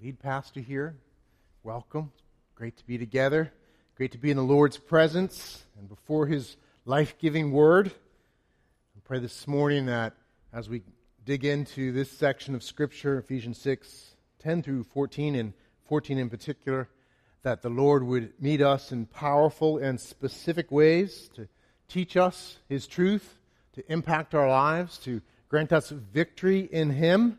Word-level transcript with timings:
lead 0.00 0.20
pastor 0.20 0.60
here. 0.60 0.96
Welcome. 1.64 2.12
Great 2.54 2.76
to 2.76 2.86
be 2.86 2.98
together. 2.98 3.52
Great 3.96 4.12
to 4.12 4.18
be 4.18 4.30
in 4.30 4.36
the 4.36 4.44
Lord's 4.44 4.76
presence 4.76 5.64
and 5.76 5.88
before 5.88 6.26
His 6.26 6.56
life 6.84 7.18
giving 7.18 7.50
word. 7.50 7.88
I 7.88 9.00
pray 9.04 9.18
this 9.18 9.48
morning 9.48 9.86
that 9.86 10.12
as 10.52 10.68
we 10.68 10.82
dig 11.24 11.44
into 11.44 11.90
this 11.90 12.12
section 12.12 12.54
of 12.54 12.62
Scripture, 12.62 13.18
Ephesians 13.18 13.58
6 13.58 14.14
10 14.38 14.62
through 14.62 14.84
14, 14.84 15.34
and 15.34 15.52
14 15.88 16.16
in 16.16 16.30
particular, 16.30 16.88
that 17.42 17.62
the 17.62 17.68
Lord 17.68 18.04
would 18.04 18.40
meet 18.40 18.62
us 18.62 18.92
in 18.92 19.06
powerful 19.06 19.78
and 19.78 20.00
specific 20.00 20.70
ways 20.70 21.28
to 21.34 21.48
teach 21.88 22.16
us 22.16 22.58
His 22.68 22.86
truth, 22.86 23.36
to 23.72 23.92
impact 23.92 24.32
our 24.32 24.48
lives, 24.48 24.98
to 24.98 25.20
grant 25.48 25.72
us 25.72 25.90
victory 25.90 26.68
in 26.70 26.90
Him 26.90 27.36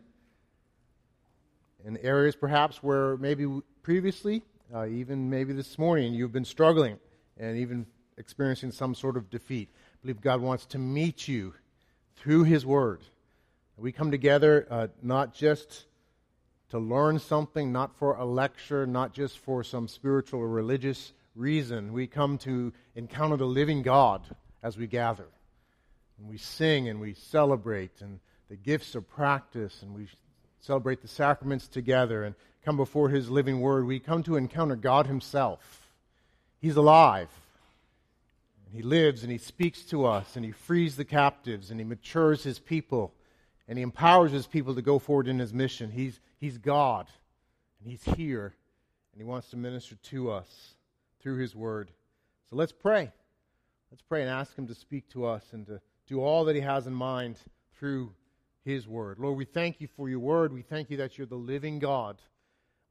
in 1.85 1.97
areas 1.97 2.35
perhaps 2.35 2.83
where 2.83 3.17
maybe 3.17 3.61
previously, 3.83 4.43
uh, 4.73 4.85
even 4.85 5.29
maybe 5.29 5.53
this 5.53 5.77
morning, 5.77 6.13
you've 6.13 6.31
been 6.31 6.45
struggling 6.45 6.99
and 7.37 7.57
even 7.57 7.85
experiencing 8.17 8.71
some 8.71 8.93
sort 8.93 9.17
of 9.17 9.29
defeat. 9.29 9.69
I 9.73 9.97
believe 10.01 10.21
God 10.21 10.41
wants 10.41 10.65
to 10.67 10.77
meet 10.77 11.27
you 11.27 11.53
through 12.17 12.43
His 12.43 12.65
Word. 12.65 13.01
We 13.77 13.91
come 13.91 14.11
together 14.11 14.67
uh, 14.69 14.87
not 15.01 15.33
just 15.33 15.85
to 16.69 16.79
learn 16.79 17.17
something, 17.19 17.71
not 17.71 17.95
for 17.97 18.15
a 18.15 18.25
lecture, 18.25 18.85
not 18.85 19.13
just 19.13 19.39
for 19.39 19.63
some 19.63 19.87
spiritual 19.87 20.41
or 20.41 20.49
religious 20.49 21.13
reason. 21.33 21.93
We 21.93 22.05
come 22.05 22.37
to 22.39 22.73
encounter 22.95 23.37
the 23.37 23.45
living 23.45 23.81
God 23.81 24.35
as 24.61 24.77
we 24.77 24.85
gather. 24.85 25.27
And 26.19 26.27
we 26.27 26.37
sing 26.37 26.89
and 26.89 26.99
we 26.99 27.13
celebrate, 27.13 28.01
and 28.01 28.19
the 28.49 28.57
gifts 28.57 28.95
of 28.95 29.07
practice, 29.07 29.81
and 29.81 29.95
we 29.95 30.07
celebrate 30.59 31.01
the 31.01 31.07
sacraments 31.07 31.67
together 31.67 32.23
and 32.23 32.35
come 32.63 32.77
before 32.77 33.09
His 33.09 33.29
living 33.29 33.61
Word, 33.61 33.85
we 33.85 33.99
come 33.99 34.23
to 34.23 34.35
encounter 34.35 34.75
God 34.75 35.07
Himself. 35.07 35.87
He's 36.59 36.75
alive. 36.75 37.29
And 38.65 38.75
He 38.75 38.81
lives 38.81 39.23
and 39.23 39.31
He 39.31 39.37
speaks 39.37 39.81
to 39.83 40.05
us 40.05 40.35
and 40.35 40.45
He 40.45 40.51
frees 40.51 40.95
the 40.95 41.05
captives 41.05 41.71
and 41.71 41.79
He 41.79 41.85
matures 41.85 42.43
His 42.43 42.59
people 42.59 43.13
and 43.67 43.77
He 43.77 43.83
empowers 43.83 44.31
His 44.31 44.47
people 44.47 44.75
to 44.75 44.81
go 44.81 44.99
forward 44.99 45.27
in 45.27 45.39
His 45.39 45.53
mission. 45.53 45.91
He's, 45.91 46.19
he's 46.37 46.57
God 46.57 47.07
and 47.79 47.89
He's 47.89 48.03
here 48.15 48.53
and 49.13 49.21
He 49.21 49.23
wants 49.23 49.49
to 49.49 49.57
minister 49.57 49.95
to 49.95 50.31
us 50.31 50.75
through 51.21 51.37
His 51.37 51.55
Word. 51.55 51.91
So 52.49 52.55
let's 52.55 52.71
pray. 52.71 53.11
Let's 53.91 54.03
pray 54.03 54.21
and 54.21 54.29
ask 54.29 54.55
Him 54.55 54.67
to 54.67 54.75
speak 54.75 55.09
to 55.09 55.25
us 55.25 55.43
and 55.51 55.65
to 55.67 55.81
do 56.07 56.21
all 56.21 56.45
that 56.45 56.55
He 56.55 56.61
has 56.61 56.85
in 56.85 56.93
mind 56.93 57.37
through 57.79 58.11
his 58.65 58.87
Word. 58.87 59.19
Lord, 59.19 59.37
we 59.37 59.45
thank 59.45 59.81
you 59.81 59.87
for 59.87 60.09
your 60.09 60.19
Word. 60.19 60.53
We 60.53 60.61
thank 60.61 60.89
you 60.89 60.97
that 60.97 61.17
you're 61.17 61.27
the 61.27 61.35
living 61.35 61.79
God. 61.79 62.21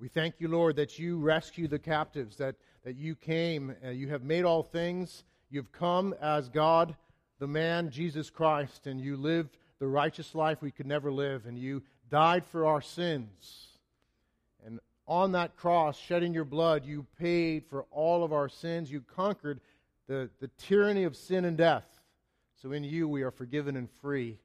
We 0.01 0.09
thank 0.09 0.37
you, 0.39 0.49
Lord, 0.49 0.77
that 0.77 0.99
you 0.99 1.19
rescue 1.19 1.67
the 1.67 1.79
captives, 1.79 2.37
that, 2.37 2.55
that 2.85 2.97
you 2.97 3.17
came, 3.17 3.75
uh, 3.85 3.91
you 3.91 4.09
have 4.09 4.23
made 4.23 4.45
all 4.45 4.63
things. 4.63 5.25
You've 5.51 5.73
come 5.73 6.15
as 6.21 6.49
God, 6.49 6.95
the 7.39 7.49
man, 7.49 7.91
Jesus 7.91 8.31
Christ, 8.31 8.87
and 8.87 9.01
you 9.01 9.17
lived 9.17 9.57
the 9.81 9.89
righteous 9.89 10.35
life 10.35 10.59
we 10.61 10.71
could 10.71 10.87
never 10.87 11.11
live, 11.11 11.47
and 11.47 11.59
you 11.59 11.83
died 12.11 12.45
for 12.47 12.67
our 12.67 12.81
sins. 12.81 13.69
And 14.65 14.81
on 15.07 15.33
that 15.33 15.57
cross, 15.57 15.99
shedding 15.99 16.35
your 16.35 16.45
blood, 16.45 16.85
you 16.85 17.07
paid 17.19 17.65
for 17.67 17.87
all 17.91 18.25
of 18.25 18.33
our 18.33 18.49
sins. 18.49 18.91
You 18.91 19.01
conquered 19.01 19.61
the, 20.07 20.31
the 20.41 20.49
tyranny 20.59 21.05
of 21.05 21.17
sin 21.17 21.45
and 21.45 21.57
death. 21.57 21.87
So 22.61 22.73
in 22.73 22.85
you 22.85 23.09
we 23.09 23.23
are 23.23 23.31
forgiven 23.31 23.77
and 23.77 23.89
free. 24.03 24.39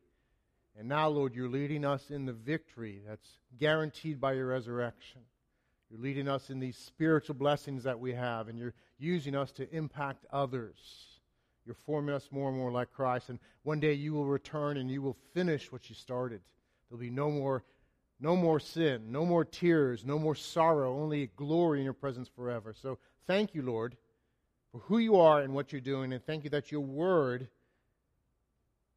And 0.78 0.90
now, 0.90 1.08
Lord, 1.08 1.36
you're 1.36 1.50
leading 1.50 1.86
us 1.86 2.10
in 2.10 2.26
the 2.26 2.34
victory 2.34 3.02
that's 3.08 3.28
guaranteed 3.60 4.20
by 4.20 4.34
your 4.34 4.48
resurrection. 4.48 5.22
You're 5.90 6.02
leading 6.02 6.28
us 6.28 6.50
in 6.50 6.60
these 6.60 6.78
spiritual 6.78 7.36
blessings 7.36 7.84
that 7.84 8.00
we 8.00 8.14
have, 8.14 8.48
and 8.48 8.58
you're 8.58 8.74
using 8.98 9.36
us 9.36 9.52
to 9.54 9.72
impact 9.76 10.26
others. 10.32 11.14
You're 11.66 11.76
forming 11.76 12.16
us 12.16 12.28
more 12.32 12.50
and 12.50 12.58
more 12.58 12.72
like 12.72 12.92
Christ. 12.92 13.30
And 13.30 13.40
one 13.62 13.80
day 13.80 13.94
you 13.94 14.14
will 14.14 14.26
return 14.26 14.78
and 14.78 14.90
you 14.90 15.02
will 15.02 15.18
finish 15.34 15.72
what 15.72 15.90
you 15.90 15.96
started. 15.96 16.42
There'll 16.90 17.00
be 17.00 17.10
no 17.10 17.30
more, 17.30 17.64
no 18.20 18.36
more 18.36 18.60
sin, 18.60 19.12
no 19.12 19.26
more 19.26 19.46
tears, 19.46 20.04
no 20.04 20.20
more 20.20 20.36
sorrow, 20.36 21.00
only 21.00 21.28
glory 21.36 21.80
in 21.80 21.86
your 21.86 21.94
presence 21.94 22.28
forever. 22.28 22.74
So 22.74 22.98
thank 23.28 23.54
you, 23.54 23.62
Lord, 23.62 23.96
for 24.72 24.80
who 24.80 24.98
you 24.98 25.18
are 25.18 25.42
and 25.42 25.54
what 25.54 25.72
you're 25.72 25.82
doing. 25.82 26.12
And 26.12 26.26
thank 26.26 26.44
you 26.44 26.50
that 26.50 26.72
your 26.72 26.82
word 26.82 27.48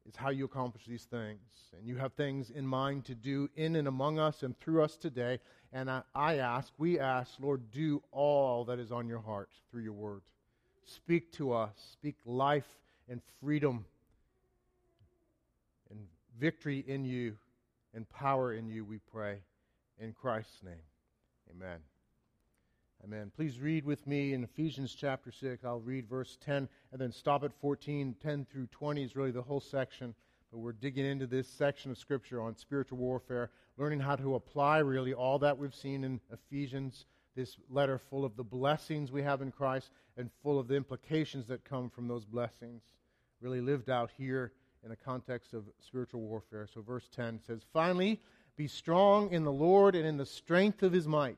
is 0.07 0.15
how 0.15 0.29
you 0.29 0.45
accomplish 0.45 0.85
these 0.85 1.03
things. 1.03 1.39
And 1.77 1.87
you 1.87 1.97
have 1.97 2.13
things 2.13 2.49
in 2.49 2.65
mind 2.65 3.05
to 3.05 3.15
do 3.15 3.49
in 3.55 3.75
and 3.75 3.87
among 3.87 4.19
us 4.19 4.43
and 4.43 4.57
through 4.59 4.83
us 4.83 4.95
today. 4.95 5.39
And 5.73 5.89
I, 5.89 6.01
I 6.15 6.37
ask, 6.37 6.71
we 6.77 6.99
ask, 6.99 7.31
Lord, 7.39 7.69
do 7.71 8.01
all 8.11 8.65
that 8.65 8.79
is 8.79 8.91
on 8.91 9.07
your 9.07 9.19
heart 9.19 9.49
through 9.69 9.83
your 9.83 9.93
word. 9.93 10.21
Speak 10.85 11.31
to 11.33 11.51
us. 11.51 11.73
Speak 11.93 12.15
life 12.25 12.77
and 13.09 13.21
freedom 13.41 13.85
and 15.89 15.99
victory 16.39 16.83
in 16.87 17.03
you 17.03 17.35
and 17.93 18.09
power 18.09 18.53
in 18.53 18.67
you, 18.67 18.85
we 18.85 18.99
pray. 19.11 19.39
In 19.99 20.13
Christ's 20.13 20.63
name, 20.63 20.75
amen. 21.49 21.79
Amen. 23.03 23.31
Please 23.35 23.59
read 23.59 23.85
with 23.85 24.05
me 24.07 24.33
in 24.33 24.43
Ephesians 24.43 24.93
chapter 24.93 25.31
6. 25.31 25.63
I'll 25.63 25.79
read 25.79 26.09
verse 26.09 26.37
10 26.43 26.67
and 26.91 26.99
then 26.99 27.11
stop 27.11 27.43
at 27.43 27.53
14. 27.53 28.15
10 28.21 28.45
through 28.51 28.67
20 28.67 29.03
is 29.03 29.15
really 29.15 29.31
the 29.31 29.41
whole 29.41 29.59
section. 29.61 30.15
But 30.51 30.59
we're 30.59 30.73
digging 30.73 31.05
into 31.05 31.27
this 31.27 31.47
section 31.47 31.91
of 31.91 31.97
Scripture 31.97 32.41
on 32.41 32.55
spiritual 32.55 32.97
warfare, 32.97 33.51
learning 33.77 33.99
how 33.99 34.15
to 34.15 34.35
apply 34.35 34.79
really 34.79 35.13
all 35.13 35.37
that 35.39 35.57
we've 35.57 35.75
seen 35.75 36.03
in 36.03 36.19
Ephesians, 36.33 37.05
this 37.35 37.55
letter 37.69 37.99
full 37.99 38.25
of 38.25 38.35
the 38.35 38.43
blessings 38.43 39.11
we 39.11 39.21
have 39.21 39.41
in 39.41 39.51
Christ 39.51 39.91
and 40.17 40.31
full 40.41 40.59
of 40.59 40.67
the 40.67 40.75
implications 40.75 41.47
that 41.47 41.63
come 41.63 41.89
from 41.89 42.07
those 42.07 42.25
blessings, 42.25 42.81
really 43.41 43.61
lived 43.61 43.91
out 43.91 44.09
here 44.17 44.53
in 44.83 44.89
the 44.89 44.95
context 44.95 45.53
of 45.53 45.65
spiritual 45.79 46.21
warfare. 46.21 46.67
So, 46.73 46.81
verse 46.81 47.07
10 47.15 47.41
says, 47.45 47.61
Finally, 47.71 48.19
be 48.55 48.67
strong 48.67 49.31
in 49.31 49.43
the 49.43 49.51
Lord 49.51 49.95
and 49.95 50.05
in 50.05 50.17
the 50.17 50.25
strength 50.25 50.81
of 50.81 50.91
his 50.91 51.07
might. 51.07 51.37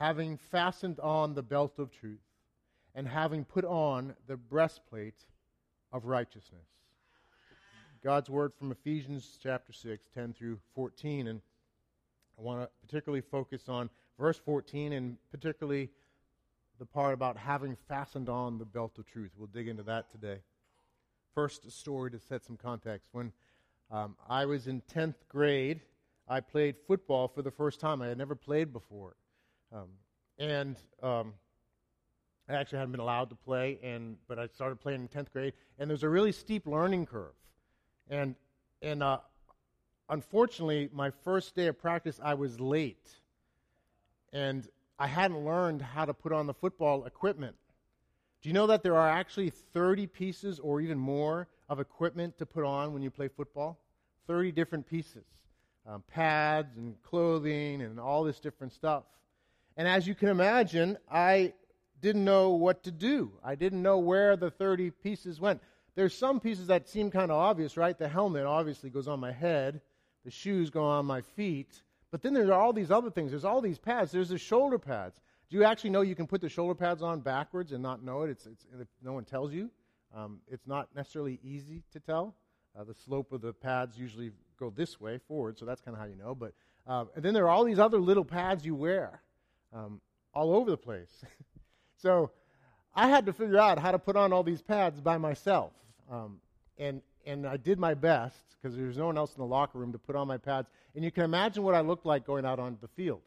having 0.00 0.38
fastened 0.38 0.98
on 1.00 1.34
the 1.34 1.42
belt 1.42 1.78
of 1.78 1.90
truth, 1.92 2.24
and 2.94 3.06
having 3.06 3.44
put 3.44 3.66
on 3.66 4.14
the 4.26 4.36
breastplate 4.36 5.26
of 5.92 6.06
righteousness. 6.06 6.64
God's 8.02 8.30
word 8.30 8.54
from 8.58 8.72
Ephesians 8.72 9.38
chapter 9.42 9.74
6, 9.74 10.08
10 10.14 10.32
through 10.32 10.58
14. 10.74 11.26
And 11.26 11.42
I 12.38 12.42
want 12.42 12.62
to 12.62 12.70
particularly 12.80 13.20
focus 13.20 13.68
on 13.68 13.90
verse 14.18 14.38
14 14.38 14.94
and 14.94 15.18
particularly 15.30 15.90
the 16.78 16.86
part 16.86 17.12
about 17.12 17.36
having 17.36 17.76
fastened 17.86 18.30
on 18.30 18.56
the 18.56 18.64
belt 18.64 18.98
of 18.98 19.04
truth. 19.04 19.32
We'll 19.36 19.48
dig 19.48 19.68
into 19.68 19.82
that 19.82 20.10
today. 20.10 20.38
First, 21.34 21.66
a 21.66 21.70
story 21.70 22.10
to 22.10 22.18
set 22.18 22.42
some 22.42 22.56
context. 22.56 23.10
When 23.12 23.32
um, 23.90 24.16
I 24.26 24.46
was 24.46 24.66
in 24.66 24.80
10th 24.94 25.16
grade, 25.28 25.82
I 26.26 26.40
played 26.40 26.76
football 26.86 27.28
for 27.28 27.42
the 27.42 27.50
first 27.50 27.80
time. 27.80 28.00
I 28.00 28.06
had 28.06 28.16
never 28.16 28.34
played 28.34 28.72
before. 28.72 29.14
Um, 29.72 29.88
and 30.38 30.76
um, 31.02 31.34
I 32.48 32.54
actually 32.54 32.78
hadn't 32.78 32.92
been 32.92 33.00
allowed 33.00 33.30
to 33.30 33.36
play, 33.36 33.78
and 33.82 34.16
but 34.26 34.38
I 34.38 34.46
started 34.46 34.80
playing 34.80 35.02
in 35.02 35.08
tenth 35.08 35.32
grade, 35.32 35.52
and 35.78 35.88
there's 35.88 36.02
a 36.02 36.08
really 36.08 36.32
steep 36.32 36.66
learning 36.66 37.06
curve, 37.06 37.34
and 38.08 38.34
and 38.82 39.02
uh, 39.02 39.18
unfortunately, 40.08 40.88
my 40.92 41.10
first 41.10 41.54
day 41.54 41.66
of 41.66 41.78
practice, 41.78 42.18
I 42.22 42.34
was 42.34 42.58
late, 42.58 43.08
and 44.32 44.66
I 44.98 45.06
hadn't 45.06 45.44
learned 45.44 45.82
how 45.82 46.04
to 46.04 46.14
put 46.14 46.32
on 46.32 46.46
the 46.46 46.54
football 46.54 47.04
equipment. 47.04 47.56
Do 48.42 48.48
you 48.48 48.54
know 48.54 48.66
that 48.68 48.82
there 48.82 48.96
are 48.96 49.08
actually 49.08 49.50
30 49.50 50.06
pieces 50.06 50.58
or 50.58 50.80
even 50.80 50.98
more 50.98 51.48
of 51.68 51.78
equipment 51.78 52.38
to 52.38 52.46
put 52.46 52.64
on 52.64 52.94
when 52.94 53.02
you 53.02 53.10
play 53.10 53.28
football? 53.28 53.78
30 54.26 54.52
different 54.52 54.86
pieces 54.86 55.24
um, 55.86 56.02
pads 56.06 56.76
and 56.76 57.00
clothing 57.02 57.82
and 57.82 57.98
all 57.98 58.24
this 58.24 58.40
different 58.40 58.72
stuff. 58.72 59.04
And 59.80 59.88
as 59.88 60.06
you 60.06 60.14
can 60.14 60.28
imagine, 60.28 60.98
I 61.10 61.54
didn't 62.02 62.22
know 62.22 62.50
what 62.50 62.82
to 62.82 62.90
do. 62.90 63.32
I 63.42 63.54
didn't 63.54 63.80
know 63.80 63.96
where 63.96 64.36
the 64.36 64.50
30 64.50 64.90
pieces 64.90 65.40
went. 65.40 65.62
There's 65.94 66.14
some 66.14 66.38
pieces 66.38 66.66
that 66.66 66.86
seem 66.86 67.10
kind 67.10 67.30
of 67.30 67.38
obvious, 67.38 67.78
right? 67.78 67.96
The 67.98 68.06
helmet 68.06 68.44
obviously 68.44 68.90
goes 68.90 69.08
on 69.08 69.20
my 69.20 69.32
head, 69.32 69.80
the 70.22 70.30
shoes 70.30 70.68
go 70.68 70.84
on 70.84 71.06
my 71.06 71.22
feet, 71.22 71.80
But 72.10 72.20
then 72.20 72.34
there 72.34 72.52
are 72.52 72.60
all 72.60 72.74
these 72.74 72.90
other 72.90 73.10
things. 73.10 73.30
There's 73.30 73.46
all 73.46 73.62
these 73.62 73.78
pads. 73.78 74.12
There's 74.12 74.28
the 74.28 74.36
shoulder 74.36 74.78
pads. 74.78 75.18
Do 75.48 75.56
you 75.56 75.64
actually 75.64 75.90
know 75.90 76.02
you 76.02 76.14
can 76.14 76.26
put 76.26 76.42
the 76.42 76.50
shoulder 76.50 76.74
pads 76.74 77.00
on 77.00 77.20
backwards 77.20 77.72
and 77.72 77.82
not 77.82 78.02
know 78.02 78.24
it? 78.24 78.30
It's, 78.30 78.44
it's, 78.44 78.66
no 79.02 79.14
one 79.14 79.24
tells 79.24 79.50
you. 79.50 79.70
Um, 80.14 80.40
it's 80.46 80.66
not 80.66 80.94
necessarily 80.94 81.40
easy 81.42 81.84
to 81.92 82.00
tell. 82.00 82.34
Uh, 82.78 82.84
the 82.84 82.92
slope 82.92 83.32
of 83.32 83.40
the 83.40 83.54
pads 83.54 83.96
usually 83.96 84.32
go 84.58 84.68
this 84.68 85.00
way 85.00 85.16
forward, 85.26 85.58
so 85.58 85.64
that's 85.64 85.80
kind 85.80 85.96
of 85.96 86.02
how 86.02 86.06
you 86.06 86.16
know. 86.16 86.34
But 86.34 86.52
uh, 86.86 87.06
and 87.16 87.24
then 87.24 87.32
there 87.32 87.46
are 87.46 87.50
all 87.50 87.64
these 87.64 87.78
other 87.78 87.98
little 87.98 88.26
pads 88.26 88.66
you 88.66 88.74
wear 88.74 89.22
um, 89.72 90.00
all 90.34 90.54
over 90.54 90.70
the 90.70 90.76
place. 90.76 91.24
so 91.96 92.30
I 92.94 93.08
had 93.08 93.26
to 93.26 93.32
figure 93.32 93.58
out 93.58 93.78
how 93.78 93.92
to 93.92 93.98
put 93.98 94.16
on 94.16 94.32
all 94.32 94.42
these 94.42 94.62
pads 94.62 95.00
by 95.00 95.18
myself, 95.18 95.72
um, 96.10 96.40
and 96.78 97.02
and 97.26 97.46
I 97.46 97.56
did 97.56 97.78
my 97.78 97.94
best 97.94 98.36
because 98.60 98.76
there 98.76 98.86
was 98.86 98.96
no 98.96 99.06
one 99.06 99.18
else 99.18 99.34
in 99.34 99.40
the 99.40 99.46
locker 99.46 99.78
room 99.78 99.92
to 99.92 99.98
put 99.98 100.16
on 100.16 100.26
my 100.26 100.38
pads. 100.38 100.68
And 100.94 101.04
you 101.04 101.10
can 101.10 101.24
imagine 101.24 101.62
what 101.62 101.74
I 101.74 101.80
looked 101.80 102.06
like 102.06 102.26
going 102.26 102.44
out 102.44 102.58
on 102.58 102.76
the 102.80 102.88
field. 102.88 103.20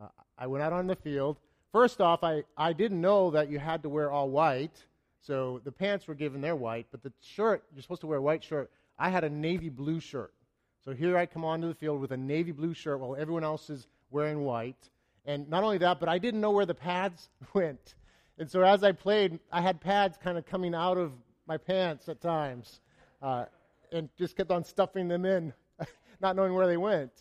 Uh, 0.00 0.08
I 0.38 0.46
went 0.46 0.62
out 0.62 0.72
on 0.72 0.86
the 0.86 0.96
field. 0.96 1.38
First 1.72 2.00
off, 2.00 2.22
I, 2.22 2.42
I 2.56 2.72
didn't 2.72 3.00
know 3.00 3.30
that 3.30 3.50
you 3.50 3.58
had 3.58 3.82
to 3.82 3.88
wear 3.88 4.10
all 4.10 4.28
white. 4.28 4.84
So 5.20 5.60
the 5.64 5.72
pants 5.72 6.06
were 6.06 6.14
given 6.14 6.40
their 6.40 6.54
white, 6.54 6.86
but 6.92 7.02
the 7.02 7.12
shirt, 7.20 7.64
you're 7.74 7.82
supposed 7.82 8.02
to 8.02 8.06
wear 8.06 8.18
a 8.18 8.22
white 8.22 8.44
shirt. 8.44 8.70
I 8.98 9.10
had 9.10 9.24
a 9.24 9.30
navy 9.30 9.68
blue 9.68 9.98
shirt. 9.98 10.32
So 10.84 10.92
here 10.92 11.18
I 11.18 11.26
come 11.26 11.44
onto 11.44 11.66
the 11.66 11.74
field 11.74 12.00
with 12.00 12.12
a 12.12 12.16
navy 12.16 12.52
blue 12.52 12.74
shirt 12.74 13.00
while 13.00 13.16
everyone 13.16 13.42
else 13.42 13.68
is 13.68 13.88
wearing 14.10 14.44
white. 14.44 14.88
And 15.26 15.48
not 15.50 15.64
only 15.64 15.78
that, 15.78 15.98
but 15.98 16.08
I 16.08 16.18
didn't 16.18 16.40
know 16.40 16.52
where 16.52 16.66
the 16.66 16.74
pads 16.74 17.28
went. 17.54 17.94
And 18.38 18.50
so 18.50 18.62
as 18.62 18.84
I 18.84 18.92
played, 18.92 19.38
I 19.50 19.60
had 19.60 19.80
pads 19.80 20.16
kind 20.16 20.38
of 20.38 20.46
coming 20.46 20.74
out 20.74 20.96
of 20.96 21.12
my 21.46 21.56
pants 21.56 22.08
at 22.08 22.20
times 22.20 22.80
uh, 23.22 23.46
and 23.92 24.08
just 24.18 24.36
kept 24.36 24.50
on 24.50 24.64
stuffing 24.64 25.08
them 25.08 25.24
in, 25.24 25.52
not 26.20 26.36
knowing 26.36 26.54
where 26.54 26.66
they 26.66 26.76
went. 26.76 27.12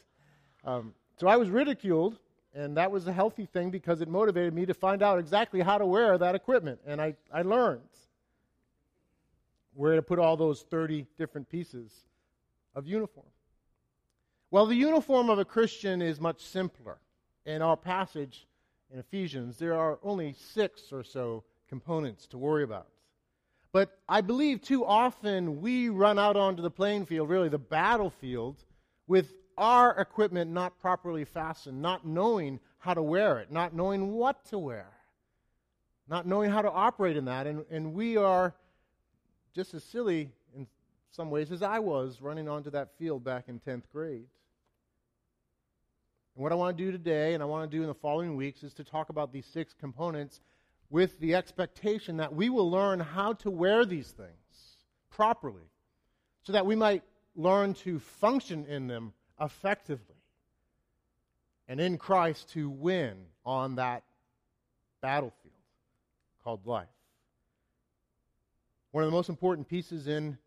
Um, 0.63 0.93
so 1.17 1.27
I 1.27 1.37
was 1.37 1.49
ridiculed, 1.49 2.17
and 2.53 2.77
that 2.77 2.91
was 2.91 3.07
a 3.07 3.13
healthy 3.13 3.45
thing 3.45 3.69
because 3.69 4.01
it 4.01 4.07
motivated 4.07 4.53
me 4.53 4.65
to 4.65 4.73
find 4.73 5.01
out 5.01 5.19
exactly 5.19 5.61
how 5.61 5.77
to 5.77 5.85
wear 5.85 6.17
that 6.17 6.35
equipment. 6.35 6.79
And 6.85 7.01
I, 7.01 7.15
I 7.33 7.41
learned 7.43 7.81
where 9.73 9.95
to 9.95 10.01
put 10.01 10.19
all 10.19 10.37
those 10.37 10.61
30 10.63 11.05
different 11.17 11.49
pieces 11.49 11.91
of 12.75 12.87
uniform. 12.87 13.27
Well, 14.51 14.65
the 14.65 14.75
uniform 14.75 15.29
of 15.29 15.39
a 15.39 15.45
Christian 15.45 16.01
is 16.01 16.19
much 16.19 16.41
simpler. 16.41 16.97
In 17.45 17.61
our 17.61 17.77
passage 17.77 18.47
in 18.91 18.99
Ephesians, 18.99 19.57
there 19.57 19.75
are 19.75 19.99
only 20.01 20.33
six 20.33 20.91
or 20.91 21.03
so 21.03 21.43
components 21.67 22.27
to 22.27 22.37
worry 22.37 22.63
about. 22.63 22.87
But 23.71 23.99
I 24.07 24.21
believe 24.21 24.61
too 24.61 24.85
often 24.85 25.61
we 25.61 25.89
run 25.89 26.17
out 26.17 26.37
onto 26.37 26.61
the 26.61 26.71
playing 26.71 27.05
field, 27.05 27.29
really 27.29 27.49
the 27.49 27.57
battlefield, 27.57 28.63
with 29.05 29.33
our 29.57 29.91
equipment 29.99 30.51
not 30.51 30.79
properly 30.79 31.25
fastened, 31.25 31.81
not 31.81 32.05
knowing 32.05 32.59
how 32.79 32.93
to 32.93 33.01
wear 33.01 33.39
it, 33.39 33.51
not 33.51 33.73
knowing 33.73 34.13
what 34.13 34.45
to 34.45 34.57
wear, 34.57 34.87
not 36.07 36.25
knowing 36.25 36.51
how 36.51 36.61
to 36.61 36.71
operate 36.71 37.17
in 37.17 37.25
that. 37.25 37.47
And, 37.47 37.65
and 37.69 37.93
we 37.93 38.17
are 38.17 38.55
just 39.53 39.73
as 39.73 39.83
silly 39.83 40.31
in 40.55 40.67
some 41.11 41.29
ways 41.29 41.51
as 41.51 41.61
I 41.61 41.79
was 41.79 42.21
running 42.21 42.47
onto 42.47 42.69
that 42.71 42.97
field 42.97 43.23
back 43.23 43.45
in 43.47 43.59
10th 43.59 43.89
grade. 43.91 44.27
And 46.35 46.43
what 46.43 46.51
I 46.51 46.55
want 46.55 46.77
to 46.77 46.83
do 46.83 46.91
today, 46.91 47.33
and 47.33 47.41
I 47.41 47.45
want 47.45 47.69
to 47.69 47.77
do 47.77 47.81
in 47.81 47.87
the 47.87 47.93
following 47.93 48.35
weeks, 48.35 48.63
is 48.63 48.73
to 48.75 48.83
talk 48.83 49.09
about 49.09 49.31
these 49.31 49.45
six 49.45 49.73
components 49.73 50.41
with 50.89 51.17
the 51.19 51.35
expectation 51.35 52.17
that 52.17 52.35
we 52.35 52.49
will 52.49 52.69
learn 52.69 52.99
how 52.99 53.33
to 53.33 53.49
wear 53.49 53.85
these 53.85 54.11
things 54.11 54.77
properly 55.09 55.63
so 56.43 56.53
that 56.53 56.65
we 56.65 56.75
might 56.75 57.03
learn 57.35 57.73
to 57.73 57.99
function 57.99 58.65
in 58.65 58.87
them 58.87 59.13
effectively 59.39 60.15
and 61.67 61.79
in 61.79 61.97
Christ 61.97 62.49
to 62.51 62.69
win 62.69 63.17
on 63.45 63.75
that 63.75 64.03
battlefield 65.01 65.53
called 66.43 66.65
life. 66.65 66.87
One 68.91 69.03
of 69.03 69.09
the 69.09 69.15
most 69.15 69.29
important 69.29 69.67
pieces 69.67 70.07
in 70.07 70.37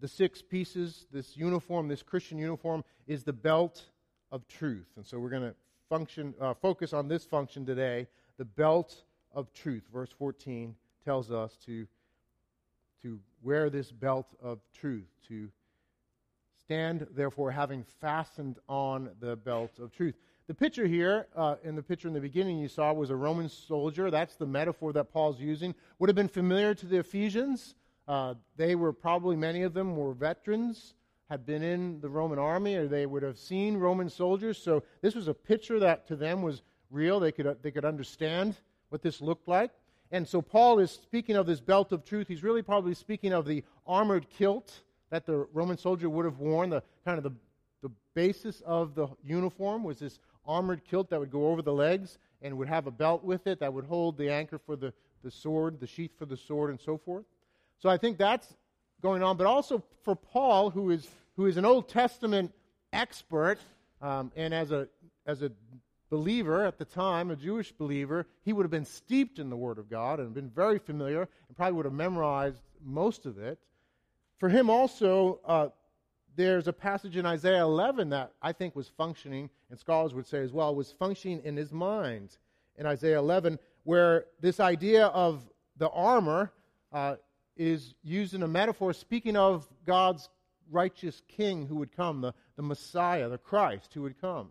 the 0.00 0.08
six 0.08 0.42
pieces, 0.42 1.06
this 1.10 1.36
uniform, 1.36 1.88
this 1.88 2.02
Christian 2.02 2.38
uniform, 2.38 2.84
is 3.06 3.24
the 3.24 3.32
belt 3.32 3.82
of 4.30 4.46
truth. 4.48 4.86
And 4.96 5.06
so 5.06 5.18
we're 5.18 5.30
going 5.30 5.42
to 5.42 5.54
function, 5.88 6.34
uh, 6.40 6.54
focus 6.54 6.92
on 6.92 7.08
this 7.08 7.24
function 7.24 7.64
today 7.64 8.06
the 8.38 8.44
belt 8.44 9.02
of 9.32 9.52
truth. 9.52 9.84
Verse 9.92 10.10
14 10.18 10.74
tells 11.04 11.30
us 11.30 11.56
to, 11.64 11.86
to 13.02 13.18
wear 13.42 13.70
this 13.70 13.90
belt 13.90 14.26
of 14.42 14.58
truth, 14.78 15.08
to 15.28 15.48
stand, 16.60 17.06
therefore, 17.14 17.50
having 17.50 17.84
fastened 18.00 18.58
on 18.68 19.10
the 19.20 19.36
belt 19.36 19.78
of 19.78 19.92
truth. 19.92 20.14
The 20.48 20.54
picture 20.54 20.86
here, 20.86 21.26
uh, 21.34 21.56
in 21.64 21.74
the 21.74 21.82
picture 21.82 22.08
in 22.08 22.14
the 22.14 22.20
beginning 22.20 22.58
you 22.58 22.68
saw, 22.68 22.92
was 22.92 23.10
a 23.10 23.16
Roman 23.16 23.48
soldier. 23.48 24.10
That's 24.10 24.36
the 24.36 24.46
metaphor 24.46 24.92
that 24.92 25.12
Paul's 25.12 25.40
using. 25.40 25.74
Would 25.98 26.08
have 26.08 26.16
been 26.16 26.28
familiar 26.28 26.74
to 26.74 26.86
the 26.86 26.98
Ephesians. 26.98 27.74
Uh, 28.06 28.34
they 28.56 28.74
were 28.74 28.92
probably, 28.92 29.34
many 29.34 29.62
of 29.62 29.74
them 29.74 29.96
were 29.96 30.12
veterans, 30.12 30.94
had 31.28 31.44
been 31.44 31.62
in 31.62 32.00
the 32.00 32.08
Roman 32.08 32.38
army, 32.38 32.76
or 32.76 32.86
they 32.86 33.06
would 33.06 33.22
have 33.22 33.38
seen 33.38 33.76
Roman 33.76 34.08
soldiers. 34.08 34.58
So 34.58 34.82
this 35.02 35.14
was 35.14 35.28
a 35.28 35.34
picture 35.34 35.78
that 35.80 36.06
to 36.08 36.16
them 36.16 36.42
was 36.42 36.62
real. 36.90 37.18
They 37.18 37.32
could, 37.32 37.56
they 37.62 37.70
could 37.70 37.84
understand 37.84 38.56
what 38.90 39.02
this 39.02 39.20
looked 39.20 39.48
like. 39.48 39.72
And 40.12 40.26
so 40.26 40.40
Paul 40.40 40.78
is 40.78 40.90
speaking 40.90 41.36
of 41.36 41.46
this 41.46 41.60
belt 41.60 41.90
of 41.92 42.04
truth. 42.04 42.28
He's 42.28 42.44
really 42.44 42.62
probably 42.62 42.94
speaking 42.94 43.32
of 43.32 43.44
the 43.44 43.64
armored 43.86 44.28
kilt 44.30 44.82
that 45.10 45.26
the 45.26 45.46
Roman 45.52 45.76
soldier 45.76 46.08
would 46.08 46.24
have 46.24 46.38
worn, 46.38 46.70
the 46.70 46.82
kind 47.04 47.18
of 47.18 47.24
the, 47.24 47.32
the 47.82 47.90
basis 48.14 48.60
of 48.64 48.94
the 48.94 49.08
uniform 49.24 49.82
was 49.82 49.98
this 49.98 50.18
armored 50.46 50.84
kilt 50.84 51.10
that 51.10 51.18
would 51.18 51.30
go 51.30 51.48
over 51.48 51.62
the 51.62 51.72
legs 51.72 52.18
and 52.42 52.56
would 52.56 52.68
have 52.68 52.86
a 52.86 52.90
belt 52.90 53.24
with 53.24 53.46
it 53.46 53.58
that 53.60 53.72
would 53.72 53.84
hold 53.84 54.16
the 54.16 54.30
anchor 54.30 54.58
for 54.58 54.76
the, 54.76 54.92
the 55.24 55.30
sword, 55.30 55.80
the 55.80 55.86
sheath 55.86 56.12
for 56.16 56.26
the 56.26 56.36
sword, 56.36 56.70
and 56.70 56.80
so 56.80 56.96
forth. 56.96 57.24
So 57.78 57.88
I 57.88 57.96
think 57.96 58.18
that's 58.18 58.54
going 59.02 59.22
on. 59.22 59.36
But 59.36 59.46
also 59.46 59.82
for 60.02 60.16
Paul, 60.16 60.70
who 60.70 60.90
is, 60.90 61.08
who 61.36 61.46
is 61.46 61.56
an 61.56 61.64
Old 61.64 61.88
Testament 61.88 62.52
expert, 62.92 63.58
um, 64.00 64.32
and 64.36 64.52
as 64.52 64.72
a, 64.72 64.88
as 65.26 65.42
a 65.42 65.50
believer 66.10 66.64
at 66.64 66.78
the 66.78 66.84
time, 66.84 67.30
a 67.30 67.36
Jewish 67.36 67.72
believer, 67.72 68.26
he 68.44 68.52
would 68.52 68.64
have 68.64 68.70
been 68.70 68.84
steeped 68.84 69.38
in 69.38 69.50
the 69.50 69.56
Word 69.56 69.78
of 69.78 69.90
God 69.90 70.20
and 70.20 70.32
been 70.32 70.50
very 70.50 70.78
familiar 70.78 71.28
and 71.48 71.56
probably 71.56 71.72
would 71.72 71.84
have 71.84 71.94
memorized 71.94 72.60
most 72.84 73.26
of 73.26 73.38
it. 73.38 73.58
For 74.38 74.48
him 74.48 74.70
also, 74.70 75.40
uh, 75.44 75.68
there's 76.36 76.68
a 76.68 76.72
passage 76.72 77.16
in 77.16 77.24
Isaiah 77.24 77.62
11 77.62 78.10
that 78.10 78.32
I 78.42 78.52
think 78.52 78.76
was 78.76 78.88
functioning, 78.88 79.48
and 79.70 79.78
scholars 79.78 80.12
would 80.14 80.26
say 80.26 80.42
as 80.42 80.52
well, 80.52 80.74
was 80.74 80.92
functioning 80.92 81.40
in 81.44 81.56
his 81.56 81.72
mind 81.72 82.36
in 82.76 82.86
Isaiah 82.86 83.18
11, 83.18 83.58
where 83.84 84.26
this 84.40 84.60
idea 84.60 85.06
of 85.06 85.42
the 85.78 85.88
armor 85.88 86.52
uh, 86.92 87.16
is 87.56 87.94
used 88.02 88.34
in 88.34 88.42
a 88.42 88.48
metaphor 88.48 88.92
speaking 88.92 89.36
of 89.36 89.66
God's 89.86 90.28
righteous 90.70 91.22
king 91.28 91.66
who 91.66 91.76
would 91.76 91.96
come, 91.96 92.20
the, 92.20 92.34
the 92.56 92.62
Messiah, 92.62 93.28
the 93.28 93.38
Christ 93.38 93.94
who 93.94 94.02
would 94.02 94.20
come. 94.20 94.48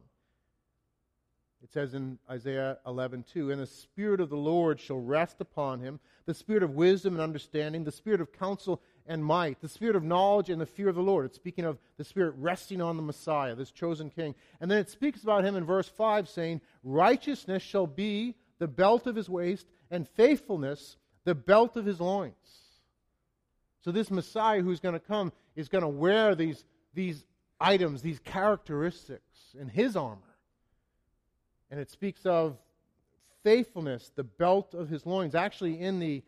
It 1.66 1.72
says 1.72 1.96
in 1.96 2.20
Isaiah 2.30 2.78
11:2, 2.86 3.52
"And 3.52 3.60
the 3.60 3.66
spirit 3.66 4.22
of 4.22 4.30
the 4.30 4.38
Lord 4.38 4.80
shall 4.80 5.00
rest 5.00 5.42
upon 5.42 5.80
him, 5.80 6.00
the 6.26 6.34
spirit 6.36 6.62
of 6.62 6.76
wisdom 6.76 7.14
and 7.14 7.22
understanding, 7.22 7.84
the 7.84 7.92
spirit 7.92 8.22
of 8.22 8.32
counsel 8.32 8.84
and 9.08 9.26
might, 9.26 9.60
the 9.62 9.68
spirit 9.68 9.96
of 9.96 10.04
knowledge 10.04 10.52
and 10.52 10.62
the 10.62 10.68
fear 10.68 10.90
of 10.90 10.96
the 10.96 11.02
Lord. 11.02 11.26
It's 11.26 11.38
speaking 11.38 11.66
of 11.66 11.80
the 11.98 12.04
spirit 12.04 12.36
resting 12.38 12.82
on 12.82 12.98
the 12.98 13.04
Messiah, 13.04 13.56
this 13.56 13.72
chosen 13.72 14.12
king. 14.12 14.36
And 14.62 14.70
then 14.70 14.78
it 14.78 14.92
speaks 14.92 15.24
about 15.24 15.44
him 15.44 15.56
in 15.56 15.66
verse 15.66 15.88
5 15.88 16.30
saying, 16.30 16.62
Righteousness 16.84 17.64
shall 17.64 17.88
be 17.88 18.36
the 18.60 18.68
belt 18.68 19.08
of 19.08 19.16
his 19.16 19.30
waist, 19.30 19.68
and 19.90 20.08
faithfulness 20.08 20.98
the 21.24 21.36
belt 21.36 21.76
of 21.78 21.86
his 21.86 22.00
loins. 22.00 22.65
So 23.86 23.92
this 23.92 24.10
Messiah 24.10 24.64
who's 24.64 24.80
going 24.80 24.96
to 24.96 25.00
come 25.00 25.32
is 25.56 25.70
going 25.70 25.84
to 25.84 25.88
wear 25.88 26.34
these, 26.34 26.66
these 26.96 27.24
items, 27.62 28.02
these 28.02 28.18
characteristics 28.18 29.54
in 29.60 29.68
his 29.68 29.96
armor. 29.96 30.22
And 31.70 31.80
it 31.80 31.92
speaks 31.92 32.26
of 32.26 32.58
faithfulness, 33.44 34.12
the 34.16 34.24
belt 34.24 34.74
of 34.74 34.90
his 34.90 35.06
loins. 35.06 35.36
Actually, 35.36 35.80
in 35.80 36.00
the 36.00 36.24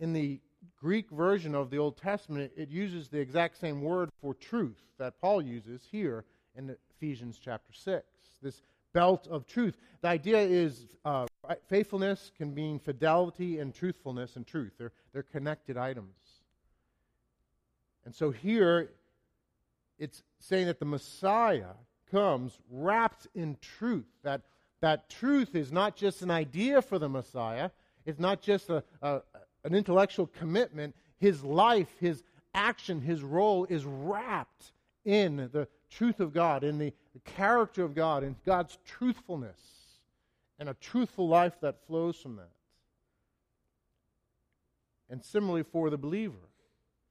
in 0.00 0.12
the 0.12 0.38
Greek 0.78 1.08
version 1.10 1.54
of 1.54 1.70
the 1.70 1.78
Old 1.78 1.96
Testament, 1.96 2.52
it 2.58 2.68
uses 2.68 3.08
the 3.08 3.18
exact 3.18 3.58
same 3.58 3.80
word 3.80 4.10
for 4.20 4.34
truth 4.34 4.82
that 4.98 5.18
Paul 5.18 5.40
uses 5.40 5.88
here 5.90 6.24
in 6.56 6.76
Ephesians 6.96 7.40
chapter 7.42 7.72
6. 7.72 8.04
This 8.42 8.60
belt 8.92 9.26
of 9.28 9.46
truth. 9.46 9.78
The 10.02 10.08
idea 10.08 10.40
is 10.40 10.88
uh, 11.04 11.26
faithfulness 11.68 12.32
can 12.36 12.52
mean 12.52 12.78
fidelity 12.78 13.60
and 13.60 13.74
truthfulness 13.74 14.36
and 14.36 14.46
truth. 14.46 14.72
They're, 14.76 14.92
they're 15.14 15.22
connected 15.22 15.78
items. 15.78 16.16
And 18.04 18.14
so 18.14 18.30
here, 18.30 18.90
it's 19.98 20.22
saying 20.40 20.66
that 20.66 20.78
the 20.78 20.84
Messiah 20.84 21.74
comes 22.10 22.58
wrapped 22.70 23.26
in 23.34 23.56
truth. 23.60 24.06
That, 24.22 24.42
that 24.80 25.08
truth 25.08 25.54
is 25.54 25.72
not 25.72 25.96
just 25.96 26.22
an 26.22 26.30
idea 26.30 26.82
for 26.82 26.98
the 26.98 27.08
Messiah, 27.08 27.70
it's 28.04 28.18
not 28.18 28.42
just 28.42 28.68
a, 28.68 28.82
a, 29.00 29.20
an 29.64 29.74
intellectual 29.74 30.26
commitment, 30.26 30.94
his 31.18 31.44
life, 31.44 31.88
his 32.00 32.24
action, 32.54 33.00
his 33.00 33.22
role 33.22 33.64
is 33.66 33.84
wrapped 33.84 34.72
in 35.04 35.48
the 35.52 35.68
truth 35.90 36.20
of 36.20 36.32
God, 36.32 36.64
in 36.64 36.78
the, 36.78 36.92
the 37.12 37.20
character 37.20 37.84
of 37.84 37.94
God, 37.94 38.24
in 38.24 38.36
God's 38.44 38.78
truthfulness, 38.84 39.58
and 40.58 40.68
a 40.68 40.74
truthful 40.74 41.28
life 41.28 41.54
that 41.60 41.86
flows 41.86 42.16
from 42.16 42.36
that. 42.36 42.50
And 45.10 45.22
similarly 45.24 45.62
for 45.62 45.90
the 45.90 45.98
believer, 45.98 46.48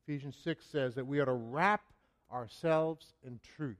Ephesians 0.03 0.38
6 0.43 0.65
says 0.65 0.96
that 0.96 1.05
we 1.05 1.20
are 1.20 1.25
to 1.25 1.34
wrap 1.34 1.81
ourselves 2.31 3.13
in 3.25 3.39
truth. 3.55 3.77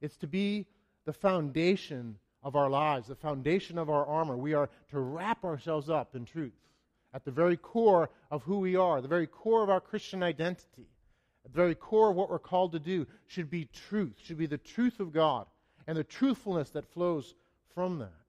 It's 0.00 0.16
to 0.18 0.26
be 0.26 0.66
the 1.04 1.12
foundation 1.12 2.16
of 2.42 2.56
our 2.56 2.68
lives, 2.68 3.08
the 3.08 3.14
foundation 3.14 3.78
of 3.78 3.88
our 3.88 4.06
armor. 4.06 4.36
We 4.36 4.54
are 4.54 4.68
to 4.90 5.00
wrap 5.00 5.44
ourselves 5.44 5.88
up 5.88 6.14
in 6.14 6.24
truth 6.24 6.52
at 7.14 7.24
the 7.24 7.30
very 7.30 7.56
core 7.56 8.10
of 8.30 8.42
who 8.42 8.58
we 8.58 8.76
are, 8.76 9.00
the 9.00 9.08
very 9.08 9.26
core 9.26 9.62
of 9.62 9.70
our 9.70 9.80
Christian 9.80 10.22
identity, 10.22 10.86
at 11.44 11.52
the 11.52 11.56
very 11.56 11.74
core 11.74 12.10
of 12.10 12.16
what 12.16 12.28
we're 12.28 12.38
called 12.38 12.72
to 12.72 12.78
do 12.78 13.06
should 13.26 13.48
be 13.48 13.68
truth, 13.88 14.14
should 14.22 14.36
be 14.36 14.46
the 14.46 14.58
truth 14.58 15.00
of 15.00 15.12
God 15.12 15.46
and 15.86 15.96
the 15.96 16.04
truthfulness 16.04 16.70
that 16.70 16.92
flows 16.92 17.34
from 17.74 18.00
that. 18.00 18.25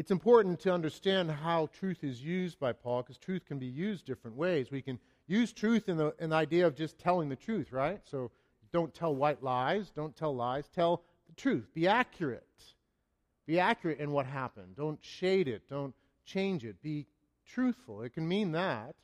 It's 0.00 0.10
important 0.10 0.58
to 0.60 0.72
understand 0.72 1.30
how 1.30 1.68
truth 1.78 2.04
is 2.04 2.24
used 2.24 2.58
by 2.58 2.72
Paul 2.72 3.02
because 3.02 3.18
truth 3.18 3.44
can 3.44 3.58
be 3.58 3.66
used 3.66 4.06
different 4.06 4.34
ways. 4.34 4.70
We 4.70 4.80
can 4.80 4.98
use 5.26 5.52
truth 5.52 5.90
in 5.90 5.98
the, 5.98 6.14
in 6.18 6.30
the 6.30 6.36
idea 6.36 6.66
of 6.66 6.74
just 6.74 6.98
telling 6.98 7.28
the 7.28 7.36
truth, 7.36 7.70
right? 7.70 8.00
So 8.10 8.30
don't 8.72 8.94
tell 8.94 9.14
white 9.14 9.42
lies, 9.42 9.90
don't 9.90 10.16
tell 10.16 10.34
lies, 10.34 10.70
tell 10.74 11.02
the 11.28 11.34
truth. 11.34 11.68
Be 11.74 11.86
accurate. 11.86 12.46
Be 13.46 13.60
accurate 13.60 14.00
in 14.00 14.10
what 14.10 14.24
happened. 14.24 14.74
Don't 14.74 14.98
shade 15.04 15.48
it, 15.48 15.68
don't 15.68 15.94
change 16.24 16.64
it. 16.64 16.80
Be 16.80 17.06
truthful. 17.46 18.00
It 18.00 18.14
can 18.14 18.26
mean 18.26 18.52
that. 18.52 18.94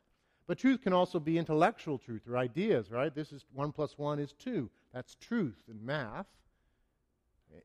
But 0.46 0.56
truth 0.56 0.80
can 0.80 0.94
also 0.94 1.20
be 1.20 1.36
intellectual 1.36 1.98
truth 1.98 2.22
or 2.26 2.38
ideas, 2.38 2.90
right? 2.90 3.14
This 3.14 3.32
is 3.32 3.44
one 3.52 3.70
plus 3.70 3.98
one 3.98 4.18
is 4.18 4.32
two. 4.32 4.70
That's 4.94 5.14
truth 5.16 5.62
in 5.68 5.84
math. 5.84 6.24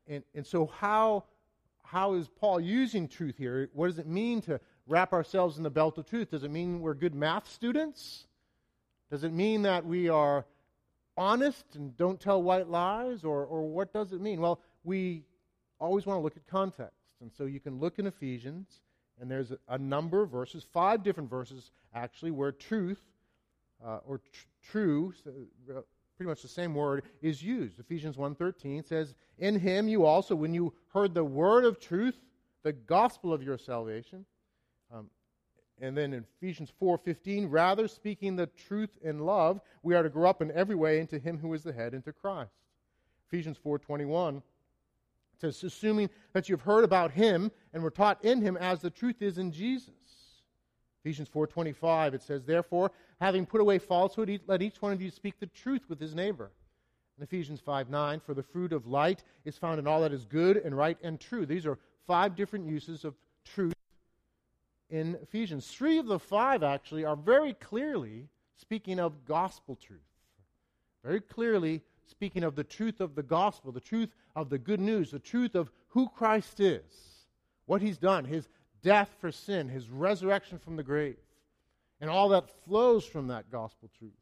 And, 0.06 0.22
and 0.34 0.46
so, 0.46 0.66
how 0.66 1.24
how 1.84 2.14
is 2.14 2.28
Paul 2.28 2.60
using 2.60 3.08
truth 3.08 3.36
here? 3.36 3.68
What 3.72 3.88
does 3.88 3.98
it 3.98 4.06
mean 4.06 4.40
to 4.42 4.60
wrap 4.86 5.12
ourselves 5.12 5.56
in 5.56 5.62
the 5.62 5.70
belt 5.70 5.98
of 5.98 6.06
truth? 6.06 6.30
Does 6.30 6.44
it 6.44 6.50
mean 6.50 6.80
we're 6.80 6.94
good 6.94 7.14
math 7.14 7.50
students? 7.50 8.26
Does 9.10 9.24
it 9.24 9.32
mean 9.32 9.62
that 9.62 9.84
we 9.84 10.08
are 10.08 10.46
honest 11.16 11.64
and 11.74 11.96
don't 11.96 12.18
tell 12.18 12.42
white 12.42 12.68
lies? 12.68 13.24
Or, 13.24 13.44
or 13.44 13.68
what 13.68 13.92
does 13.92 14.12
it 14.12 14.20
mean? 14.20 14.40
Well, 14.40 14.60
we 14.84 15.24
always 15.78 16.06
want 16.06 16.18
to 16.18 16.22
look 16.22 16.36
at 16.36 16.46
context. 16.46 16.96
And 17.20 17.30
so 17.32 17.44
you 17.44 17.60
can 17.60 17.78
look 17.78 17.98
in 17.98 18.06
Ephesians, 18.06 18.80
and 19.20 19.30
there's 19.30 19.52
a, 19.52 19.58
a 19.68 19.78
number 19.78 20.22
of 20.22 20.30
verses, 20.30 20.66
five 20.72 21.02
different 21.02 21.30
verses 21.30 21.70
actually, 21.94 22.30
where 22.30 22.52
truth 22.52 23.00
uh, 23.84 23.98
or 24.06 24.18
tr- 24.18 24.46
true, 24.70 25.12
uh, 25.26 25.80
pretty 26.22 26.30
much 26.30 26.42
the 26.42 26.48
same 26.48 26.72
word 26.72 27.02
is 27.20 27.42
used. 27.42 27.80
Ephesians 27.80 28.16
1:13 28.16 28.84
says, 28.84 29.16
"In 29.38 29.58
him 29.58 29.88
you 29.88 30.04
also 30.04 30.36
when 30.36 30.54
you 30.54 30.72
heard 30.92 31.14
the 31.14 31.24
word 31.24 31.64
of 31.64 31.80
truth, 31.80 32.22
the 32.62 32.72
gospel 32.72 33.32
of 33.32 33.42
your 33.42 33.58
salvation." 33.58 34.24
Um, 34.92 35.10
and 35.80 35.96
then 35.96 36.12
in 36.12 36.24
Ephesians 36.36 36.70
4:15, 36.70 37.50
rather 37.50 37.88
speaking 37.88 38.36
the 38.36 38.46
truth 38.46 38.96
in 39.02 39.18
love, 39.18 39.60
we 39.82 39.96
are 39.96 40.04
to 40.04 40.08
grow 40.08 40.30
up 40.30 40.40
in 40.40 40.52
every 40.52 40.76
way 40.76 41.00
into 41.00 41.18
him 41.18 41.38
who 41.38 41.52
is 41.54 41.64
the 41.64 41.72
head, 41.72 41.92
into 41.92 42.12
Christ. 42.12 42.54
Ephesians 43.26 43.58
4:21 43.58 44.44
says, 45.38 45.64
assuming 45.64 46.08
that 46.34 46.48
you've 46.48 46.60
heard 46.60 46.84
about 46.84 47.10
him 47.10 47.50
and 47.72 47.82
were 47.82 47.90
taught 47.90 48.24
in 48.24 48.40
him 48.40 48.56
as 48.58 48.80
the 48.80 48.90
truth 48.90 49.22
is 49.22 49.38
in 49.38 49.50
Jesus. 49.50 50.21
Ephesians 51.04 51.28
4:25 51.28 52.14
it 52.14 52.22
says 52.22 52.44
therefore 52.44 52.92
having 53.20 53.44
put 53.44 53.60
away 53.60 53.78
falsehood 53.78 54.40
let 54.46 54.62
each 54.62 54.80
one 54.80 54.92
of 54.92 55.02
you 55.02 55.10
speak 55.10 55.38
the 55.40 55.46
truth 55.46 55.88
with 55.88 56.00
his 56.00 56.14
neighbor. 56.14 56.50
In 57.18 57.24
Ephesians 57.24 57.60
5:9 57.60 58.22
for 58.22 58.34
the 58.34 58.42
fruit 58.42 58.72
of 58.72 58.86
light 58.86 59.24
is 59.44 59.58
found 59.58 59.78
in 59.78 59.86
all 59.86 60.00
that 60.02 60.12
is 60.12 60.24
good 60.24 60.56
and 60.58 60.76
right 60.76 60.98
and 61.02 61.20
true. 61.20 61.44
These 61.44 61.66
are 61.66 61.78
five 62.06 62.36
different 62.36 62.66
uses 62.66 63.04
of 63.04 63.14
truth 63.44 63.74
in 64.90 65.16
Ephesians. 65.22 65.66
3 65.68 65.98
of 65.98 66.06
the 66.06 66.18
5 66.18 66.62
actually 66.62 67.04
are 67.04 67.16
very 67.16 67.54
clearly 67.54 68.28
speaking 68.56 69.00
of 69.00 69.24
gospel 69.24 69.74
truth. 69.74 70.00
Very 71.02 71.20
clearly 71.20 71.82
speaking 72.06 72.44
of 72.44 72.54
the 72.54 72.64
truth 72.64 73.00
of 73.00 73.14
the 73.14 73.22
gospel, 73.22 73.72
the 73.72 73.80
truth 73.80 74.14
of 74.36 74.50
the 74.50 74.58
good 74.58 74.80
news, 74.80 75.10
the 75.10 75.18
truth 75.18 75.54
of 75.54 75.72
who 75.88 76.08
Christ 76.08 76.60
is, 76.60 77.26
what 77.66 77.82
he's 77.82 77.98
done, 77.98 78.24
his 78.24 78.48
death 78.82 79.14
for 79.20 79.30
sin, 79.30 79.68
his 79.68 79.88
resurrection 79.88 80.58
from 80.58 80.76
the 80.76 80.82
grave, 80.82 81.16
and 82.00 82.10
all 82.10 82.28
that 82.30 82.50
flows 82.64 83.04
from 83.04 83.28
that 83.28 83.50
gospel 83.50 83.90
truth. 83.98 84.12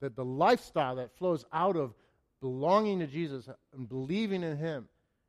That 0.00 0.16
the 0.16 0.24
lifestyle 0.24 0.96
that 0.96 1.16
flows 1.16 1.44
out 1.52 1.76
of 1.76 1.94
belonging 2.40 2.98
to 3.00 3.06
Jesus 3.06 3.48
and 3.72 3.88
believing 3.88 4.42
in 4.42 4.56
him 4.56 4.88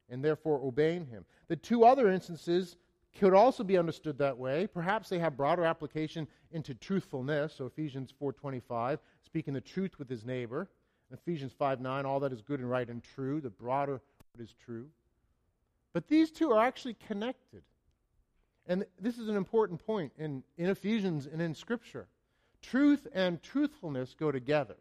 and 0.10 0.24
therefore 0.24 0.60
obeying 0.64 1.06
him. 1.06 1.26
The 1.48 1.56
two 1.56 1.86
other 1.86 2.10
instances 2.10 2.76
could 3.20 3.34
also 3.34 3.64
be 3.64 3.78
understood 3.78 4.18
that 4.18 4.38
way. 4.38 4.68
Perhaps 4.68 5.10
they 5.10 5.20
have 5.20 5.38
broader 5.38 5.64
application 5.64 6.28
into 6.52 6.74
truthfulness. 6.74 7.54
So 7.54 7.66
Ephesians 7.66 8.12
4:25, 8.20 9.00
speaking 9.22 9.54
the 9.54 9.62
truth 9.62 10.00
with 10.00 10.10
his 10.10 10.26
neighbor. 10.26 10.70
Ephesians 11.12 11.54
5:9, 11.54 12.06
all 12.06 12.20
that 12.22 12.34
is 12.34 12.42
good 12.42 12.60
and 12.60 12.70
right 12.70 12.90
and 12.90 13.04
true, 13.04 13.40
the 13.40 13.52
broader 13.52 14.02
what 14.34 14.44
is 14.44 14.54
true. 14.54 14.90
But 15.94 16.08
these 16.08 16.32
two 16.32 16.52
are 16.52 16.66
actually 16.66 16.96
connected. 16.96 17.64
And 18.68 18.86
this 19.00 19.18
is 19.18 19.28
an 19.28 19.36
important 19.36 19.86
point 19.86 20.14
in, 20.18 20.44
in 20.58 20.70
Ephesians 20.70 21.28
and 21.28 21.42
in 21.42 21.54
Scripture. 21.54 22.08
Truth 22.62 23.08
and 23.14 23.42
truthfulness 23.44 24.16
go 24.18 24.32
together. 24.32 24.78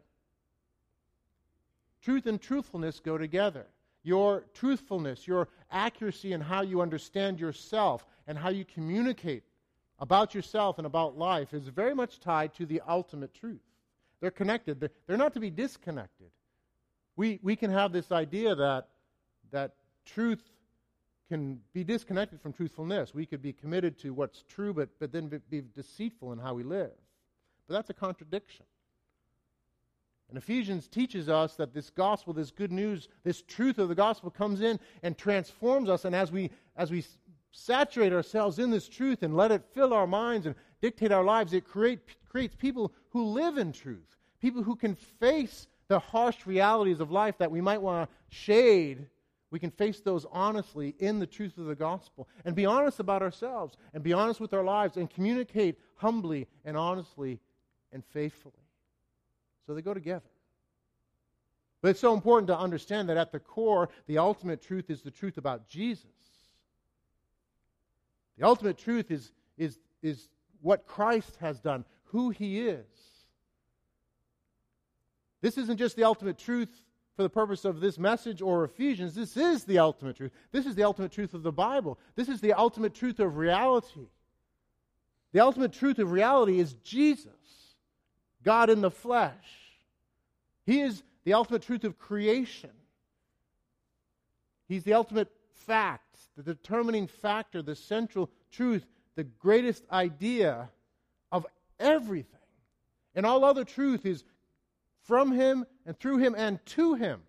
Truth 2.01 2.25
and 2.27 2.41
truthfulness 2.41 2.99
go 2.99 3.17
together. 3.17 3.65
Your 4.03 4.45
truthfulness, 4.53 5.27
your 5.27 5.47
accuracy 5.71 6.33
in 6.33 6.41
how 6.41 6.61
you 6.61 6.81
understand 6.81 7.39
yourself 7.39 8.05
and 8.27 8.37
how 8.37 8.49
you 8.49 8.65
communicate 8.65 9.43
about 9.99 10.35
yourself 10.35 10.77
and 10.77 10.87
about 10.87 11.17
life 11.17 11.53
is 11.53 11.67
very 11.67 11.95
much 11.95 12.19
tied 12.19 12.53
to 12.55 12.65
the 12.65 12.81
ultimate 12.87 13.33
truth. 13.33 13.61
They're 14.19 14.31
connected, 14.31 14.79
they're, 15.07 15.17
not 15.17 15.33
to 15.33 15.39
be 15.39 15.49
disconnected. 15.49 16.27
We, 17.15 17.39
we 17.43 17.55
can 17.55 17.71
have 17.71 17.91
this 17.91 18.11
idea 18.11 18.55
that, 18.55 18.87
that 19.51 19.75
truth 20.05 20.41
can 21.33 21.59
be 21.73 21.83
disconnected 21.83 22.39
from 22.39 22.53
truthfulness. 22.53 23.15
We 23.15 23.25
could 23.25 23.41
be 23.41 23.53
committed 23.53 23.97
to 24.01 24.13
what's 24.13 24.43
true, 24.47 24.71
but, 24.71 24.89
but 24.99 25.11
then 25.11 25.41
be, 25.49 25.63
deceitful 25.75 26.31
in 26.31 26.37
how 26.37 26.53
we 26.53 26.61
live. 26.61 26.91
But 27.67 27.73
that's 27.73 27.89
a 27.89 27.93
contradiction. 27.95 28.67
And 30.29 30.37
Ephesians 30.37 30.87
teaches 30.87 31.29
us 31.29 31.55
that 31.55 31.73
this 31.73 31.89
gospel, 31.89 32.33
this 32.33 32.51
good 32.51 32.71
news, 32.71 33.09
this 33.23 33.41
truth 33.41 33.79
of 33.79 33.89
the 33.89 33.95
gospel 33.95 34.29
comes 34.29 34.61
in 34.61 34.79
and 35.01 35.17
transforms 35.17 35.89
us. 35.89 36.05
And 36.05 36.15
as 36.15 36.31
we, 36.31 36.51
as 36.77 36.91
we 36.91 37.03
saturate 37.51 38.13
ourselves 38.13 38.59
in 38.59 38.69
this 38.69 38.87
truth 38.87 39.23
and 39.23 39.35
let 39.35 39.51
it 39.51 39.63
fill 39.73 39.91
our 39.91 40.05
minds 40.05 40.45
and 40.45 40.53
dictate 40.81 41.11
our 41.11 41.23
lives, 41.23 41.53
it 41.53 41.65
create, 41.65 41.99
creates 42.29 42.55
people 42.55 42.93
who 43.09 43.23
live 43.23 43.57
in 43.57 43.71
truth, 43.71 44.17
people 44.39 44.61
who 44.61 44.75
can 44.75 44.93
face 44.93 45.65
the 45.87 45.97
harsh 45.97 46.45
realities 46.45 46.99
of 46.99 47.09
life 47.09 47.39
that 47.39 47.49
we 47.49 47.59
might 47.59 47.81
want 47.81 48.07
to 48.07 48.15
shade 48.35 49.07
we 49.53 49.59
can 49.59 49.69
face 49.69 49.99
those 49.99 50.25
honestly 50.31 50.95
in 50.97 51.19
the 51.19 51.27
truth 51.27 51.59
of 51.59 51.65
the 51.65 51.75
gospel 51.75 52.27
and 52.43 52.55
be 52.55 52.65
honest 52.65 52.99
about 52.99 53.21
ourselves 53.21 53.77
and 53.93 54.01
be 54.01 54.11
honest 54.11 54.39
with 54.39 54.51
our 54.51 54.63
lives 54.63 54.97
and 54.97 55.07
communicate 55.07 55.77
humbly 55.97 56.47
and 56.65 56.75
honestly 56.75 57.39
and 57.91 58.03
faithfully. 58.03 58.55
So 59.67 59.75
they 59.75 59.83
go 59.83 59.93
together. 59.93 60.25
But 61.83 61.89
it's 61.89 61.99
so 61.99 62.15
important 62.15 62.47
to 62.47 62.57
understand 62.57 63.09
that 63.09 63.17
at 63.17 63.31
the 63.31 63.39
core, 63.39 63.89
the 64.07 64.17
ultimate 64.17 64.59
truth 64.59 64.89
is 64.89 65.03
the 65.03 65.11
truth 65.11 65.37
about 65.37 65.67
Jesus. 65.67 66.07
The 68.39 68.47
ultimate 68.47 68.79
truth 68.79 69.11
is, 69.11 69.31
is, 69.55 69.77
is 70.01 70.29
what 70.63 70.87
Christ 70.87 71.37
has 71.41 71.59
done, 71.59 71.85
who 72.05 72.31
he 72.31 72.61
is. 72.61 72.87
This 75.41 75.59
isn't 75.59 75.77
just 75.77 75.95
the 75.95 76.05
ultimate 76.05 76.39
truth 76.39 76.71
for 77.15 77.23
the 77.23 77.29
purpose 77.29 77.63
of 77.63 77.79
this 77.79 77.99
message 77.99 78.41
or 78.41 78.63
Ephesians, 78.63 79.13
this 79.13 79.37
is 79.37 79.63
the 79.65 79.79
ultimate 79.79 80.17
truth. 80.17 80.31
This 80.51 80.65
is 80.65 80.75
the 80.75 80.83
ultimate 80.83 81.11
truth 81.11 81.33
of 81.33 81.43
the 81.43 81.51
Bible. 81.51 81.99
This 82.15 82.27
is 82.27 82.41
the 82.41 82.53
ultimate 82.53 82.93
truth 82.93 83.19
of 83.19 83.37
reality. 83.37 84.07
The 85.31 85.39
ultimate 85.39 85.73
truth 85.73 85.99
of 85.99 86.11
reality 86.11 86.59
is 86.59 86.73
Jesus, 86.83 87.31
God 88.43 88.69
in 88.69 88.81
the 88.81 88.91
flesh. 88.91 89.33
He 90.65 90.81
is 90.81 91.03
the 91.23 91.33
ultimate 91.33 91.61
truth 91.61 91.83
of 91.83 91.99
creation. 91.99 92.71
He's 94.67 94.83
the 94.83 94.93
ultimate 94.93 95.31
fact, 95.53 96.17
the 96.35 96.43
determining 96.43 97.07
factor, 97.07 97.61
the 97.61 97.75
central 97.75 98.29
truth, 98.51 98.85
the 99.15 99.23
greatest 99.23 99.83
idea 99.91 100.69
of 101.31 101.45
everything. 101.79 102.39
And 103.15 103.25
all 103.25 103.45
other 103.45 103.63
truth 103.63 104.05
is 104.05 104.23
from 105.03 105.31
him 105.31 105.65
and 105.85 105.97
through 105.97 106.17
him 106.17 106.35
and 106.37 106.63
to 106.65 106.95
him. 106.95 107.21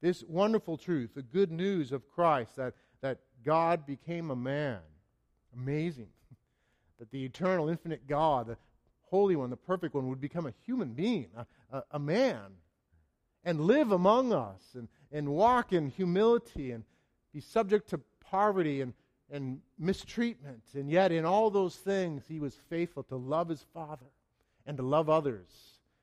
This 0.00 0.24
wonderful 0.26 0.76
truth, 0.76 1.10
the 1.14 1.22
good 1.22 1.50
news 1.50 1.92
of 1.92 2.08
Christ, 2.08 2.56
that, 2.56 2.74
that 3.00 3.18
God 3.44 3.86
became 3.86 4.30
a 4.30 4.36
man. 4.36 4.78
Amazing. 5.54 6.08
That 6.98 7.12
the 7.12 7.24
eternal, 7.24 7.68
infinite 7.68 8.08
God, 8.08 8.48
the 8.48 8.56
Holy 9.02 9.36
One, 9.36 9.50
the 9.50 9.56
perfect 9.56 9.94
one, 9.94 10.08
would 10.08 10.20
become 10.20 10.46
a 10.46 10.54
human 10.66 10.94
being, 10.94 11.28
a, 11.36 11.46
a, 11.70 11.84
a 11.92 11.98
man, 12.00 12.56
and 13.44 13.60
live 13.60 13.92
among 13.92 14.32
us 14.32 14.60
and, 14.74 14.88
and 15.12 15.28
walk 15.28 15.72
in 15.72 15.90
humility 15.90 16.72
and 16.72 16.82
be 17.32 17.40
subject 17.40 17.88
to 17.90 18.00
poverty 18.18 18.80
and, 18.80 18.94
and 19.30 19.60
mistreatment. 19.78 20.64
And 20.74 20.90
yet, 20.90 21.12
in 21.12 21.24
all 21.24 21.50
those 21.50 21.76
things, 21.76 22.24
he 22.26 22.40
was 22.40 22.56
faithful 22.68 23.04
to 23.04 23.14
love 23.14 23.48
his 23.48 23.64
Father 23.72 24.06
and 24.68 24.76
to 24.76 24.84
love 24.84 25.08
others. 25.08 25.48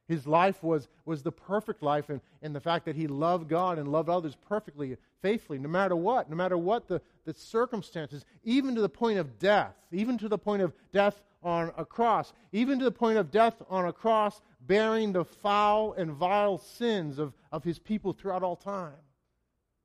His 0.08 0.28
life 0.28 0.62
was, 0.62 0.88
was 1.06 1.24
the 1.24 1.32
perfect 1.32 1.82
life 1.82 2.10
in, 2.10 2.20
in 2.42 2.52
the 2.52 2.60
fact 2.60 2.86
that 2.86 2.96
he 2.96 3.08
loved 3.08 3.48
God 3.48 3.80
and 3.80 3.88
loved 3.88 4.10
others 4.10 4.36
perfectly, 4.48 4.98
faithfully, 5.22 5.58
no 5.58 5.70
matter 5.70 5.96
what, 5.96 6.30
no 6.30 6.36
matter 6.36 6.58
what 6.58 6.88
the, 6.88 7.02
the 7.26 7.34
circumstances, 7.34 8.26
even 8.44 8.76
to 8.76 8.82
the 8.82 8.90
point 8.90 9.18
of 9.18 9.40
death, 9.40 9.76
even 9.92 10.18
to 10.18 10.28
the 10.28 10.38
point 10.38 10.62
of 10.62 10.74
death 10.92 11.22
on 11.42 11.72
a 11.78 11.86
cross, 11.86 12.34
even 12.52 12.78
to 12.80 12.86
the 12.86 12.92
point 12.92 13.18
of 13.18 13.32
death 13.32 13.56
on 13.70 13.86
a 13.86 13.94
cross, 13.94 14.42
bearing 14.62 15.14
the 15.14 15.26
foul 15.26 15.94
and 15.94 16.12
vile 16.12 16.58
sins 16.58 17.18
of, 17.18 17.34
of 17.52 17.64
his 17.64 17.80
people 17.80 18.14
throughout 18.14 18.44
all 18.44 18.56
time. 18.56 18.94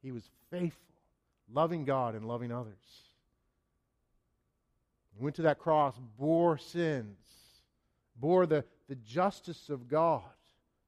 He 0.02 0.12
was 0.12 0.28
faithful, 0.50 0.94
loving 1.52 1.84
God 1.84 2.14
and 2.14 2.26
loving 2.26 2.50
others. 2.50 2.74
He 5.16 5.22
went 5.22 5.36
to 5.36 5.42
that 5.42 5.58
cross, 5.58 5.94
bore 6.18 6.56
sins, 6.58 7.19
bore 8.20 8.46
the, 8.46 8.64
the 8.88 8.96
justice 8.96 9.68
of 9.68 9.88
God, 9.88 10.22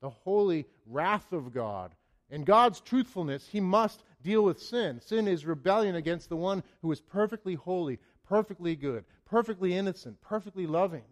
the 0.01 0.11
holy 0.11 0.67
wrath 0.87 1.33
of 1.33 1.53
God. 1.53 1.95
In 2.31 2.45
God's 2.45 2.81
truthfulness, 2.81 3.49
he 3.51 3.61
must 3.61 4.03
deal 4.23 4.43
with 4.43 4.61
sin. 4.61 5.01
Sin 5.01 5.29
is 5.29 5.45
rebellion 5.45 5.97
against 5.97 6.29
the 6.29 6.37
one 6.37 6.63
who 6.81 6.91
is 6.93 7.01
perfectly 7.01 7.55
holy, 7.55 7.99
perfectly 8.25 8.77
good, 8.77 9.05
perfectly 9.25 9.75
innocent, 9.75 10.21
perfectly 10.21 10.67
loving. 10.67 11.05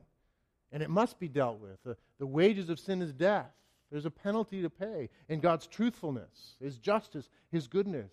And 0.72 0.82
it 0.82 0.90
must 0.90 1.18
be 1.18 1.28
dealt 1.28 1.60
with. 1.60 1.82
The, 1.84 1.96
the 2.18 2.26
wages 2.26 2.68
of 2.70 2.78
sin 2.78 3.02
is 3.02 3.12
death. 3.12 3.50
There's 3.90 4.06
a 4.06 4.10
penalty 4.10 4.62
to 4.62 4.70
pay 4.70 5.08
in 5.28 5.40
God's 5.40 5.66
truthfulness, 5.66 6.54
His 6.60 6.78
justice, 6.78 7.28
His 7.50 7.66
goodness. 7.66 8.12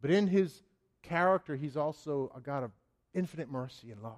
But 0.00 0.10
in 0.10 0.26
His 0.26 0.62
character, 1.02 1.54
He's 1.54 1.76
also 1.76 2.32
a 2.34 2.40
God 2.40 2.64
of 2.64 2.70
infinite 3.14 3.50
mercy 3.50 3.90
and 3.90 4.02
love. 4.02 4.14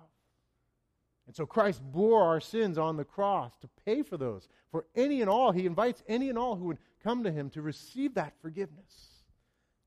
And 1.27 1.37
so 1.37 1.47
Christ 1.47 1.81
bore 1.93 2.23
our 2.23 2.41
sins 2.41 2.79
on 2.79 2.97
the 2.97 3.05
cross 3.05 3.57
to 3.59 3.69
pay 3.85 4.03
for 4.03 4.17
those. 4.17 4.49
For 4.71 4.87
any 4.97 5.21
and 5.21 5.31
all, 5.31 5.53
He 5.53 5.67
invites 5.67 6.03
any 6.09 6.29
and 6.29 6.39
all 6.39 6.57
who 6.57 6.65
would 6.67 6.79
come 7.03 7.23
to 7.25 7.31
Him 7.31 7.51
to 7.51 7.63
receive 7.63 8.15
that 8.15 8.35
forgiveness 8.43 9.11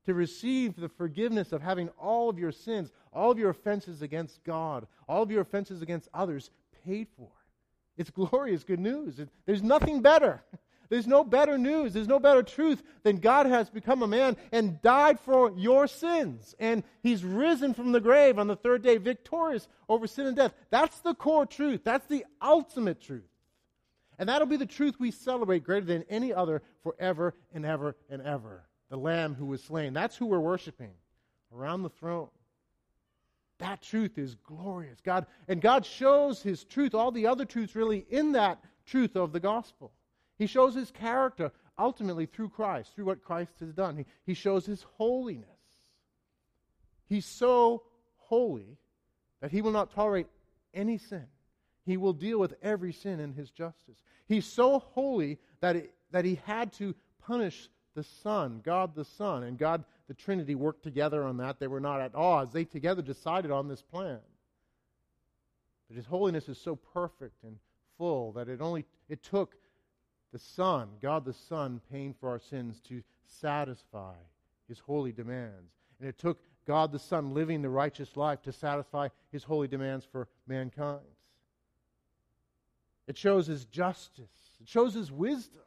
to 0.04 0.14
receive 0.14 0.76
the 0.76 0.88
forgiveness 0.88 1.52
of 1.52 1.62
having 1.62 1.88
all 2.00 2.28
of 2.28 2.38
your 2.38 2.52
sins, 2.52 2.92
all 3.12 3.30
of 3.30 3.38
your 3.38 3.50
offenses 3.50 4.02
against 4.02 4.42
God, 4.44 4.86
all 5.08 5.22
of 5.22 5.30
your 5.30 5.40
offenses 5.40 5.82
against 5.82 6.08
others 6.12 6.50
paid 6.84 7.08
for. 7.16 7.28
It's 7.96 8.10
glorious 8.10 8.64
good 8.64 8.80
news. 8.80 9.20
There's 9.46 9.62
nothing 9.62 10.02
better. 10.02 10.42
There's 10.88 11.06
no 11.06 11.24
better 11.24 11.58
news. 11.58 11.92
There's 11.92 12.08
no 12.08 12.18
better 12.18 12.42
truth 12.42 12.82
than 13.02 13.16
God 13.16 13.46
has 13.46 13.70
become 13.70 14.02
a 14.02 14.06
man 14.06 14.36
and 14.52 14.80
died 14.82 15.18
for 15.20 15.52
your 15.56 15.86
sins. 15.86 16.54
And 16.58 16.82
he's 17.02 17.24
risen 17.24 17.74
from 17.74 17.92
the 17.92 18.00
grave 18.00 18.38
on 18.38 18.46
the 18.46 18.56
third 18.56 18.82
day, 18.82 18.96
victorious 18.96 19.68
over 19.88 20.06
sin 20.06 20.26
and 20.26 20.36
death. 20.36 20.52
That's 20.70 21.00
the 21.00 21.14
core 21.14 21.46
truth. 21.46 21.82
That's 21.84 22.06
the 22.06 22.24
ultimate 22.40 23.00
truth. 23.00 23.24
And 24.18 24.28
that'll 24.28 24.46
be 24.46 24.56
the 24.56 24.66
truth 24.66 24.94
we 24.98 25.10
celebrate 25.10 25.64
greater 25.64 25.86
than 25.86 26.04
any 26.08 26.32
other 26.32 26.62
forever 26.82 27.34
and 27.52 27.66
ever 27.66 27.96
and 28.08 28.22
ever 28.22 28.64
the 28.90 28.96
Lamb 28.96 29.34
who 29.34 29.46
was 29.46 29.62
slain. 29.62 29.92
That's 29.92 30.16
who 30.16 30.26
we're 30.26 30.38
worshiping 30.38 30.92
around 31.52 31.82
the 31.82 31.90
throne. 31.90 32.28
That 33.58 33.82
truth 33.82 34.18
is 34.18 34.34
glorious. 34.34 35.00
God 35.00 35.26
and 35.48 35.60
God 35.60 35.86
shows 35.86 36.42
his 36.42 36.64
truth, 36.64 36.94
all 36.94 37.10
the 37.10 37.26
other 37.26 37.44
truths 37.44 37.74
really 37.74 38.04
in 38.10 38.32
that 38.32 38.62
truth 38.86 39.16
of 39.16 39.32
the 39.32 39.40
gospel. 39.40 39.92
He 40.36 40.46
shows 40.46 40.74
his 40.74 40.90
character 40.90 41.52
ultimately 41.78 42.26
through 42.26 42.50
Christ, 42.50 42.94
through 42.94 43.06
what 43.06 43.22
Christ 43.22 43.52
has 43.60 43.72
done. 43.72 43.96
He, 43.96 44.06
he 44.26 44.34
shows 44.34 44.66
his 44.66 44.84
holiness. 44.96 45.48
He's 47.06 47.26
so 47.26 47.82
holy 48.16 48.78
that 49.40 49.50
he 49.50 49.62
will 49.62 49.70
not 49.70 49.92
tolerate 49.92 50.26
any 50.72 50.98
sin. 50.98 51.26
He 51.84 51.96
will 51.96 52.12
deal 52.12 52.38
with 52.38 52.54
every 52.62 52.92
sin 52.92 53.20
in 53.20 53.32
his 53.32 53.50
justice. 53.50 53.98
He's 54.26 54.46
so 54.46 54.78
holy 54.78 55.38
that, 55.60 55.76
it, 55.76 55.94
that 56.12 56.24
he 56.24 56.40
had 56.46 56.72
to 56.74 56.94
punish 57.26 57.68
the 57.94 58.02
Son, 58.02 58.60
God 58.64 58.94
the 58.94 59.04
Son, 59.04 59.44
and 59.44 59.58
God 59.58 59.84
the 60.08 60.14
Trinity 60.14 60.54
worked 60.54 60.82
together 60.82 61.24
on 61.24 61.36
that. 61.38 61.58
They 61.58 61.66
were 61.66 61.80
not 61.80 62.00
at 62.00 62.14
odds. 62.14 62.52
They 62.52 62.64
together 62.64 63.02
decided 63.02 63.50
on 63.50 63.68
this 63.68 63.82
plan. 63.82 64.18
But 65.88 65.96
His 65.96 66.06
holiness 66.06 66.48
is 66.48 66.58
so 66.58 66.76
perfect 66.76 67.44
and 67.44 67.58
full 67.96 68.32
that 68.32 68.48
it 68.48 68.60
only 68.60 68.84
it 69.08 69.22
took 69.22 69.56
the 70.34 70.38
Son, 70.40 70.88
God 71.00 71.24
the 71.24 71.32
Son, 71.32 71.80
paying 71.92 72.12
for 72.12 72.28
our 72.28 72.40
sins 72.40 72.80
to 72.88 73.04
satisfy 73.24 74.14
His 74.66 74.80
holy 74.80 75.12
demands, 75.12 75.70
and 76.00 76.08
it 76.08 76.18
took 76.18 76.40
God 76.66 76.90
the 76.90 76.98
Son 76.98 77.32
living 77.32 77.62
the 77.62 77.68
righteous 77.68 78.16
life 78.16 78.42
to 78.42 78.52
satisfy 78.52 79.08
His 79.30 79.44
holy 79.44 79.68
demands 79.68 80.04
for 80.04 80.26
mankind. 80.48 80.98
It 83.06 83.16
shows 83.16 83.46
His 83.46 83.64
justice. 83.66 84.26
It 84.60 84.68
shows 84.68 84.94
His 84.94 85.12
wisdom 85.12 85.60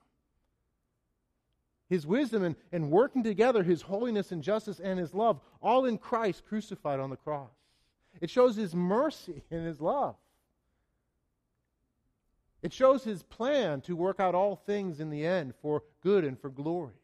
his 1.90 2.06
wisdom 2.06 2.44
and, 2.44 2.58
and 2.74 2.92
working 2.92 3.24
together 3.24 3.64
his 3.64 3.82
holiness 3.82 4.34
and 4.34 4.44
justice 4.44 4.82
and 4.82 5.00
his 5.00 5.14
love, 5.14 5.40
all 5.62 5.86
in 5.86 5.98
Christ 5.98 6.44
crucified 6.46 7.00
on 7.00 7.10
the 7.10 7.16
cross. 7.16 7.50
It 8.20 8.30
shows 8.30 8.58
his 8.58 8.76
mercy 8.76 9.42
and 9.50 9.66
his 9.66 9.80
love. 9.80 10.18
It 12.68 12.74
shows 12.74 13.06
his 13.06 13.24
plan 13.24 13.80
to 13.84 13.96
work 13.96 14.20
out 14.20 14.36
all 14.36 14.58
things 14.58 15.00
in 15.00 15.10
the 15.10 15.26
end 15.26 15.54
for 15.62 15.84
good 16.04 16.26
and 16.26 16.38
for 16.38 16.50
glory. 16.50 17.00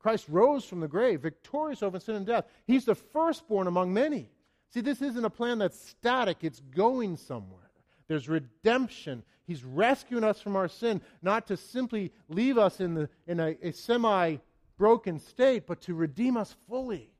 Christ 0.00 0.24
rose 0.28 0.64
from 0.64 0.80
the 0.80 0.88
grave, 0.88 1.20
victorious 1.20 1.84
over 1.84 2.00
sin 2.00 2.16
and 2.16 2.26
death. 2.26 2.46
He's 2.66 2.86
the 2.86 2.96
firstborn 2.96 3.68
among 3.68 3.94
many. 3.94 4.32
See, 4.74 4.80
this 4.80 5.00
isn't 5.00 5.24
a 5.24 5.30
plan 5.30 5.58
that's 5.58 5.78
static, 5.80 6.38
it's 6.42 6.58
going 6.58 7.16
somewhere. 7.18 7.70
There's 8.08 8.28
redemption. 8.28 9.22
He's 9.46 9.62
rescuing 9.62 10.24
us 10.24 10.40
from 10.40 10.56
our 10.56 10.66
sin, 10.66 11.00
not 11.22 11.46
to 11.46 11.56
simply 11.56 12.12
leave 12.28 12.58
us 12.58 12.80
in, 12.80 12.94
the, 12.94 13.08
in 13.28 13.38
a, 13.38 13.56
a 13.62 13.70
semi 13.70 14.38
broken 14.76 15.20
state, 15.20 15.68
but 15.68 15.80
to 15.82 15.94
redeem 15.94 16.36
us 16.36 16.56
fully, 16.68 17.12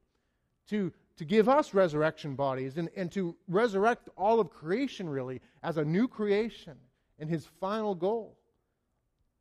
to, 0.70 0.92
to 1.18 1.24
give 1.24 1.48
us 1.48 1.72
resurrection 1.72 2.35
bodies, 2.35 2.78
and, 2.78 2.90
and 2.96 3.12
to 3.12 3.37
resurrect 3.46 4.09
all 4.16 4.40
of 4.40 4.50
creation, 4.50 5.09
really, 5.09 5.40
as 5.62 5.76
a 5.76 5.85
new 5.85 6.09
creation 6.09 6.74
in 7.20 7.28
his 7.28 7.46
final 7.61 7.94
goal. 7.94 8.37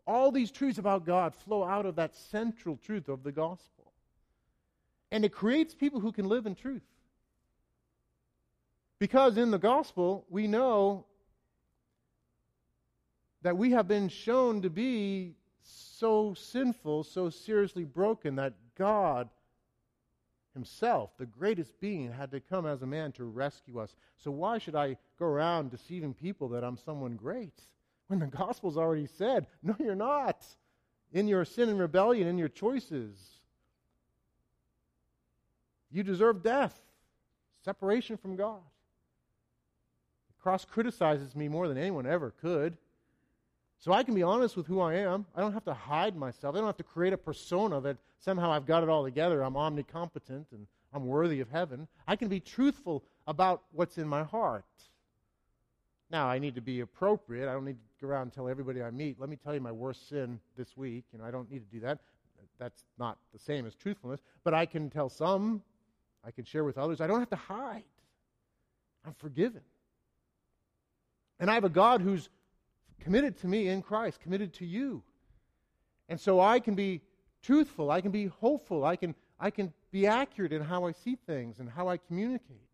All 0.05 0.31
these 0.31 0.51
truths 0.51 0.77
about 0.77 1.05
God 1.05 1.33
flow 1.33 1.63
out 1.63 1.85
of 1.85 1.95
that 1.95 2.15
central 2.15 2.77
truth 2.77 3.07
of 3.07 3.23
the 3.23 3.31
gospel. 3.31 3.93
And 5.11 5.25
it 5.25 5.31
creates 5.31 5.73
people 5.73 5.99
who 5.99 6.11
can 6.11 6.27
live 6.27 6.45
in 6.45 6.55
truth. 6.55 6.83
Because 8.99 9.37
in 9.37 9.49
the 9.49 9.57
gospel, 9.57 10.25
we 10.29 10.45
know 10.45 11.05
that 13.41 13.57
we 13.57 13.71
have 13.71 13.87
been 13.87 14.09
shown 14.09 14.61
to 14.61 14.69
be 14.69 15.35
so 15.63 16.33
sinful, 16.33 17.05
so 17.05 17.29
seriously 17.29 17.85
broken 17.85 18.35
that 18.35 18.53
God 18.77 19.29
Himself, 20.53 21.12
the 21.17 21.25
greatest 21.25 21.79
being, 21.79 22.12
had 22.12 22.31
to 22.31 22.39
come 22.39 22.65
as 22.65 22.81
a 22.81 22.88
man 22.88 23.12
to 23.13 23.23
rescue 23.23 23.79
us. 23.79 23.95
So 24.17 24.31
why 24.31 24.57
should 24.57 24.75
I 24.75 24.97
go 25.17 25.25
around 25.25 25.71
deceiving 25.71 26.13
people 26.13 26.49
that 26.49 26.63
I'm 26.63 26.77
someone 26.77 27.15
great? 27.15 27.62
When 28.07 28.19
the 28.19 28.25
gospel's 28.25 28.77
already 28.77 29.05
said, 29.05 29.45
no, 29.62 29.75
you're 29.79 29.95
not. 29.95 30.43
In 31.12 31.27
your 31.27 31.45
sin 31.45 31.69
and 31.69 31.79
rebellion, 31.79 32.27
in 32.27 32.38
your 32.38 32.49
choices, 32.49 33.15
you 35.91 36.03
deserve 36.03 36.43
death, 36.43 36.79
separation 37.63 38.17
from 38.17 38.35
God. 38.35 38.62
The 40.27 40.41
cross 40.41 40.65
criticizes 40.65 41.35
me 41.35 41.47
more 41.47 41.67
than 41.67 41.77
anyone 41.77 42.07
ever 42.07 42.31
could. 42.31 42.77
So 43.79 43.93
I 43.93 44.03
can 44.03 44.13
be 44.13 44.23
honest 44.23 44.57
with 44.57 44.67
who 44.67 44.81
I 44.81 44.95
am. 44.95 45.25
I 45.35 45.39
don't 45.39 45.53
have 45.53 45.63
to 45.65 45.73
hide 45.73 46.15
myself. 46.15 46.53
I 46.53 46.57
don't 46.57 46.67
have 46.67 46.77
to 46.77 46.83
create 46.83 47.13
a 47.13 47.17
persona 47.17 47.79
that 47.81 47.97
somehow 48.19 48.51
I've 48.51 48.65
got 48.65 48.83
it 48.83 48.89
all 48.89 49.03
together. 49.03 49.41
I'm 49.41 49.53
omnicompetent 49.53 50.45
and 50.51 50.67
I'm 50.93 51.05
worthy 51.05 51.39
of 51.39 51.49
heaven. 51.49 51.87
I 52.05 52.17
can 52.17 52.27
be 52.27 52.41
truthful 52.41 53.03
about 53.25 53.63
what's 53.71 53.97
in 53.97 54.07
my 54.07 54.23
heart. 54.23 54.65
Now, 56.11 56.27
I 56.27 56.39
need 56.39 56.55
to 56.55 56.61
be 56.61 56.81
appropriate. 56.81 57.47
I 57.47 57.53
don't 57.53 57.65
need 57.65 57.77
to 57.77 58.05
go 58.05 58.11
around 58.11 58.23
and 58.23 58.33
tell 58.33 58.49
everybody 58.49 58.81
I 58.81 58.89
meet, 58.89 59.19
let 59.19 59.29
me 59.29 59.37
tell 59.37 59.53
you 59.53 59.61
my 59.61 59.71
worst 59.71 60.09
sin 60.09 60.39
this 60.57 60.75
week. 60.75 61.05
You 61.13 61.19
know, 61.19 61.25
I 61.25 61.31
don't 61.31 61.49
need 61.49 61.59
to 61.59 61.75
do 61.75 61.79
that. 61.81 61.99
That's 62.57 62.83
not 62.97 63.17
the 63.31 63.39
same 63.39 63.65
as 63.65 63.75
truthfulness. 63.75 64.19
But 64.43 64.53
I 64.53 64.65
can 64.65 64.89
tell 64.89 65.07
some, 65.07 65.61
I 66.25 66.31
can 66.31 66.43
share 66.43 66.65
with 66.65 66.77
others. 66.77 66.99
I 66.99 67.07
don't 67.07 67.19
have 67.19 67.29
to 67.29 67.35
hide. 67.37 67.83
I'm 69.05 69.13
forgiven. 69.13 69.61
And 71.39 71.49
I 71.49 71.53
have 71.53 71.63
a 71.63 71.69
God 71.69 72.01
who's 72.01 72.27
committed 72.99 73.38
to 73.39 73.47
me 73.47 73.69
in 73.69 73.81
Christ, 73.81 74.19
committed 74.19 74.53
to 74.55 74.65
you. 74.65 75.03
And 76.07 76.19
so 76.19 76.39
I 76.39 76.59
can 76.59 76.75
be 76.75 77.01
truthful, 77.41 77.91
I 77.91 78.01
can 78.01 78.12
be 78.12 78.27
hopeful, 78.27 78.83
I 78.83 78.95
can, 78.95 79.15
I 79.39 79.51
can 79.51 79.73
be 79.91 80.07
accurate 80.07 80.53
in 80.53 80.62
how 80.62 80.85
I 80.85 80.91
see 80.91 81.17
things 81.27 81.59
and 81.59 81.69
how 81.69 81.88
I 81.88 81.97
communicate. 81.97 82.67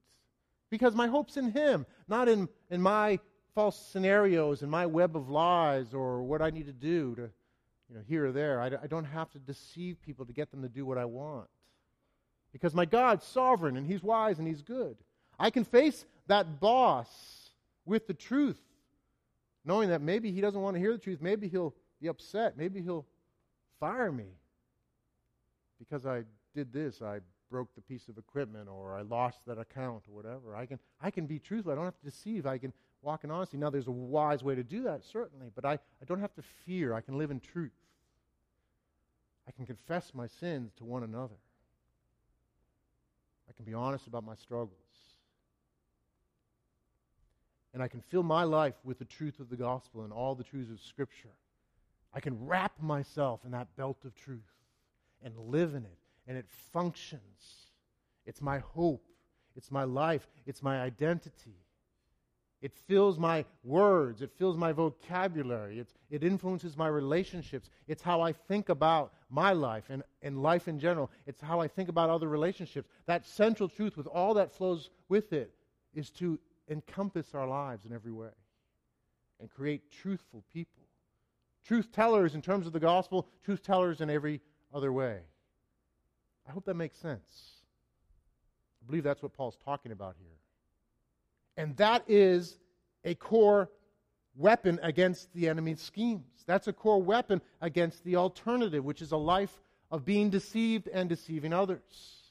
Because 0.69 0.95
my 0.95 1.07
hope's 1.07 1.37
in 1.37 1.51
Him, 1.51 1.85
not 2.07 2.27
in, 2.27 2.49
in 2.69 2.81
my 2.81 3.19
false 3.53 3.79
scenarios 3.79 4.61
and 4.61 4.71
my 4.71 4.85
web 4.85 5.15
of 5.15 5.29
lies 5.29 5.93
or 5.93 6.23
what 6.23 6.41
I 6.41 6.49
need 6.49 6.65
to 6.65 6.73
do 6.73 7.15
to, 7.15 7.29
you 7.89 7.95
know, 7.95 8.01
here 8.07 8.25
or 8.25 8.31
there. 8.31 8.61
I, 8.61 8.67
I 8.67 8.87
don't 8.87 9.05
have 9.05 9.31
to 9.31 9.39
deceive 9.39 10.01
people 10.01 10.25
to 10.25 10.33
get 10.33 10.51
them 10.51 10.61
to 10.63 10.69
do 10.69 10.85
what 10.85 10.97
I 10.97 11.05
want. 11.05 11.47
Because 12.51 12.73
my 12.73 12.85
God's 12.85 13.25
sovereign 13.25 13.77
and 13.77 13.85
He's 13.85 14.03
wise 14.03 14.39
and 14.39 14.47
He's 14.47 14.61
good. 14.61 14.97
I 15.39 15.49
can 15.49 15.63
face 15.63 16.05
that 16.27 16.59
boss 16.59 17.09
with 17.85 18.07
the 18.07 18.13
truth, 18.13 18.59
knowing 19.65 19.89
that 19.89 20.01
maybe 20.01 20.31
he 20.31 20.41
doesn't 20.41 20.61
want 20.61 20.75
to 20.75 20.79
hear 20.79 20.93
the 20.93 20.99
truth. 20.99 21.19
Maybe 21.21 21.47
he'll 21.47 21.73
be 22.01 22.07
upset. 22.07 22.57
Maybe 22.57 22.81
he'll 22.81 23.05
fire 23.79 24.11
me 24.11 24.27
because 25.79 26.05
I 26.05 26.23
did 26.53 26.71
this. 26.71 27.01
I 27.01 27.19
broke 27.49 27.73
the 27.75 27.81
piece 27.81 28.07
of 28.07 28.17
equipment 28.17 28.69
or 28.69 28.95
I 28.95 29.01
lost 29.01 29.39
that 29.47 29.57
account 29.57 30.03
or 30.07 30.15
whatever. 30.15 30.55
I 30.55 30.65
can, 30.65 30.79
I 31.01 31.11
can 31.11 31.25
be 31.25 31.39
truthful. 31.39 31.71
I 31.71 31.75
don't 31.75 31.85
have 31.85 31.99
to 31.99 32.05
deceive. 32.05 32.45
I 32.45 32.57
can 32.57 32.73
walk 33.01 33.23
in 33.23 33.31
honesty. 33.31 33.57
Now, 33.57 33.69
there's 33.69 33.87
a 33.87 33.91
wise 33.91 34.43
way 34.43 34.55
to 34.55 34.63
do 34.63 34.83
that, 34.83 35.03
certainly, 35.03 35.47
but 35.53 35.65
I, 35.65 35.73
I 35.73 36.05
don't 36.07 36.21
have 36.21 36.33
to 36.35 36.43
fear. 36.65 36.93
I 36.93 37.01
can 37.01 37.17
live 37.17 37.31
in 37.31 37.39
truth. 37.39 37.71
I 39.47 39.51
can 39.51 39.65
confess 39.65 40.11
my 40.13 40.27
sins 40.27 40.73
to 40.77 40.85
one 40.85 41.03
another. 41.03 41.35
I 43.47 43.53
can 43.53 43.65
be 43.65 43.73
honest 43.73 44.07
about 44.07 44.23
my 44.23 44.35
struggles 44.35 44.84
and 47.75 47.83
I 47.83 47.89
can 47.89 47.99
fill 47.99 48.23
my 48.23 48.45
life 48.45 48.73
with 48.85 48.99
the 48.99 49.05
truth 49.05 49.41
of 49.41 49.49
the 49.49 49.57
gospel 49.57 50.05
and 50.05 50.13
all 50.13 50.33
the 50.33 50.45
truths 50.45 50.71
of 50.71 50.79
Scripture. 50.79 51.35
I 52.13 52.21
can 52.21 52.47
wrap 52.47 52.71
myself 52.81 53.41
in 53.43 53.51
that 53.51 53.67
belt 53.75 53.97
of 54.05 54.15
truth 54.15 54.39
and 55.21 55.37
live 55.37 55.75
in 55.75 55.83
it, 55.83 55.97
and 56.25 56.37
it 56.37 56.45
functions. 56.71 57.67
It's 58.25 58.41
my 58.41 58.59
hope, 58.59 59.03
it's 59.57 59.71
my 59.71 59.83
life, 59.83 60.25
it's 60.45 60.63
my 60.63 60.81
identity. 60.81 61.57
It 62.61 62.71
fills 62.87 63.19
my 63.19 63.43
words, 63.65 64.21
it 64.21 64.31
fills 64.37 64.55
my 64.55 64.71
vocabulary, 64.71 65.77
it's, 65.79 65.93
it 66.09 66.23
influences 66.23 66.77
my 66.77 66.87
relationships. 66.87 67.69
It's 67.89 68.01
how 68.01 68.21
I 68.21 68.31
think 68.31 68.69
about 68.69 69.11
my 69.29 69.51
life 69.51 69.83
and, 69.89 70.01
and 70.21 70.41
life 70.41 70.69
in 70.69 70.79
general. 70.79 71.11
It's 71.27 71.41
how 71.41 71.59
I 71.59 71.67
think 71.67 71.89
about 71.89 72.09
other 72.09 72.29
relationships. 72.29 72.87
That 73.05 73.25
central 73.25 73.67
truth, 73.67 73.97
with 73.97 74.07
all 74.07 74.33
that 74.35 74.53
flows 74.53 74.89
with 75.09 75.33
it, 75.33 75.53
is 75.93 76.09
to 76.11 76.39
encompass 76.69 77.33
our 77.33 77.47
lives 77.47 77.85
in 77.85 77.93
every 77.93 78.11
way 78.11 78.29
and 79.39 79.49
create 79.49 79.91
truthful 79.91 80.43
people. 80.53 80.83
Truth 81.65 81.91
tellers 81.91 82.35
in 82.35 82.41
terms 82.41 82.67
of 82.67 82.73
the 82.73 82.79
gospel, 82.79 83.27
truth 83.43 83.63
tellers 83.63 84.01
in 84.01 84.09
every 84.09 84.41
other 84.73 84.91
way. 84.93 85.19
I 86.47 86.51
hope 86.51 86.65
that 86.65 86.75
makes 86.75 86.97
sense. 86.97 87.63
I 88.81 88.85
believe 88.85 89.03
that's 89.03 89.23
what 89.23 89.33
Paul's 89.33 89.57
talking 89.63 89.91
about 89.91 90.15
here. 90.19 90.37
And 91.57 91.75
that 91.77 92.03
is 92.07 92.59
a 93.03 93.15
core 93.15 93.69
weapon 94.35 94.79
against 94.83 95.33
the 95.33 95.49
enemy's 95.49 95.81
schemes. 95.81 96.43
That's 96.45 96.67
a 96.67 96.73
core 96.73 97.01
weapon 97.01 97.41
against 97.61 98.03
the 98.03 98.17
alternative, 98.17 98.83
which 98.83 99.01
is 99.01 99.11
a 99.11 99.17
life 99.17 99.61
of 99.89 100.05
being 100.05 100.29
deceived 100.29 100.87
and 100.87 101.09
deceiving 101.09 101.53
others. 101.53 102.24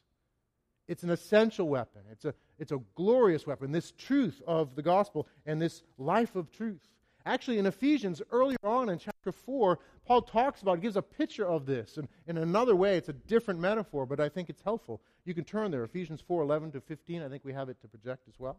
It's 0.86 1.02
an 1.02 1.10
essential 1.10 1.68
weapon. 1.68 2.02
It's 2.10 2.24
a, 2.24 2.34
it's 2.58 2.72
a 2.72 2.80
glorious 2.94 3.46
weapon. 3.46 3.72
This 3.72 3.92
truth 3.92 4.42
of 4.46 4.74
the 4.74 4.82
gospel 4.82 5.26
and 5.46 5.60
this 5.60 5.82
life 5.98 6.36
of 6.36 6.50
truth. 6.50 6.88
Actually, 7.26 7.58
in 7.58 7.64
Ephesians, 7.64 8.20
earlier 8.30 8.58
on 8.62 8.90
in 8.90 8.98
chapter 8.98 9.32
4, 9.32 9.78
Paul 10.06 10.20
talks 10.20 10.60
about, 10.60 10.82
gives 10.82 10.96
a 10.96 11.02
picture 11.02 11.46
of 11.46 11.64
this. 11.64 11.96
And 11.96 12.06
in 12.26 12.36
another 12.36 12.76
way, 12.76 12.98
it's 12.98 13.08
a 13.08 13.14
different 13.14 13.60
metaphor, 13.60 14.04
but 14.04 14.20
I 14.20 14.28
think 14.28 14.50
it's 14.50 14.60
helpful. 14.60 15.00
You 15.24 15.32
can 15.32 15.44
turn 15.44 15.70
there, 15.70 15.84
Ephesians 15.84 16.20
4 16.20 16.42
11 16.42 16.72
to 16.72 16.80
15. 16.82 17.22
I 17.22 17.28
think 17.30 17.44
we 17.44 17.54
have 17.54 17.70
it 17.70 17.80
to 17.80 17.88
project 17.88 18.28
as 18.28 18.34
well. 18.38 18.58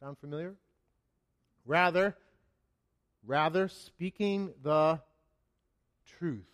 Sound 0.00 0.18
familiar? 0.18 0.54
Rather, 1.66 2.16
rather 3.26 3.68
speaking 3.68 4.54
the 4.62 4.98
truth, 6.18 6.46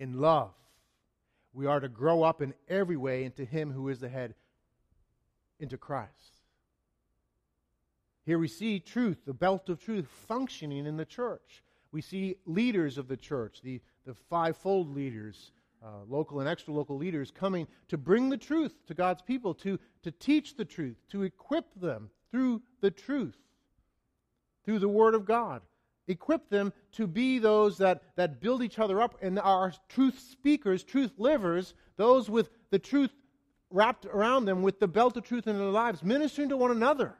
in 0.00 0.20
love. 0.20 0.50
We 1.52 1.66
are 1.66 1.78
to 1.78 1.88
grow 1.88 2.22
up 2.22 2.42
in 2.42 2.54
every 2.68 2.96
way 2.96 3.24
into 3.24 3.44
Him 3.44 3.70
who 3.70 3.88
is 3.88 4.00
the 4.00 4.08
head, 4.08 4.34
into 5.60 5.76
Christ. 5.76 6.40
Here 8.24 8.38
we 8.38 8.48
see 8.48 8.80
truth, 8.80 9.18
the 9.24 9.34
belt 9.34 9.68
of 9.68 9.80
truth, 9.80 10.08
functioning 10.26 10.86
in 10.86 10.96
the 10.96 11.04
church. 11.04 11.62
We 11.92 12.00
see 12.00 12.36
leaders 12.46 12.98
of 12.98 13.08
the 13.08 13.16
church, 13.16 13.60
the, 13.62 13.80
the 14.06 14.14
fivefold 14.14 14.94
leaders, 14.94 15.52
uh, 15.84 16.04
local 16.08 16.40
and 16.40 16.48
extra 16.48 16.72
local 16.72 16.96
leaders, 16.96 17.30
coming 17.30 17.66
to 17.88 17.96
bring 17.96 18.28
the 18.28 18.36
truth 18.36 18.74
to 18.86 18.94
God's 18.94 19.22
people, 19.22 19.54
to, 19.54 19.78
to 20.02 20.10
teach 20.10 20.56
the 20.56 20.64
truth, 20.64 20.96
to 21.10 21.22
equip 21.22 21.66
them 21.80 22.10
through 22.30 22.62
the 22.80 22.90
truth, 22.90 23.36
through 24.64 24.78
the 24.78 24.88
Word 24.88 25.14
of 25.14 25.24
God 25.24 25.62
equip 26.10 26.48
them 26.50 26.72
to 26.92 27.06
be 27.06 27.38
those 27.38 27.78
that, 27.78 28.02
that 28.16 28.40
build 28.40 28.62
each 28.62 28.78
other 28.78 29.00
up 29.00 29.16
and 29.22 29.38
are 29.38 29.72
truth 29.88 30.18
speakers, 30.18 30.82
truth 30.82 31.12
livers, 31.18 31.74
those 31.96 32.28
with 32.28 32.50
the 32.70 32.78
truth 32.78 33.10
wrapped 33.70 34.06
around 34.06 34.44
them 34.44 34.62
with 34.62 34.80
the 34.80 34.88
belt 34.88 35.16
of 35.16 35.24
truth 35.24 35.46
in 35.46 35.56
their 35.56 35.66
lives, 35.66 36.02
ministering 36.02 36.48
to 36.48 36.56
one 36.56 36.72
another. 36.72 37.14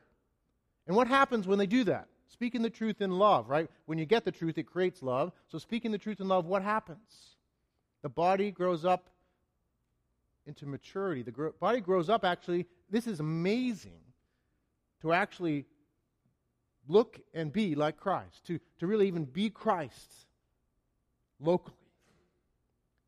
And 0.87 0.97
what 0.97 1.07
happens 1.07 1.47
when 1.47 1.59
they 1.59 1.67
do 1.67 1.85
that? 1.85 2.09
Speaking 2.27 2.63
the 2.63 2.71
truth 2.71 3.01
in 3.01 3.13
love, 3.13 3.49
right? 3.49 3.71
When 3.87 3.99
you 3.99 4.07
get 4.07 4.25
the 4.25 4.33
truth, 4.33 4.59
it 4.59 4.65
creates 4.65 5.03
love. 5.03 5.33
So, 5.49 5.59
speaking 5.59 5.93
the 5.93 5.99
truth 5.99 6.21
in 6.21 6.29
love, 6.29 6.47
what 6.47 6.63
happens? 6.63 7.37
The 8.03 8.09
body 8.09 8.51
grows 8.51 8.85
up 8.85 9.11
into 10.47 10.67
maturity. 10.67 11.23
The 11.23 11.53
body 11.61 11.81
grows 11.81 12.09
up, 12.09 12.25
actually, 12.25 12.67
this 12.91 13.07
is 13.07 13.21
amazing 13.21 14.01
to 15.03 15.13
actually 15.13 15.67
look 16.89 17.21
and 17.35 17.53
be 17.53 17.75
like 17.75 17.97
Christ, 17.97 18.47
to, 18.47 18.59
to 18.79 18.87
really 18.87 19.07
even 19.07 19.25
be 19.25 19.51
Christ 19.51 20.11
locally. 21.39 21.77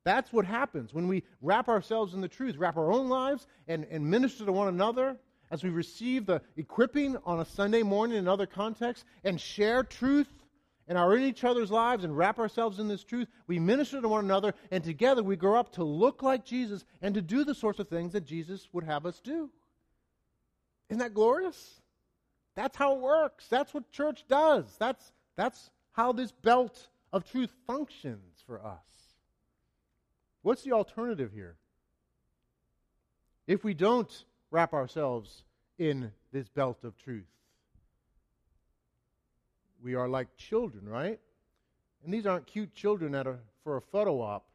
That's 0.04 0.32
what 0.32 0.44
happens 0.44 0.92
when 0.92 1.08
we 1.08 1.22
wrap 1.40 1.68
ourselves 1.68 2.14
in 2.14 2.20
the 2.20 2.28
truth, 2.28 2.56
wrap 2.56 2.76
our 2.76 2.92
own 2.92 3.08
lives, 3.08 3.46
and, 3.68 3.86
and 3.90 4.04
minister 4.04 4.44
to 4.44 4.52
one 4.52 4.68
another 4.68 5.16
as 5.50 5.62
we 5.62 5.70
receive 5.70 6.26
the 6.26 6.40
equipping 6.56 7.16
on 7.24 7.40
a 7.40 7.44
Sunday 7.44 7.82
morning 7.82 8.18
in 8.18 8.26
other 8.26 8.46
contexts 8.46 9.04
and 9.22 9.40
share 9.40 9.82
truth 9.84 10.28
and 10.92 10.98
are 10.98 11.16
in 11.16 11.22
each 11.22 11.42
other's 11.42 11.70
lives 11.70 12.04
and 12.04 12.14
wrap 12.14 12.38
ourselves 12.38 12.78
in 12.78 12.86
this 12.86 13.02
truth. 13.02 13.26
We 13.46 13.58
minister 13.58 14.02
to 14.02 14.08
one 14.08 14.26
another, 14.26 14.52
and 14.70 14.84
together 14.84 15.22
we 15.22 15.36
grow 15.36 15.58
up 15.58 15.72
to 15.76 15.84
look 15.84 16.22
like 16.22 16.44
Jesus 16.44 16.84
and 17.00 17.14
to 17.14 17.22
do 17.22 17.44
the 17.44 17.54
sorts 17.54 17.78
of 17.78 17.88
things 17.88 18.12
that 18.12 18.26
Jesus 18.26 18.68
would 18.74 18.84
have 18.84 19.06
us 19.06 19.18
do. 19.18 19.48
Isn't 20.90 20.98
that 20.98 21.14
glorious? 21.14 21.80
That's 22.56 22.76
how 22.76 22.94
it 22.96 23.00
works. 23.00 23.48
That's 23.48 23.72
what 23.72 23.90
church 23.90 24.26
does. 24.28 24.66
That's, 24.78 25.12
that's 25.34 25.70
how 25.92 26.12
this 26.12 26.30
belt 26.30 26.90
of 27.10 27.24
truth 27.24 27.54
functions 27.66 28.44
for 28.46 28.62
us. 28.62 28.84
What's 30.42 30.62
the 30.62 30.72
alternative 30.72 31.30
here? 31.32 31.56
If 33.46 33.64
we 33.64 33.72
don't 33.72 34.12
wrap 34.50 34.74
ourselves 34.74 35.42
in 35.78 36.12
this 36.32 36.50
belt 36.50 36.84
of 36.84 36.98
truth, 36.98 37.24
we 39.82 39.94
are 39.94 40.08
like 40.08 40.36
children, 40.36 40.88
right? 40.88 41.18
And 42.04 42.12
these 42.12 42.26
aren't 42.26 42.46
cute 42.46 42.74
children 42.74 43.14
a, 43.14 43.36
for 43.64 43.76
a 43.76 43.80
photo 43.80 44.20
op. 44.20 44.46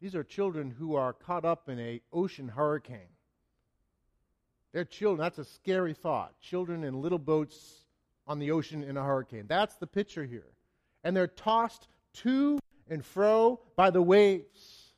These 0.00 0.14
are 0.14 0.24
children 0.24 0.70
who 0.70 0.96
are 0.96 1.12
caught 1.12 1.44
up 1.44 1.68
in 1.68 1.78
a 1.78 2.00
ocean 2.12 2.48
hurricane. 2.48 3.12
They're 4.72 4.84
children. 4.84 5.20
That's 5.20 5.38
a 5.38 5.44
scary 5.44 5.94
thought. 5.94 6.32
Children 6.40 6.82
in 6.82 7.02
little 7.02 7.18
boats 7.18 7.84
on 8.26 8.38
the 8.38 8.50
ocean 8.50 8.82
in 8.82 8.96
a 8.96 9.04
hurricane. 9.04 9.44
That's 9.46 9.76
the 9.76 9.86
picture 9.86 10.24
here. 10.24 10.46
And 11.04 11.16
they're 11.16 11.26
tossed 11.26 11.88
to 12.14 12.58
and 12.88 13.04
fro 13.04 13.60
by 13.76 13.90
the 13.90 14.02
waves. 14.02 14.92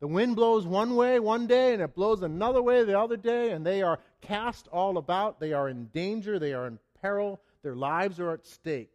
The 0.00 0.06
wind 0.06 0.36
blows 0.36 0.66
one 0.66 0.96
way 0.96 1.20
one 1.20 1.46
day 1.46 1.74
and 1.74 1.82
it 1.82 1.94
blows 1.94 2.22
another 2.22 2.62
way 2.62 2.84
the 2.84 2.98
other 2.98 3.18
day, 3.18 3.50
and 3.50 3.66
they 3.66 3.82
are 3.82 3.98
cast 4.22 4.66
all 4.68 4.96
about. 4.96 5.40
They 5.40 5.52
are 5.52 5.68
in 5.68 5.86
danger. 5.86 6.38
They 6.38 6.54
are 6.54 6.66
in 6.66 6.78
peril. 7.02 7.40
Their 7.62 7.76
lives 7.76 8.20
are 8.20 8.32
at 8.32 8.46
stake. 8.46 8.90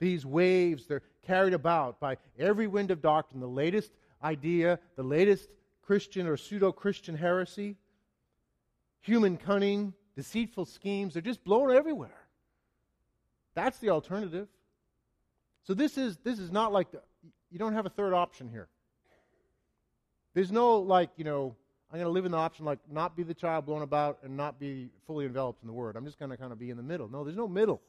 These 0.00 0.24
waves, 0.24 0.86
they're 0.86 1.02
carried 1.26 1.54
about 1.54 2.00
by 2.00 2.16
every 2.38 2.66
wind 2.66 2.90
of 2.90 3.02
doctrine, 3.02 3.40
the 3.40 3.46
latest 3.46 3.92
idea, 4.22 4.78
the 4.96 5.02
latest 5.02 5.48
Christian 5.82 6.26
or 6.26 6.36
pseudo 6.36 6.70
Christian 6.72 7.16
heresy 7.16 7.76
human 9.00 9.36
cunning, 9.36 9.94
deceitful 10.16 10.66
schemes, 10.66 11.14
they're 11.14 11.22
just 11.22 11.42
blown 11.44 11.74
everywhere. 11.74 12.26
That's 13.54 13.78
the 13.78 13.90
alternative. 13.90 14.48
So 15.64 15.74
this 15.74 15.98
is 15.98 16.18
this 16.18 16.38
is 16.38 16.52
not 16.52 16.72
like 16.72 16.90
the, 16.90 17.00
you 17.50 17.58
don't 17.58 17.74
have 17.74 17.86
a 17.86 17.90
third 17.90 18.12
option 18.12 18.48
here. 18.48 18.68
There's 20.34 20.52
no 20.52 20.78
like, 20.78 21.10
you 21.16 21.24
know, 21.24 21.56
I'm 21.90 21.98
going 21.98 22.06
to 22.06 22.12
live 22.12 22.26
in 22.26 22.32
the 22.32 22.38
option 22.38 22.66
like 22.66 22.78
not 22.90 23.16
be 23.16 23.22
the 23.22 23.34
child 23.34 23.64
blown 23.64 23.82
about 23.82 24.18
and 24.22 24.36
not 24.36 24.60
be 24.60 24.90
fully 25.06 25.24
enveloped 25.24 25.62
in 25.62 25.66
the 25.66 25.72
word. 25.72 25.96
I'm 25.96 26.04
just 26.04 26.18
going 26.18 26.30
to 26.30 26.36
kind 26.36 26.52
of 26.52 26.58
be 26.58 26.70
in 26.70 26.76
the 26.76 26.82
middle. 26.82 27.08
No, 27.08 27.24
there's 27.24 27.36
no 27.36 27.48
middle. 27.48 27.80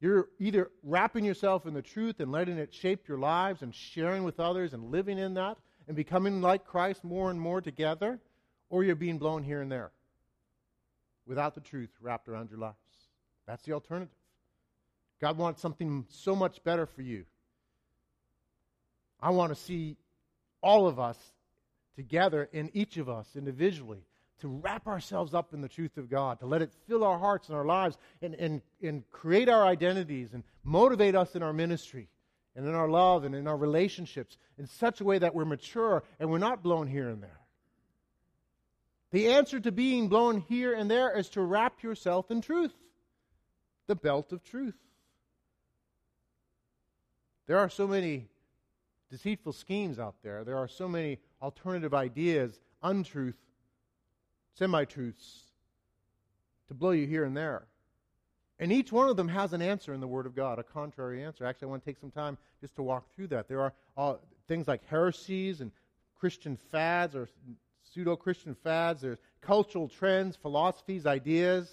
You're 0.00 0.28
either 0.38 0.70
wrapping 0.82 1.24
yourself 1.24 1.66
in 1.66 1.74
the 1.74 1.82
truth 1.82 2.20
and 2.20 2.32
letting 2.32 2.58
it 2.58 2.74
shape 2.74 3.08
your 3.08 3.18
lives 3.18 3.62
and 3.62 3.74
sharing 3.74 4.24
with 4.24 4.40
others 4.40 4.72
and 4.72 4.90
living 4.90 5.18
in 5.18 5.34
that 5.34 5.56
and 5.86 5.96
becoming 5.96 6.40
like 6.40 6.66
Christ 6.66 7.02
more 7.04 7.30
and 7.30 7.40
more 7.40 7.60
together, 7.60 8.20
or 8.70 8.84
you're 8.84 8.94
being 8.94 9.18
blown 9.18 9.42
here 9.42 9.62
and 9.62 9.72
there 9.72 9.90
without 11.26 11.54
the 11.54 11.60
truth 11.60 11.90
wrapped 12.00 12.28
around 12.28 12.50
your 12.50 12.58
lives. 12.58 12.76
That's 13.46 13.62
the 13.64 13.72
alternative. 13.72 14.14
God 15.20 15.36
wants 15.36 15.60
something 15.60 16.06
so 16.08 16.36
much 16.36 16.62
better 16.62 16.86
for 16.86 17.02
you. 17.02 17.24
I 19.20 19.30
want 19.30 19.50
to 19.50 19.60
see 19.60 19.96
all 20.62 20.86
of 20.86 21.00
us 21.00 21.18
together 21.98 22.48
in 22.52 22.70
each 22.74 22.96
of 22.96 23.08
us 23.08 23.26
individually 23.34 24.04
to 24.38 24.46
wrap 24.46 24.86
ourselves 24.86 25.34
up 25.34 25.52
in 25.52 25.60
the 25.60 25.68
truth 25.68 25.96
of 25.96 26.08
God, 26.08 26.38
to 26.38 26.46
let 26.46 26.62
it 26.62 26.70
fill 26.86 27.02
our 27.02 27.18
hearts 27.18 27.48
and 27.48 27.56
our 27.56 27.64
lives 27.64 27.98
and, 28.22 28.36
and, 28.36 28.62
and 28.80 29.02
create 29.10 29.48
our 29.48 29.66
identities 29.66 30.32
and 30.32 30.44
motivate 30.62 31.16
us 31.16 31.34
in 31.34 31.42
our 31.42 31.52
ministry 31.52 32.08
and 32.54 32.64
in 32.68 32.72
our 32.72 32.88
love 32.88 33.24
and 33.24 33.34
in 33.34 33.48
our 33.48 33.56
relationships 33.56 34.38
in 34.58 34.66
such 34.68 35.00
a 35.00 35.04
way 35.04 35.18
that 35.18 35.34
we're 35.34 35.44
mature 35.44 36.04
and 36.20 36.30
we're 36.30 36.38
not 36.38 36.62
blown 36.62 36.86
here 36.86 37.08
and 37.08 37.20
there. 37.20 37.40
The 39.10 39.32
answer 39.32 39.58
to 39.58 39.72
being 39.72 40.08
blown 40.08 40.40
here 40.42 40.74
and 40.74 40.88
there 40.88 41.10
is 41.18 41.28
to 41.30 41.42
wrap 41.42 41.82
yourself 41.82 42.30
in 42.30 42.40
truth, 42.40 42.74
the 43.88 43.96
belt 43.96 44.32
of 44.32 44.44
truth. 44.44 44.78
There 47.48 47.58
are 47.58 47.68
so 47.68 47.88
many 47.88 48.28
deceitful 49.10 49.54
schemes 49.54 49.98
out 49.98 50.14
there, 50.22 50.44
there 50.44 50.58
are 50.58 50.68
so 50.68 50.86
many 50.86 51.18
alternative 51.40 51.94
ideas, 51.94 52.60
untruth 52.82 53.36
semi 54.54 54.84
truths 54.84 55.44
to 56.68 56.74
blow 56.74 56.90
you 56.90 57.06
here 57.06 57.24
and 57.24 57.36
there. 57.36 57.66
And 58.60 58.72
each 58.72 58.90
one 58.90 59.08
of 59.08 59.16
them 59.16 59.28
has 59.28 59.52
an 59.52 59.62
answer 59.62 59.94
in 59.94 60.00
the 60.00 60.08
Word 60.08 60.26
of 60.26 60.34
God, 60.34 60.58
a 60.58 60.64
contrary 60.64 61.22
answer. 61.22 61.44
Actually, 61.44 61.66
I 61.66 61.70
want 61.70 61.84
to 61.84 61.90
take 61.90 61.98
some 61.98 62.10
time 62.10 62.36
just 62.60 62.74
to 62.76 62.82
walk 62.82 63.04
through 63.14 63.28
that. 63.28 63.48
There 63.48 63.60
are 63.60 63.72
all, 63.96 64.20
things 64.48 64.66
like 64.66 64.84
heresies 64.88 65.60
and 65.60 65.70
Christian 66.18 66.58
fads 66.72 67.14
or 67.14 67.28
pseudo 67.84 68.16
Christian 68.16 68.54
fads. 68.54 69.00
There's 69.00 69.20
cultural 69.40 69.88
trends, 69.88 70.36
philosophies, 70.36 71.06
ideas. 71.06 71.70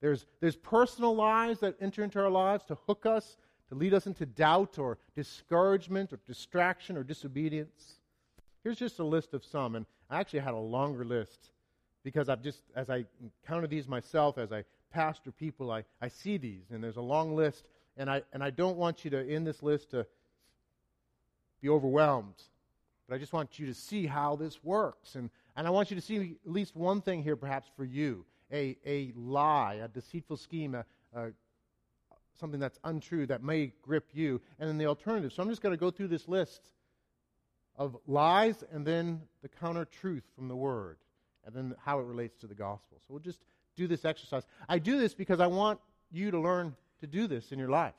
There's, 0.00 0.24
there's 0.40 0.56
personal 0.56 1.14
lies 1.14 1.60
that 1.60 1.76
enter 1.80 2.02
into 2.02 2.18
our 2.18 2.30
lives 2.30 2.64
to 2.64 2.78
hook 2.86 3.04
us, 3.04 3.36
to 3.68 3.74
lead 3.74 3.92
us 3.92 4.06
into 4.06 4.24
doubt 4.24 4.78
or 4.78 4.96
discouragement 5.14 6.14
or 6.14 6.20
distraction 6.26 6.96
or 6.96 7.02
disobedience. 7.02 7.97
Here's 8.62 8.78
just 8.78 8.98
a 8.98 9.04
list 9.04 9.34
of 9.34 9.44
some, 9.44 9.74
and 9.76 9.86
I 10.10 10.20
actually 10.20 10.40
had 10.40 10.54
a 10.54 10.58
longer 10.58 11.04
list 11.04 11.50
because 12.02 12.28
I've 12.28 12.42
just, 12.42 12.62
as 12.74 12.90
I 12.90 13.04
encounter 13.20 13.66
these 13.66 13.88
myself, 13.88 14.38
as 14.38 14.52
I 14.52 14.64
pastor 14.90 15.30
people, 15.30 15.70
I, 15.70 15.84
I 16.00 16.08
see 16.08 16.36
these, 16.36 16.70
and 16.70 16.82
there's 16.82 16.96
a 16.96 17.02
long 17.02 17.36
list, 17.36 17.64
and 17.96 18.10
I, 18.10 18.22
and 18.32 18.42
I 18.42 18.50
don't 18.50 18.76
want 18.76 19.04
you 19.04 19.10
to, 19.10 19.26
in 19.26 19.44
this 19.44 19.62
list, 19.62 19.90
to 19.90 20.06
be 21.60 21.68
overwhelmed. 21.68 22.42
But 23.08 23.14
I 23.14 23.18
just 23.18 23.32
want 23.32 23.58
you 23.58 23.66
to 23.66 23.74
see 23.74 24.06
how 24.06 24.36
this 24.36 24.62
works. 24.62 25.14
And, 25.14 25.30
and 25.56 25.66
I 25.66 25.70
want 25.70 25.90
you 25.90 25.96
to 25.96 26.02
see 26.02 26.36
at 26.44 26.52
least 26.52 26.76
one 26.76 27.00
thing 27.00 27.22
here, 27.22 27.36
perhaps 27.36 27.68
for 27.76 27.84
you 27.84 28.24
a, 28.52 28.76
a 28.86 29.12
lie, 29.16 29.74
a 29.82 29.88
deceitful 29.88 30.36
scheme, 30.36 30.74
a, 30.74 30.84
a, 31.14 31.28
something 32.38 32.60
that's 32.60 32.78
untrue 32.84 33.26
that 33.26 33.42
may 33.42 33.72
grip 33.82 34.08
you, 34.12 34.40
and 34.58 34.68
then 34.68 34.78
the 34.78 34.86
alternative. 34.86 35.32
So 35.32 35.42
I'm 35.42 35.48
just 35.48 35.62
going 35.62 35.72
to 35.72 35.80
go 35.80 35.90
through 35.90 36.08
this 36.08 36.28
list 36.28 36.70
of 37.78 37.96
lies 38.06 38.62
and 38.72 38.84
then 38.84 39.22
the 39.40 39.48
counter 39.48 39.86
truth 39.86 40.24
from 40.34 40.48
the 40.48 40.56
Word 40.56 40.98
and 41.46 41.54
then 41.54 41.74
how 41.82 42.00
it 42.00 42.04
relates 42.04 42.36
to 42.38 42.46
the 42.46 42.54
gospel. 42.54 42.98
So 43.06 43.14
we'll 43.14 43.20
just 43.20 43.40
do 43.76 43.86
this 43.86 44.04
exercise. 44.04 44.42
I 44.68 44.78
do 44.78 44.98
this 44.98 45.14
because 45.14 45.40
I 45.40 45.46
want 45.46 45.80
you 46.10 46.30
to 46.32 46.40
learn 46.40 46.74
to 47.00 47.06
do 47.06 47.26
this 47.26 47.52
in 47.52 47.58
your 47.58 47.70
life. 47.70 47.94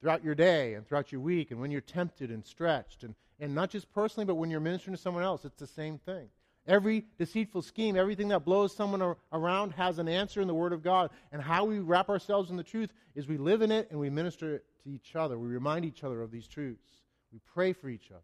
Throughout 0.00 0.24
your 0.24 0.34
day 0.34 0.74
and 0.74 0.86
throughout 0.86 1.12
your 1.12 1.20
week, 1.20 1.50
and 1.50 1.60
when 1.60 1.70
you're 1.70 1.82
tempted 1.82 2.30
and 2.30 2.44
stretched, 2.44 3.04
and, 3.04 3.14
and 3.38 3.54
not 3.54 3.68
just 3.68 3.92
personally, 3.92 4.24
but 4.24 4.36
when 4.36 4.50
you're 4.50 4.58
ministering 4.58 4.96
to 4.96 5.00
someone 5.00 5.22
else, 5.22 5.44
it's 5.44 5.60
the 5.60 5.66
same 5.66 5.98
thing. 5.98 6.28
Every 6.66 7.04
deceitful 7.18 7.62
scheme, 7.62 7.96
everything 7.96 8.28
that 8.28 8.44
blows 8.44 8.74
someone 8.74 9.14
around 9.32 9.72
has 9.72 9.98
an 9.98 10.08
answer 10.08 10.40
in 10.40 10.48
the 10.48 10.54
Word 10.54 10.72
of 10.72 10.82
God. 10.82 11.10
And 11.32 11.42
how 11.42 11.64
we 11.64 11.78
wrap 11.78 12.08
ourselves 12.08 12.50
in 12.50 12.56
the 12.56 12.62
truth 12.62 12.90
is 13.14 13.26
we 13.26 13.38
live 13.38 13.60
in 13.60 13.70
it 13.70 13.90
and 13.90 14.00
we 14.00 14.08
minister 14.08 14.56
it 14.56 14.64
to 14.84 14.90
each 14.90 15.16
other. 15.16 15.38
We 15.38 15.48
remind 15.48 15.84
each 15.84 16.04
other 16.04 16.22
of 16.22 16.30
these 16.30 16.46
truths. 16.46 16.99
We 17.32 17.40
pray 17.54 17.72
for 17.72 17.88
each 17.88 18.10
other. 18.10 18.22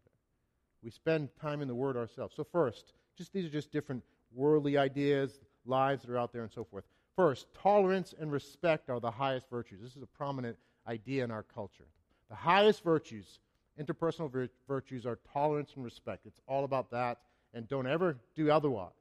We 0.83 0.91
spend 0.91 1.29
time 1.41 1.61
in 1.61 1.67
the 1.67 1.75
Word 1.75 1.97
ourselves. 1.97 2.35
So, 2.35 2.43
first, 2.43 2.93
just 3.17 3.33
these 3.33 3.45
are 3.45 3.49
just 3.49 3.71
different 3.71 4.03
worldly 4.33 4.77
ideas, 4.77 5.39
lives 5.65 6.03
that 6.03 6.11
are 6.11 6.17
out 6.17 6.33
there, 6.33 6.43
and 6.43 6.51
so 6.51 6.63
forth. 6.63 6.83
First, 7.15 7.47
tolerance 7.53 8.13
and 8.19 8.31
respect 8.31 8.89
are 8.89 8.99
the 8.99 9.11
highest 9.11 9.49
virtues. 9.49 9.81
This 9.81 9.95
is 9.95 10.03
a 10.03 10.07
prominent 10.07 10.57
idea 10.87 11.23
in 11.23 11.31
our 11.31 11.43
culture. 11.43 11.87
The 12.29 12.35
highest 12.35 12.83
virtues, 12.83 13.39
interpersonal 13.79 14.31
vir- 14.31 14.49
virtues, 14.67 15.05
are 15.05 15.17
tolerance 15.33 15.73
and 15.75 15.83
respect. 15.83 16.25
It's 16.25 16.41
all 16.47 16.63
about 16.63 16.91
that, 16.91 17.19
and 17.53 17.67
don't 17.67 17.87
ever 17.87 18.17
do 18.35 18.51
otherwise. 18.51 18.91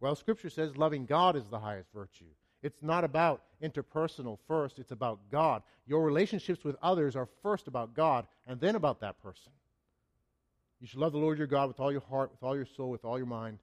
Well, 0.00 0.14
Scripture 0.14 0.48
says 0.48 0.76
loving 0.78 1.04
God 1.04 1.36
is 1.36 1.48
the 1.50 1.58
highest 1.58 1.92
virtue. 1.92 2.24
It's 2.62 2.82
not 2.82 3.04
about 3.04 3.42
interpersonal 3.62 4.38
first, 4.46 4.78
it's 4.78 4.90
about 4.90 5.18
God. 5.30 5.62
Your 5.86 6.02
relationships 6.02 6.64
with 6.64 6.76
others 6.82 7.16
are 7.16 7.28
first 7.42 7.68
about 7.68 7.94
God 7.94 8.26
and 8.46 8.60
then 8.60 8.74
about 8.74 9.00
that 9.00 9.22
person. 9.22 9.52
You 10.80 10.86
should 10.86 10.98
love 10.98 11.12
the 11.12 11.18
Lord 11.18 11.38
your 11.38 11.46
God 11.46 11.68
with 11.68 11.80
all 11.80 11.92
your 11.92 12.00
heart, 12.02 12.30
with 12.30 12.42
all 12.42 12.56
your 12.56 12.66
soul, 12.66 12.90
with 12.90 13.04
all 13.04 13.18
your 13.18 13.26
mind, 13.26 13.58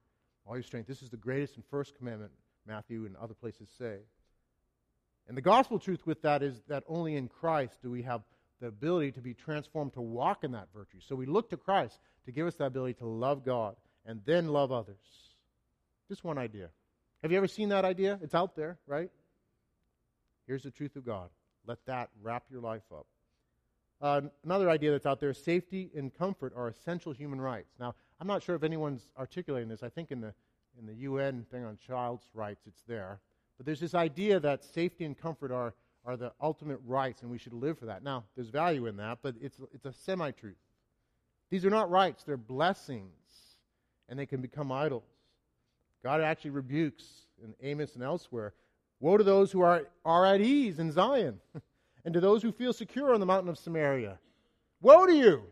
all 0.46 0.56
your 0.56 0.64
strength. 0.64 0.88
This 0.88 1.02
is 1.02 1.10
the 1.10 1.18
greatest 1.18 1.56
and 1.56 1.64
first 1.70 1.96
commandment, 1.98 2.32
Matthew 2.66 3.06
and 3.06 3.16
other 3.18 3.34
places 3.34 3.70
say. 3.78 3.98
And 5.28 5.36
the 5.36 5.42
gospel 5.42 5.80
truth 5.80 6.06
with 6.06 6.22
that 6.22 6.42
is 6.42 6.62
that 6.68 6.84
only 6.88 7.16
in 7.16 7.28
Christ 7.28 7.80
do 7.82 7.92
we 7.92 8.04
have 8.04 8.22
the 8.62 8.68
ability 8.68 9.12
to 9.14 9.22
be 9.22 9.34
transformed 9.34 9.94
to 9.94 10.02
walk 10.02 10.44
in 10.44 10.52
that 10.54 10.68
virtue. 10.74 11.00
So 11.08 11.16
we 11.16 11.26
look 11.26 11.50
to 11.50 11.58
Christ 11.58 12.00
to 12.26 12.32
give 12.32 12.48
us 12.48 12.56
that 12.56 12.66
ability 12.66 12.96
to 12.96 13.06
love 13.06 13.46
God 13.46 13.76
and 14.06 14.22
then 14.26 14.48
love 14.48 14.72
others. 14.72 14.96
Just 16.08 16.24
one 16.24 16.38
idea. 16.38 16.70
Have 17.22 17.32
you 17.32 17.38
ever 17.38 17.48
seen 17.48 17.70
that 17.70 17.84
idea? 17.84 18.20
It's 18.22 18.36
out 18.36 18.56
there, 18.56 18.78
right? 18.86 19.10
Here's 20.46 20.64
the 20.64 20.72
truth 20.72 20.96
of 20.96 21.06
God. 21.06 21.30
Let 21.66 21.84
that 21.86 22.10
wrap 22.22 22.44
your 22.50 22.62
life 22.62 22.84
up. 22.92 23.08
Uh, 24.00 24.22
another 24.44 24.70
idea 24.70 24.92
that's 24.92 25.08
out 25.08 25.20
there 25.20 25.34
safety 25.34 25.90
and 25.96 26.14
comfort 26.14 26.54
are 26.56 26.68
essential 26.68 27.12
human 27.12 27.42
rights. 27.42 27.74
Now, 27.80 27.96
I'm 28.22 28.28
not 28.28 28.44
sure 28.44 28.56
if 28.56 28.64
anyone's 28.64 29.12
articulating 29.18 29.68
this. 29.68 29.82
I 29.82 29.90
think 29.90 30.12
in 30.12 30.22
the, 30.22 30.34
in 30.78 30.86
the 30.86 30.94
UN 30.94 31.46
thing 31.52 31.66
on 31.66 31.78
child's 31.86 32.30
rights, 32.34 32.68
it's 32.68 32.84
there. 32.88 33.20
But 33.58 33.66
there's 33.66 33.80
this 33.80 33.96
idea 33.96 34.40
that 34.40 34.64
safety 34.64 35.04
and 35.04 35.18
comfort 35.18 35.52
are, 35.52 35.74
are 36.06 36.16
the 36.16 36.32
ultimate 36.40 36.80
rights, 36.86 37.24
and 37.24 37.32
we 37.32 37.40
should 37.40 37.54
live 37.54 37.80
for 37.80 37.88
that. 37.88 38.04
Now, 38.04 38.26
there's 38.36 38.50
value 38.50 38.86
in 38.86 38.98
that, 38.98 39.20
but 39.24 39.36
it's, 39.42 39.58
it's 39.74 39.86
a 39.86 39.94
semi 39.94 40.30
truth. 40.32 40.58
These 41.50 41.66
are 41.66 41.72
not 41.72 41.90
rights, 41.90 42.24
they're 42.24 42.38
blessings, 42.38 43.10
and 44.08 44.20
they 44.20 44.26
can 44.28 44.42
become 44.42 44.72
idols. 44.72 45.17
God 46.04 46.22
actually 46.22 46.52
rebukes 46.52 47.06
in 47.44 47.54
Amos 47.62 47.96
and 47.96 48.04
elsewhere 48.04 48.54
Woe 49.00 49.18
to 49.18 49.24
those 49.24 49.52
who 49.52 49.62
are, 49.62 49.88
are 50.06 50.26
at 50.26 50.42
ease 50.42 50.80
in 50.80 50.92
Zion, 50.92 51.40
and 52.06 52.14
to 52.14 52.20
those 52.20 52.42
who 52.42 52.52
feel 52.52 52.74
secure 52.74 53.14
on 53.14 53.20
the 53.20 53.26
mountain 53.26 53.50
of 53.50 53.58
Samaria. 53.58 54.18
Woe 54.82 55.06
to 55.06 55.14
you! 55.14 55.44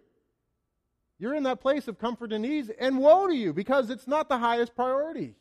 You're 1.19 1.36
in 1.36 1.43
that 1.43 1.62
place 1.62 1.88
of 1.88 1.99
comfort 1.99 2.34
and 2.34 2.45
ease, 2.45 2.69
and 2.79 2.97
woe 2.97 3.27
to 3.27 3.36
you, 3.36 3.53
because 3.53 3.89
it's 3.89 4.08
not 4.08 4.29
the 4.29 4.38
highest 4.38 4.75
priority. 4.75 5.36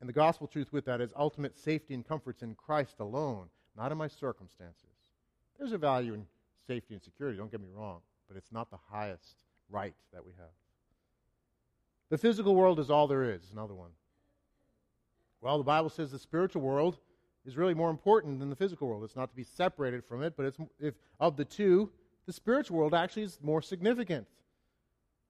And 0.00 0.08
the 0.08 0.14
gospel 0.14 0.46
truth 0.46 0.72
with 0.72 0.84
that 0.86 1.00
is 1.00 1.10
ultimate 1.16 1.58
safety 1.58 1.94
and 1.94 2.06
comforts 2.06 2.42
in 2.42 2.54
Christ 2.54 3.00
alone, 3.00 3.48
not 3.76 3.92
in 3.92 3.98
my 3.98 4.08
circumstances. 4.08 4.86
There's 5.58 5.72
a 5.72 5.78
value 5.78 6.14
in 6.14 6.26
safety 6.66 6.94
and 6.94 7.02
security, 7.02 7.36
don't 7.36 7.50
get 7.50 7.60
me 7.60 7.68
wrong, 7.74 8.00
but 8.28 8.36
it's 8.36 8.52
not 8.52 8.70
the 8.70 8.78
highest 8.90 9.36
right 9.70 9.94
that 10.12 10.24
we 10.24 10.32
have. 10.38 10.59
The 12.10 12.18
physical 12.18 12.54
world 12.54 12.78
is 12.78 12.90
all 12.90 13.06
there 13.06 13.24
is, 13.24 13.40
another 13.52 13.74
one. 13.74 13.90
Well, 15.40 15.58
the 15.58 15.64
Bible 15.64 15.88
says 15.88 16.10
the 16.10 16.18
spiritual 16.18 16.62
world 16.62 16.98
is 17.46 17.56
really 17.56 17.72
more 17.72 17.88
important 17.88 18.40
than 18.40 18.50
the 18.50 18.56
physical 18.56 18.88
world. 18.88 19.04
It's 19.04 19.16
not 19.16 19.30
to 19.30 19.36
be 19.36 19.44
separated 19.44 20.04
from 20.04 20.22
it, 20.22 20.34
but 20.36 20.46
it's 20.46 20.58
if 20.78 20.94
of 21.18 21.36
the 21.36 21.44
two, 21.44 21.90
the 22.26 22.32
spiritual 22.32 22.76
world 22.76 22.94
actually 22.94 23.22
is 23.22 23.38
more 23.42 23.62
significant. 23.62 24.26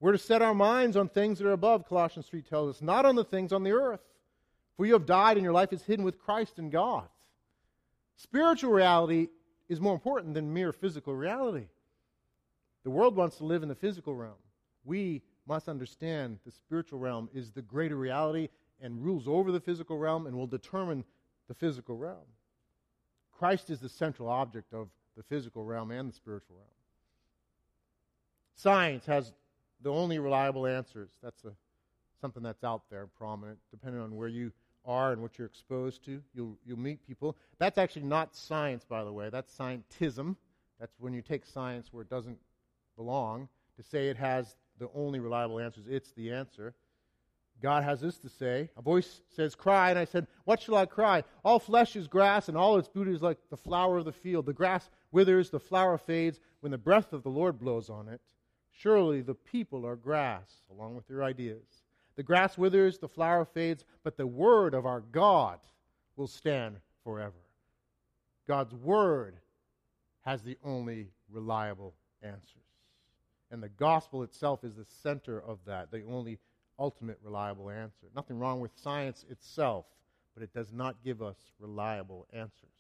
We're 0.01 0.13
to 0.13 0.19
set 0.19 0.43
our 0.43 0.55
minds 0.55 0.97
on 0.97 1.09
things 1.09 1.39
that 1.39 1.47
are 1.47 1.53
above, 1.53 1.87
Colossians 1.87 2.27
3 2.27 2.43
tells 2.43 2.77
us, 2.77 2.83
not 2.83 3.05
on 3.05 3.15
the 3.15 3.25
things 3.25 3.53
on 3.53 3.63
the 3.63 3.73
earth. 3.73 4.01
For 4.77 4.87
you 4.87 4.95
have 4.95 5.05
died 5.05 5.37
and 5.37 5.45
your 5.45 5.53
life 5.53 5.75
is 5.75 5.83
hidden 5.83 6.07
with 6.07 6.19
Christ 6.19 6.59
in 6.59 6.71
God. 6.71 7.07
Spiritual 8.17 8.73
reality 8.73 9.29
is 9.69 9.79
more 9.79 9.93
important 9.93 10.33
than 10.33 10.55
mere 10.55 10.73
physical 10.73 11.15
reality. 11.15 11.67
The 12.83 12.91
world 12.91 13.15
wants 13.15 13.37
to 13.37 13.45
live 13.45 13.63
in 13.63 13.69
the 13.69 13.75
physical 13.75 14.15
realm. 14.15 14.39
We 14.85 15.23
must 15.47 15.69
understand 15.69 16.39
the 16.45 16.53
spiritual 16.53 16.99
realm 16.99 17.29
is 17.35 17.51
the 17.51 17.63
greater 17.63 17.97
reality 17.97 18.49
and 18.81 19.05
rules 19.05 19.27
over 19.29 19.53
the 19.53 19.61
physical 19.61 19.99
realm 19.99 20.27
and 20.27 20.37
will 20.37 20.47
determine 20.47 21.05
the 21.49 21.55
physical 21.55 21.97
realm. 21.97 22.27
Christ 23.33 23.71
is 23.71 23.81
the 23.81 23.89
central 23.89 24.29
object 24.29 24.73
of 24.73 24.89
the 25.17 25.23
physical 25.23 25.65
realm 25.65 25.91
and 25.91 26.09
the 26.09 26.15
spiritual 26.15 26.57
realm. 26.57 26.69
Science 28.55 29.07
has 29.07 29.33
the 29.83 29.91
only 29.91 30.19
reliable 30.19 30.67
answers. 30.67 31.11
That's 31.23 31.45
a, 31.45 31.53
something 32.21 32.43
that's 32.43 32.63
out 32.65 32.83
there, 32.91 33.07
prominent, 33.07 33.59
depending 33.71 34.01
on 34.01 34.15
where 34.17 34.29
you 34.29 34.53
are 34.85 35.13
and 35.13 35.23
what 35.23 35.39
you're 35.39 35.47
exposed 35.47 36.05
to. 36.05 36.23
You'll, 36.35 36.59
you'll 36.65 36.79
meet 36.79 37.07
people. 37.07 37.37
That's 37.59 37.79
actually 37.79 38.03
not 38.03 38.35
science, 38.35 38.85
by 38.85 39.05
the 39.05 39.13
way. 39.13 39.31
That's 39.31 39.55
scientism. 39.57 40.37
That's 40.79 40.93
when 40.99 41.13
you 41.13 41.23
take 41.23 41.45
science 41.47 41.89
where 41.93 42.03
it 42.03 42.11
doesn't 42.11 42.39
belong 42.97 43.49
to 43.77 43.83
say 43.83 44.09
it 44.09 44.17
has 44.17 44.57
the 44.81 44.89
only 44.95 45.21
reliable 45.21 45.61
answers. 45.61 45.85
It's 45.89 46.11
the 46.13 46.33
answer. 46.33 46.75
God 47.63 47.85
has 47.85 48.01
this 48.01 48.19
to 48.19 48.29
say. 48.29 48.71
A 48.77 48.83
voice 48.83 49.21
says, 49.29 49.55
Cry. 49.55 49.91
And 49.91 49.99
I 49.99 50.07
said, 50.07 50.27
What 50.45 50.61
shall 50.61 50.77
I 50.77 50.87
cry? 50.87 51.23
All 51.45 51.59
flesh 51.59 51.95
is 51.95 52.09
grass, 52.09 52.49
and 52.49 52.57
all 52.57 52.79
its 52.79 52.89
beauty 52.89 53.13
is 53.13 53.23
like 53.23 53.39
the 53.51 53.57
flower 53.57 53.99
of 53.99 54.07
the 54.07 54.13
field. 54.13 54.47
The 54.47 54.53
grass 54.53 54.91
withers, 55.13 55.51
the 55.51 55.61
flower 55.61 55.99
fades 55.99 56.41
when 56.61 56.73
the 56.73 56.79
breath 56.79 57.13
of 57.13 57.23
the 57.23 57.29
Lord 57.29 57.59
blows 57.59 57.91
on 57.91 58.09
it. 58.09 58.23
Surely 58.73 59.21
the 59.21 59.35
people 59.35 59.87
are 59.87 59.97
grass, 59.97 60.63
along 60.71 60.97
with 60.97 61.07
their 61.07 61.23
ideas. 61.23 61.83
The 62.17 62.23
grass 62.23 62.57
withers, 62.57 62.99
the 62.99 63.09
flower 63.09 63.45
fades, 63.45 63.85
but 64.03 64.17
the 64.17 64.27
word 64.27 64.75
of 64.75 64.87
our 64.87 65.01
God 65.01 65.59
will 66.17 66.27
stand 66.27 66.77
forever. 67.05 67.33
God's 68.49 68.75
word 68.75 69.37
has 70.23 70.43
the 70.43 70.57
only 70.65 71.09
reliable 71.31 71.95
answers. 72.23 72.70
And 73.51 73.63
the 73.63 73.69
gospel 73.69 74.23
itself 74.23 74.65
is 74.65 74.77
the 74.77 74.87
center 75.03 75.41
of 75.41 75.59
that, 75.67 75.91
the 75.91 76.05
only 76.05 76.39
ultimate 76.79 77.19
reliable 77.23 77.71
answer. 77.71 78.07
Nothing 78.15 78.39
wrong 78.39 78.61
with 78.61 78.71
science 78.77 79.25
itself, 79.29 79.87
but 80.35 80.43
it 80.43 80.55
does 80.55 80.73
not 80.73 81.03
give 81.05 81.21
us 81.21 81.37
reliable 81.59 82.27
answers. 82.33 82.71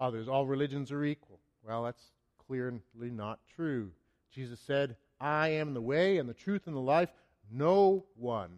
Others, 0.00 0.28
all 0.28 0.46
religions 0.46 0.90
are 0.90 1.04
equal. 1.04 1.38
Well, 1.66 1.84
that's 1.84 2.10
clearly 2.46 2.80
not 3.00 3.38
true. 3.54 3.90
Jesus 4.30 4.60
said, 4.60 4.96
I 5.20 5.48
am 5.48 5.72
the 5.72 5.80
way 5.80 6.18
and 6.18 6.28
the 6.28 6.34
truth 6.34 6.66
and 6.66 6.74
the 6.74 6.80
life. 6.80 7.10
No 7.50 8.04
one 8.16 8.50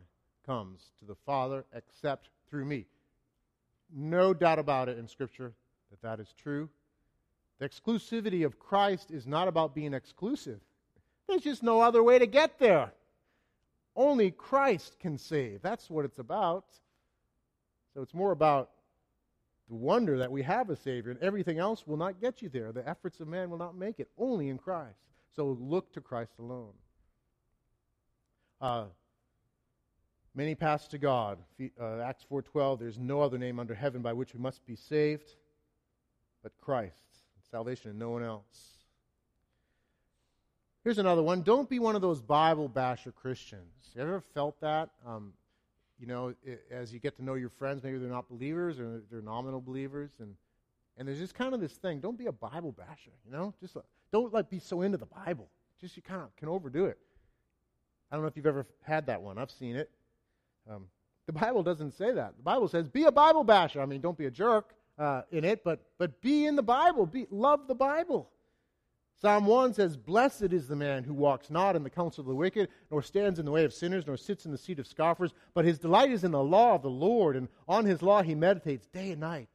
comes 0.46 0.90
to 0.98 1.04
the 1.04 1.14
Father 1.26 1.64
except 1.74 2.30
through 2.48 2.64
me. 2.64 2.87
No 3.94 4.32
doubt 4.35 4.59
about 4.59 4.88
it 4.88 4.98
in 4.98 5.06
Scripture 5.06 5.52
that 5.90 6.02
that 6.02 6.20
is 6.20 6.32
true. 6.42 6.68
The 7.59 7.69
exclusivity 7.69 8.45
of 8.45 8.59
Christ 8.59 9.11
is 9.11 9.27
not 9.27 9.49
about 9.49 9.75
being 9.75 9.95
exclusive. 9.95 10.61
There's 11.27 11.42
just 11.42 11.62
no 11.62 11.81
other 11.81 12.03
way 12.03 12.19
to 12.19 12.27
get 12.27 12.59
there. 12.59 12.92
Only 13.95 14.31
Christ 14.31 14.99
can 15.01 15.16
save. 15.16 15.62
That's 15.62 15.88
what 15.88 16.05
it's 16.05 16.19
about. 16.19 16.66
So 17.95 18.03
it's 18.03 18.14
more 18.14 18.33
about 18.33 18.71
the 19.69 19.75
wonder 19.75 20.19
that 20.19 20.31
we 20.31 20.42
have 20.42 20.71
a 20.71 20.77
Savior, 20.77 21.11
and 21.11 21.21
everything 21.21 21.59
else 21.59 21.87
will 21.87 21.97
not 21.97 22.21
get 22.21 22.42
you 22.42 22.49
there. 22.49 22.73
The 22.73 22.87
efforts 22.87 23.21
of 23.21 23.29
man 23.29 23.51
will 23.51 23.59
not 23.59 23.75
make 23.75 23.99
it. 23.99 24.09
Only 24.19 24.49
in 24.49 24.59
Christ. 24.59 24.99
So 25.35 25.57
look 25.61 25.92
to 25.95 26.01
Christ 26.01 26.33
alone. 26.38 26.73
Uh, 28.61 28.85
many 30.35 30.55
pass 30.55 30.87
to 30.88 30.99
God. 30.99 31.38
Uh, 31.81 32.01
Acts 32.01 32.25
4.12, 32.31 32.79
there's 32.79 32.99
no 32.99 33.23
other 33.23 33.38
name 33.38 33.59
under 33.59 33.75
heaven 33.75 34.03
by 34.03 34.12
which 34.12 34.35
we 34.35 34.40
must 34.40 34.64
be 34.66 34.77
saved 34.77 35.35
but 36.42 36.53
Christ. 36.61 37.06
Salvation 37.57 37.88
and 37.88 37.99
no 37.99 38.11
one 38.11 38.23
else. 38.23 38.45
Here's 40.85 40.99
another 40.99 41.23
one. 41.23 41.40
Don't 41.40 41.71
be 41.71 41.79
one 41.79 41.97
of 41.97 42.03
those 42.03 42.21
Bible 42.21 42.69
basher 42.69 43.12
Christians. 43.12 43.92
You 43.95 44.03
ever 44.03 44.21
felt 44.21 44.61
that? 44.61 44.90
Um, 45.07 45.33
you 45.99 46.07
know, 46.07 46.35
it, 46.45 46.66
as 46.71 46.92
you 46.92 46.99
get 46.99 47.16
to 47.16 47.25
know 47.25 47.33
your 47.33 47.49
friends, 47.49 47.83
maybe 47.83 47.97
they're 47.97 48.11
not 48.11 48.29
believers 48.29 48.79
or 48.79 49.01
they're 49.11 49.23
nominal 49.23 49.62
believers, 49.62 50.11
and 50.21 50.35
and 50.99 51.09
there's 51.09 51.19
just 51.19 51.35
kind 51.35 51.55
of 51.55 51.61
this 51.62 51.73
thing. 51.73 51.99
Don't 51.99 52.19
be 52.19 52.27
a 52.27 52.33
Bible 52.33 52.73
basher. 52.73 53.12
You 53.25 53.33
know, 53.33 53.55
just 53.59 53.75
uh, 53.75 53.81
don't 54.12 54.35
like 54.35 54.51
be 54.51 54.59
so 54.59 54.83
into 54.83 54.99
the 54.99 55.07
Bible. 55.07 55.49
Just 55.81 55.97
you 55.97 56.03
kind 56.03 56.21
of 56.21 56.37
can 56.37 56.51
overdo 56.51 56.85
it. 56.85 56.99
I 58.12 58.16
don't 58.16 58.23
know 58.23 58.29
if 58.29 58.37
you've 58.37 58.45
ever 58.45 58.66
had 58.83 59.07
that 59.07 59.23
one. 59.23 59.38
I've 59.38 59.51
seen 59.51 59.77
it. 59.77 59.90
Um, 60.71 60.88
the 61.25 61.33
Bible 61.33 61.62
doesn't 61.62 61.95
say 61.95 62.12
that. 62.12 62.37
The 62.37 62.42
Bible 62.42 62.69
says 62.69 62.87
be 62.87 63.05
a 63.05 63.12
Bible 63.12 63.45
basher. 63.45 63.81
I 63.81 63.87
mean, 63.87 64.03
don't 64.03 64.19
be 64.19 64.27
a 64.27 64.31
jerk 64.31 64.75
uh, 64.98 65.22
in 65.30 65.44
it, 65.44 65.62
but 65.64 65.80
but 65.98 66.20
be 66.20 66.46
in 66.46 66.56
the 66.56 66.62
Bible. 66.62 67.06
Be 67.06 67.26
love 67.30 67.68
the 67.68 67.74
Bible. 67.74 68.30
Psalm 69.18 69.46
1 69.46 69.72
says, 69.72 69.96
Blessed 69.96 70.52
is 70.52 70.68
the 70.68 70.76
man 70.76 71.02
who 71.02 71.14
walks 71.14 71.48
not 71.48 71.74
in 71.74 71.82
the 71.82 71.88
counsel 71.88 72.20
of 72.20 72.28
the 72.28 72.35
wicked, 72.35 72.68
nor 72.90 73.02
stands 73.02 73.38
in 73.38 73.46
the 73.46 73.50
way 73.50 73.64
of 73.64 73.72
sinners, 73.72 74.06
nor 74.06 74.18
sits 74.18 74.44
in 74.44 74.52
the 74.52 74.59
seat 74.59 74.78
of 74.78 74.87
scoffers, 74.87 75.32
but 75.54 75.64
his 75.64 75.78
delight 75.78 76.11
is 76.11 76.22
in 76.22 76.32
the 76.32 76.42
law 76.42 76.74
of 76.74 76.82
the 76.82 76.90
Lord, 76.90 77.35
and 77.35 77.48
on 77.66 77.87
his 77.87 78.02
law 78.02 78.22
he 78.22 78.35
meditates 78.35 78.87
day 78.88 79.12
and 79.12 79.20
night. 79.20 79.48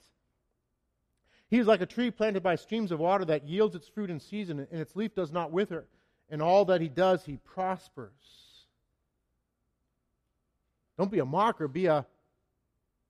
He 1.48 1.60
is 1.60 1.68
like 1.68 1.82
a 1.82 1.86
tree 1.86 2.10
planted 2.10 2.42
by 2.42 2.56
streams 2.56 2.92
of 2.92 3.00
water 3.00 3.24
that 3.26 3.48
yields 3.48 3.76
its 3.76 3.88
fruit 3.88 4.10
in 4.10 4.20
season, 4.20 4.66
and 4.72 4.82
its 4.82 4.96
leaf 4.96 5.14
does 5.14 5.32
not 5.32 5.52
wither. 5.52 5.86
In 6.30 6.42
all 6.42 6.66
that 6.66 6.82
he 6.82 6.90
does, 6.90 7.24
he 7.24 7.38
prospers. 7.38 8.10
Don't 10.98 11.12
be 11.12 11.20
a 11.20 11.26
mocker, 11.26 11.68
be 11.68 11.86
a, 11.86 12.06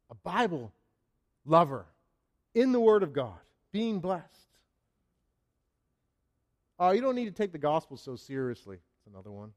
a 0.10 0.16
Bible 0.16 0.74
lover 1.46 1.86
in 2.54 2.72
the 2.72 2.80
Word 2.80 3.04
of 3.04 3.14
God, 3.14 3.40
being 3.72 4.00
blessed. 4.00 4.26
Oh, 6.80 6.92
you 6.92 7.02
don't 7.02 7.16
need 7.16 7.26
to 7.26 7.32
take 7.32 7.52
the 7.52 7.58
gospel 7.58 7.96
so 7.96 8.16
seriously. 8.16 8.78
That's 8.78 9.14
another 9.14 9.32
one. 9.32 9.52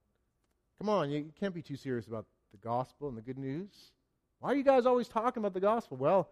Come 0.79 0.89
on, 0.89 1.11
you 1.11 1.33
can't 1.39 1.55
be 1.55 1.63
too 1.63 1.77
serious 1.77 2.07
about 2.07 2.27
the 2.53 2.59
gospel 2.59 3.09
and 3.09 3.17
the 3.17 3.23
good 3.23 3.39
news. 3.39 3.93
Why 4.41 4.53
are 4.53 4.55
you 4.55 4.63
guys 4.63 4.87
always 4.87 5.09
talking 5.09 5.41
about 5.41 5.55
the 5.55 5.61
gospel? 5.61 5.97
Well, 5.97 6.29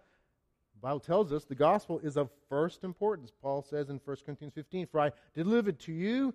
the 0.74 0.80
Bible 0.80 1.00
tells 1.00 1.32
us 1.32 1.44
the 1.44 1.54
gospel 1.54 1.98
is 2.00 2.16
of 2.16 2.28
first 2.48 2.84
importance. 2.84 3.32
Paul 3.40 3.62
says 3.62 3.88
in 3.88 4.00
1 4.04 4.16
Corinthians 4.24 4.52
15, 4.54 4.86
For 4.88 5.00
I 5.00 5.12
delivered 5.34 5.78
to 5.80 5.92
you 5.92 6.34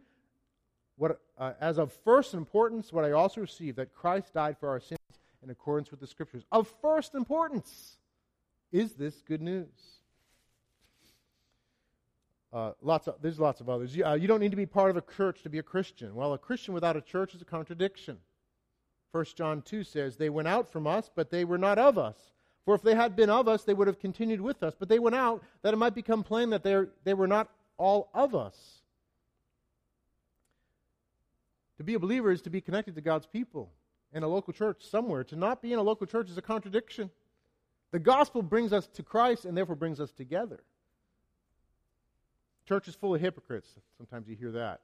what, 0.96 1.22
uh, 1.38 1.54
as 1.62 1.78
of 1.78 1.94
first 2.04 2.34
importance 2.34 2.92
what 2.92 3.06
I 3.06 3.12
also 3.12 3.42
received, 3.42 3.78
that 3.78 3.94
Christ 3.94 4.34
died 4.34 4.58
for 4.60 4.70
our 4.70 4.80
sins 4.80 4.98
in 5.44 5.50
accordance 5.50 5.92
with 5.92 6.00
the 6.00 6.08
Scriptures. 6.08 6.44
Of 6.52 6.68
first 6.82 7.14
importance 7.14 7.98
is 8.72 8.94
this 8.94 9.22
good 9.22 9.42
news. 9.42 9.97
Uh, 12.54 12.72
lots 12.82 13.08
of, 13.08 13.16
there's 13.22 13.40
lots 13.40 13.60
of 13.60 13.70
others. 13.70 13.96
You, 13.96 14.06
uh, 14.06 14.14
you 14.14 14.28
don't 14.28 14.40
need 14.40 14.52
to 14.52 14.58
be 14.58 14.66
part 14.66 14.90
of 14.90 14.98
a 14.98 15.04
church 15.16 15.44
to 15.44 15.50
be 15.50 15.60
a 15.60 15.64
Christian. 15.64 16.16
Well, 16.16 16.34
a 16.34 16.38
Christian 16.38 16.74
without 16.74 16.96
a 16.96 17.02
church 17.02 17.36
is 17.36 17.42
a 17.42 17.46
contradiction. 17.46 18.18
1 19.12 19.26
John 19.36 19.62
2 19.62 19.84
says, 19.84 20.16
They 20.16 20.30
went 20.30 20.48
out 20.48 20.72
from 20.72 20.88
us, 20.88 21.10
but 21.14 21.30
they 21.30 21.44
were 21.46 21.58
not 21.58 21.78
of 21.78 21.98
us. 21.98 22.16
For 22.66 22.76
if 22.76 22.82
they 22.82 22.96
had 22.96 23.16
been 23.16 23.30
of 23.30 23.48
us, 23.48 23.64
they 23.64 23.74
would 23.74 23.88
have 23.88 24.00
continued 24.00 24.42
with 24.42 24.64
us. 24.64 24.76
But 24.78 24.90
they 24.90 25.00
went 25.00 25.16
out 25.16 25.44
that 25.62 25.74
it 25.74 25.78
might 25.78 25.96
become 25.96 26.24
plain 26.24 26.50
that 26.50 26.64
they 27.04 27.14
were 27.14 27.28
not 27.28 27.50
all 27.78 28.10
of 28.14 28.36
us. 28.36 28.82
To 31.78 31.84
be 31.84 31.94
a 31.94 32.00
believer 32.00 32.32
is 32.32 32.42
to 32.42 32.50
be 32.50 32.62
connected 32.62 32.96
to 32.96 33.02
God's 33.02 33.26
people 33.26 33.72
in 34.14 34.24
a 34.24 34.28
local 34.28 34.52
church 34.52 34.84
somewhere. 34.90 35.24
To 35.26 35.36
not 35.36 35.62
be 35.62 35.74
in 35.74 35.80
a 35.80 35.84
local 35.84 36.08
church 36.08 36.30
is 36.30 36.38
a 36.38 36.42
contradiction. 36.42 37.10
The 37.92 38.00
gospel 38.00 38.42
brings 38.42 38.74
us 38.74 38.88
to 38.88 39.04
Christ 39.04 39.46
and 39.46 39.56
therefore 39.56 39.76
brings 39.76 40.00
us 40.00 40.12
together. 40.12 40.62
Church 42.68 42.88
is 42.88 42.96
full 42.96 43.16
of 43.16 43.22
hypocrites. 43.22 43.70
Sometimes 43.98 44.28
you 44.28 44.36
hear 44.36 44.52
that. 44.52 44.82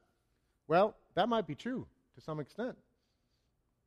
Well, 0.68 0.96
that 1.16 1.28
might 1.28 1.46
be 1.46 1.56
true 1.56 1.86
to 2.16 2.22
some 2.22 2.40
extent. 2.40 2.78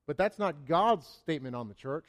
But 0.07 0.19
that's 0.19 0.39
not 0.39 0.67
God's 0.67 1.07
statement 1.07 1.57
on 1.57 1.69
the 1.69 1.75
church. 1.75 2.07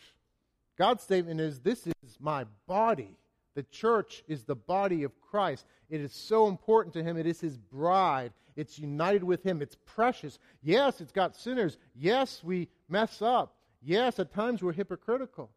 God's 0.78 1.02
statement 1.02 1.39
is 1.39 1.60
this 1.60 1.88
is 1.88 2.17
my 2.19 2.45
body. 2.67 3.15
The 3.56 3.63
church 3.63 4.23
is 4.28 4.43
the 4.43 4.56
body 4.56 5.04
of 5.04 5.19
Christ. 5.21 5.65
It 5.89 6.02
is 6.02 6.13
so 6.13 6.47
important 6.47 6.93
to 6.93 7.04
him. 7.04 7.17
It 7.17 7.26
is 7.26 7.39
his 7.39 7.58
bride. 7.58 8.34
It's 8.56 8.78
united 8.78 9.23
with 9.23 9.43
him. 9.43 9.62
It's 9.62 9.78
precious. 9.86 10.40
Yes, 10.62 11.00
it's 11.02 11.12
got 11.12 11.35
sinners. 11.35 11.77
Yes, 11.96 12.44
we 12.44 12.67
mess 12.90 13.21
up. 13.21 13.56
Yes, 13.81 14.19
at 14.19 14.33
times 14.33 14.62
we're 14.62 14.73
hypocritical. 14.73 15.50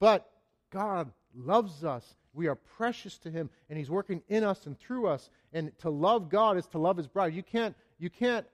But 0.00 0.28
God 0.70 1.10
loves 1.34 1.84
us 1.84 2.16
we 2.34 2.46
are 2.46 2.54
precious 2.54 3.18
to 3.18 3.30
him 3.30 3.50
and 3.68 3.78
he's 3.78 3.90
working 3.90 4.22
in 4.28 4.44
us 4.44 4.66
and 4.66 4.78
through 4.78 5.06
us. 5.06 5.30
And 5.52 5.76
to 5.80 5.90
love 5.90 6.28
God 6.28 6.56
is 6.56 6.66
to 6.68 6.78
love 6.78 6.96
his 6.96 7.06
bride. 7.06 7.34
You 7.34 7.42
can't, 7.42 7.74
you 7.98 8.10
can't 8.10 8.46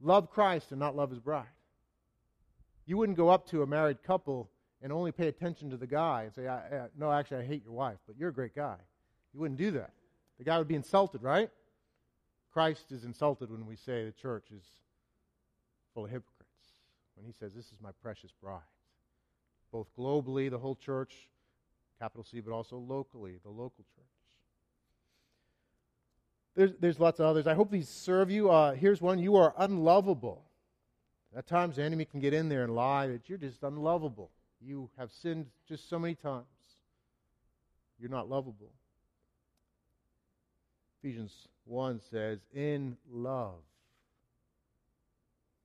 love 0.00 0.30
Christ 0.30 0.70
and 0.70 0.80
not 0.80 0.96
love 0.96 1.10
his 1.10 1.20
bride. 1.20 1.46
You 2.86 2.96
wouldn't 2.96 3.18
go 3.18 3.28
up 3.28 3.48
to 3.50 3.62
a 3.62 3.66
married 3.66 4.02
couple 4.02 4.50
and 4.82 4.92
only 4.92 5.12
pay 5.12 5.28
attention 5.28 5.70
to 5.70 5.76
the 5.76 5.86
guy 5.86 6.24
and 6.24 6.34
say, 6.34 6.48
I, 6.48 6.56
I, 6.56 6.86
No, 6.98 7.12
actually, 7.12 7.38
I 7.38 7.46
hate 7.46 7.64
your 7.64 7.72
wife, 7.72 7.98
but 8.06 8.16
you're 8.16 8.30
a 8.30 8.34
great 8.34 8.54
guy. 8.54 8.76
You 9.32 9.40
wouldn't 9.40 9.58
do 9.58 9.70
that. 9.72 9.92
The 10.38 10.44
guy 10.44 10.58
would 10.58 10.68
be 10.68 10.74
insulted, 10.74 11.22
right? 11.22 11.50
Christ 12.52 12.90
is 12.90 13.04
insulted 13.04 13.50
when 13.50 13.66
we 13.66 13.76
say 13.76 14.04
the 14.04 14.12
church 14.12 14.46
is 14.54 14.64
full 15.94 16.04
of 16.04 16.10
hypocrites. 16.10 16.38
When 17.14 17.24
he 17.24 17.32
says, 17.32 17.54
This 17.54 17.66
is 17.66 17.80
my 17.80 17.90
precious 18.02 18.32
bride. 18.42 18.60
Both 19.70 19.86
globally, 19.96 20.50
the 20.50 20.58
whole 20.58 20.74
church, 20.74 21.14
capital 22.02 22.24
C, 22.24 22.40
but 22.40 22.52
also 22.52 22.76
locally, 22.78 23.38
the 23.44 23.48
local 23.48 23.84
church. 23.94 24.06
There's, 26.56 26.72
there's 26.80 26.98
lots 26.98 27.20
of 27.20 27.26
others. 27.26 27.46
I 27.46 27.54
hope 27.54 27.70
these 27.70 27.88
serve 27.88 28.28
you. 28.28 28.50
Uh, 28.50 28.72
here's 28.72 29.00
one 29.00 29.20
you 29.20 29.36
are 29.36 29.54
unlovable. 29.56 30.42
At 31.36 31.46
times, 31.46 31.76
the 31.76 31.84
enemy 31.84 32.04
can 32.04 32.18
get 32.18 32.34
in 32.34 32.48
there 32.48 32.64
and 32.64 32.74
lie 32.74 33.06
that 33.06 33.28
you're 33.28 33.38
just 33.38 33.62
unlovable. 33.62 34.30
You 34.60 34.90
have 34.98 35.12
sinned 35.12 35.46
just 35.68 35.88
so 35.88 35.98
many 35.98 36.16
times. 36.16 36.44
You're 38.00 38.10
not 38.10 38.28
lovable. 38.28 38.72
Ephesians 40.98 41.32
1 41.66 42.00
says, 42.10 42.40
In 42.52 42.96
love, 43.10 43.60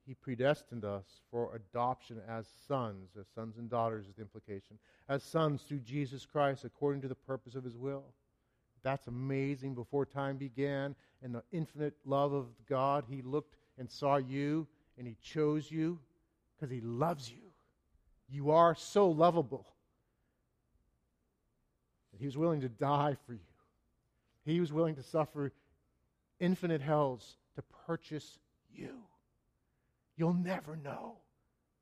he 0.08 0.14
predestined 0.14 0.86
us 0.86 1.04
for 1.30 1.54
adoption 1.54 2.22
as 2.28 2.48
sons, 2.68 3.10
as 3.20 3.28
sons 3.36 3.58
and 3.58 3.70
daughters 3.70 4.08
is 4.08 4.16
the 4.16 4.22
implication, 4.22 4.80
as 5.10 5.22
sons 5.22 5.62
through 5.62 5.80
Jesus 5.80 6.26
Christ 6.26 6.64
according 6.64 7.02
to 7.02 7.08
the 7.08 7.16
purpose 7.16 7.56
of 7.56 7.64
his 7.64 7.78
will. 7.78 8.06
That's 8.84 9.08
amazing. 9.08 9.76
Before 9.76 10.06
time 10.06 10.38
began, 10.38 10.96
in 11.22 11.34
the 11.34 11.44
infinite 11.52 11.96
love 12.06 12.32
of 12.32 12.46
God, 12.70 13.04
he 13.10 13.22
looked 13.22 13.58
and 13.78 13.90
saw 13.90 14.16
you, 14.16 14.66
and 14.98 15.06
he 15.06 15.18
chose 15.22 15.70
you 15.70 16.00
because 16.56 16.72
he 16.72 16.82
loves 16.82 17.30
you. 17.30 17.52
You 18.30 18.52
are 18.52 18.76
so 18.76 19.10
lovable 19.10 19.68
he 22.20 22.26
was 22.26 22.38
willing 22.38 22.62
to 22.62 22.70
die 22.70 23.16
for 23.26 23.34
you. 23.34 23.40
He 24.46 24.60
was 24.60 24.72
willing 24.72 24.96
to 24.96 25.04
suffer 25.04 25.52
infinite 26.40 26.82
hells 26.82 27.38
to 27.56 27.62
purchase 27.86 28.40
you. 28.74 28.96
You'll 30.18 30.34
never 30.34 30.76
know 30.76 31.18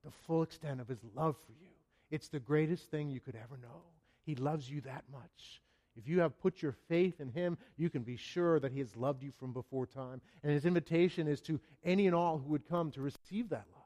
the 0.03 0.11
full 0.27 0.43
extent 0.43 0.79
of 0.79 0.87
his 0.87 1.03
love 1.15 1.35
for 1.45 1.53
you. 1.53 1.71
It's 2.11 2.27
the 2.27 2.39
greatest 2.39 2.91
thing 2.91 3.09
you 3.09 3.19
could 3.19 3.35
ever 3.35 3.57
know. 3.57 3.81
He 4.25 4.35
loves 4.35 4.69
you 4.69 4.81
that 4.81 5.03
much. 5.11 5.61
If 5.97 6.07
you 6.07 6.19
have 6.19 6.37
put 6.39 6.61
your 6.61 6.75
faith 6.89 7.21
in 7.21 7.29
him, 7.29 7.57
you 7.77 7.89
can 7.89 8.03
be 8.03 8.17
sure 8.17 8.59
that 8.59 8.73
he 8.73 8.79
has 8.79 8.95
loved 8.97 9.23
you 9.23 9.31
from 9.39 9.53
before 9.53 9.85
time. 9.85 10.21
And 10.43 10.51
his 10.51 10.65
invitation 10.65 11.27
is 11.27 11.39
to 11.41 11.59
any 11.83 12.05
and 12.05 12.15
all 12.15 12.37
who 12.37 12.51
would 12.51 12.67
come 12.67 12.91
to 12.91 13.01
receive 13.01 13.49
that 13.49 13.65
love. 13.73 13.83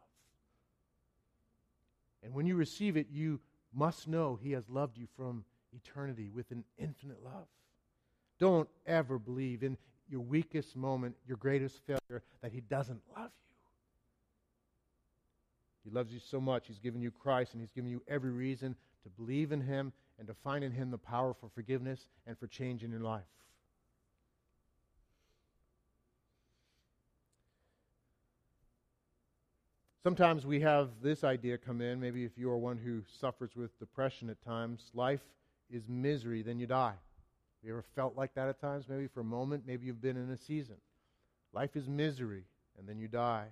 And 2.23 2.33
when 2.33 2.47
you 2.47 2.55
receive 2.55 2.97
it, 2.97 3.07
you 3.11 3.39
must 3.73 4.07
know 4.07 4.39
he 4.41 4.51
has 4.53 4.67
loved 4.69 4.97
you 4.97 5.07
from 5.15 5.45
eternity 5.71 6.31
with 6.33 6.49
an 6.51 6.63
infinite 6.77 7.23
love. 7.23 7.47
Don't 8.39 8.67
ever 8.87 9.19
believe 9.19 9.61
in 9.63 9.77
your 10.09 10.21
weakest 10.21 10.75
moment, 10.75 11.15
your 11.27 11.37
greatest 11.37 11.81
failure, 11.85 12.23
that 12.41 12.51
he 12.51 12.61
doesn't 12.61 13.01
love 13.15 13.29
you. 13.29 13.48
He 15.83 15.89
loves 15.89 16.11
you 16.11 16.19
so 16.19 16.41
much. 16.41 16.67
He's 16.67 16.79
given 16.79 17.01
you 17.01 17.11
Christ, 17.11 17.53
and 17.53 17.61
He's 17.61 17.71
given 17.71 17.89
you 17.89 18.01
every 18.07 18.31
reason 18.31 18.75
to 19.03 19.09
believe 19.09 19.51
in 19.51 19.61
Him 19.61 19.93
and 20.17 20.27
to 20.27 20.33
find 20.33 20.63
in 20.63 20.71
Him 20.71 20.91
the 20.91 20.97
power 20.97 21.33
for 21.33 21.49
forgiveness 21.49 22.07
and 22.27 22.37
for 22.37 22.47
change 22.47 22.83
in 22.83 22.91
your 22.91 23.01
life. 23.01 23.23
Sometimes 30.03 30.45
we 30.45 30.61
have 30.61 30.89
this 31.01 31.23
idea 31.23 31.57
come 31.57 31.81
in. 31.81 31.99
Maybe 31.99 32.23
if 32.23 32.37
you 32.37 32.49
are 32.49 32.57
one 32.57 32.77
who 32.77 33.03
suffers 33.19 33.55
with 33.55 33.77
depression 33.79 34.29
at 34.29 34.41
times, 34.41 34.91
life 34.93 35.21
is 35.69 35.89
misery, 35.89 36.41
then 36.41 36.57
you 36.57 36.67
die. 36.67 36.95
Have 37.61 37.67
you 37.67 37.73
ever 37.73 37.83
felt 37.95 38.15
like 38.15 38.33
that 38.35 38.47
at 38.47 38.61
times? 38.61 38.85
Maybe 38.87 39.07
for 39.07 39.19
a 39.19 39.25
moment, 39.25 39.65
maybe 39.67 39.85
you've 39.85 40.01
been 40.01 40.15
in 40.15 40.31
a 40.31 40.37
season. 40.37 40.77
Life 41.51 41.75
is 41.75 41.89
misery, 41.89 42.45
and 42.77 42.87
then 42.87 42.97
you 42.97 43.09
die. 43.09 43.47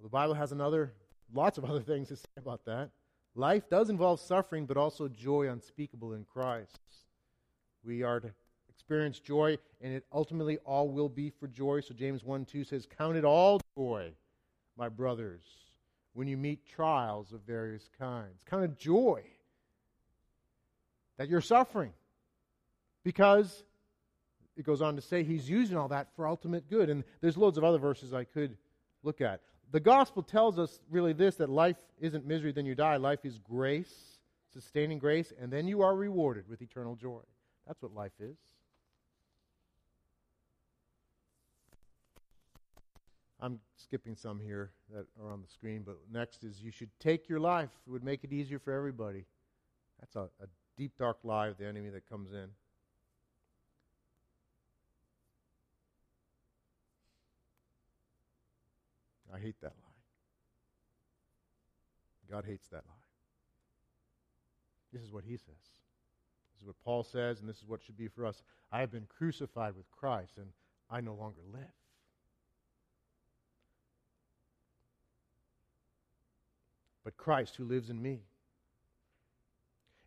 Well, 0.00 0.08
the 0.08 0.12
Bible 0.12 0.34
has 0.34 0.52
another, 0.52 0.94
lots 1.34 1.58
of 1.58 1.64
other 1.70 1.82
things 1.82 2.08
to 2.08 2.16
say 2.16 2.24
about 2.38 2.64
that. 2.64 2.90
Life 3.34 3.68
does 3.68 3.90
involve 3.90 4.18
suffering, 4.18 4.64
but 4.64 4.76
also 4.76 5.08
joy 5.08 5.48
unspeakable 5.50 6.14
in 6.14 6.24
Christ. 6.24 6.78
We 7.84 8.02
are 8.02 8.18
to 8.18 8.30
experience 8.68 9.20
joy, 9.20 9.58
and 9.82 9.92
it 9.92 10.04
ultimately 10.12 10.56
all 10.64 10.88
will 10.88 11.08
be 11.08 11.30
for 11.30 11.46
joy. 11.46 11.80
So 11.80 11.94
James 11.94 12.24
1 12.24 12.46
2 12.46 12.64
says, 12.64 12.86
Count 12.98 13.16
it 13.16 13.24
all 13.24 13.60
joy, 13.76 14.12
my 14.76 14.88
brothers, 14.88 15.42
when 16.14 16.26
you 16.26 16.36
meet 16.36 16.66
trials 16.66 17.32
of 17.32 17.42
various 17.42 17.88
kinds. 17.98 18.42
Count 18.48 18.64
it 18.64 18.78
joy 18.78 19.22
that 21.18 21.28
you're 21.28 21.40
suffering. 21.42 21.92
Because 23.04 23.64
it 24.56 24.64
goes 24.64 24.82
on 24.82 24.96
to 24.96 25.02
say 25.02 25.22
he's 25.22 25.48
using 25.48 25.76
all 25.76 25.88
that 25.88 26.08
for 26.16 26.26
ultimate 26.26 26.68
good. 26.68 26.90
And 26.90 27.04
there's 27.20 27.36
loads 27.36 27.58
of 27.58 27.64
other 27.64 27.78
verses 27.78 28.12
I 28.12 28.24
could 28.24 28.56
look 29.02 29.20
at 29.20 29.40
the 29.72 29.80
gospel 29.80 30.22
tells 30.22 30.58
us 30.58 30.80
really 30.90 31.12
this 31.12 31.36
that 31.36 31.48
life 31.48 31.76
isn't 32.00 32.26
misery, 32.26 32.52
then 32.52 32.66
you 32.66 32.74
die. 32.74 32.96
Life 32.96 33.24
is 33.24 33.38
grace, 33.38 34.18
sustaining 34.52 34.98
grace, 34.98 35.32
and 35.40 35.52
then 35.52 35.68
you 35.68 35.82
are 35.82 35.94
rewarded 35.94 36.48
with 36.48 36.62
eternal 36.62 36.96
joy. 36.96 37.20
That's 37.66 37.80
what 37.82 37.94
life 37.94 38.12
is. 38.18 38.36
I'm 43.42 43.58
skipping 43.76 44.16
some 44.16 44.38
here 44.38 44.70
that 44.92 45.06
are 45.22 45.32
on 45.32 45.40
the 45.40 45.48
screen, 45.48 45.82
but 45.84 45.96
next 46.12 46.44
is 46.44 46.60
you 46.60 46.70
should 46.70 46.90
take 46.98 47.28
your 47.28 47.40
life. 47.40 47.70
It 47.86 47.90
would 47.90 48.04
make 48.04 48.22
it 48.22 48.32
easier 48.32 48.58
for 48.58 48.72
everybody. 48.72 49.24
That's 49.98 50.16
a, 50.16 50.28
a 50.42 50.46
deep, 50.76 50.92
dark 50.98 51.18
lie 51.24 51.48
of 51.48 51.56
the 51.56 51.66
enemy 51.66 51.88
that 51.90 52.08
comes 52.08 52.32
in. 52.32 52.48
Hate 59.40 59.60
that 59.60 59.72
lie. 59.82 59.90
God 62.30 62.44
hates 62.46 62.68
that 62.68 62.84
lie. 62.86 62.94
This 64.92 65.02
is 65.02 65.12
what 65.12 65.24
he 65.24 65.36
says. 65.36 65.56
This 66.54 66.62
is 66.62 66.66
what 66.66 66.76
Paul 66.84 67.02
says, 67.02 67.40
and 67.40 67.48
this 67.48 67.56
is 67.58 67.66
what 67.66 67.82
should 67.82 67.96
be 67.96 68.08
for 68.08 68.26
us. 68.26 68.42
I 68.70 68.80
have 68.80 68.92
been 68.92 69.06
crucified 69.18 69.74
with 69.76 69.90
Christ, 69.90 70.32
and 70.36 70.46
I 70.90 71.00
no 71.00 71.14
longer 71.14 71.40
live. 71.52 71.62
But 77.04 77.16
Christ 77.16 77.56
who 77.56 77.64
lives 77.64 77.90
in 77.90 78.00
me. 78.00 78.20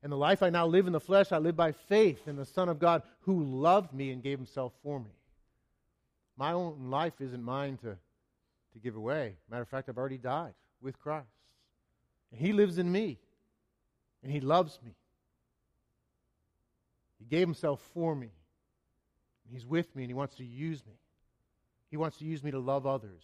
And 0.04 0.12
the 0.12 0.18
life 0.18 0.44
I 0.44 0.50
now 0.50 0.68
live 0.68 0.86
in 0.86 0.94
the 0.94 1.00
flesh, 1.00 1.32
I 1.32 1.38
live 1.38 1.56
by 1.56 1.72
faith 1.72 2.28
in 2.28 2.36
the 2.36 2.46
Son 2.46 2.68
of 2.68 2.78
God 2.78 3.04
who 3.22 3.44
loved 3.44 3.94
me 3.94 4.12
and 4.12 4.22
gave 4.22 4.38
himself 4.38 4.74
for 4.84 5.00
me. 5.00 5.12
My 6.38 6.52
own 6.52 6.90
life 6.90 7.14
isn't 7.22 7.42
mine 7.42 7.78
to 7.78 7.98
to 8.74 8.80
give 8.80 8.96
away. 8.96 9.38
Matter 9.50 9.62
of 9.62 9.70
fact, 9.70 9.90
I've 9.90 9.98
already 9.98 10.18
died 10.18 10.54
with 10.82 11.00
Christ. 11.00 11.28
And 12.32 12.40
He 12.40 12.54
lives 12.54 12.78
in 12.78 12.92
me. 12.92 13.20
And 14.22 14.32
He 14.32 14.40
loves 14.40 14.80
me. 14.84 14.96
He 17.20 17.26
gave 17.26 17.48
Himself 17.48 17.82
for 17.94 18.16
me. 18.16 18.32
He's 19.52 19.66
with 19.66 19.96
me 19.96 20.04
and 20.04 20.10
He 20.10 20.16
wants 20.16 20.36
to 20.36 20.46
use 20.46 20.84
me. 20.86 20.94
He 21.90 21.98
wants 21.98 22.18
to 22.18 22.26
use 22.26 22.44
me 22.44 22.52
to 22.52 22.60
love 22.60 22.88
others. 22.88 23.24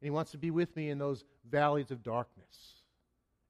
And 0.00 0.06
He 0.06 0.10
wants 0.10 0.32
to 0.32 0.38
be 0.38 0.50
with 0.50 0.74
me 0.76 0.90
in 0.90 0.98
those 0.98 1.24
valleys 1.50 1.90
of 1.90 2.02
darkness. 2.02 2.82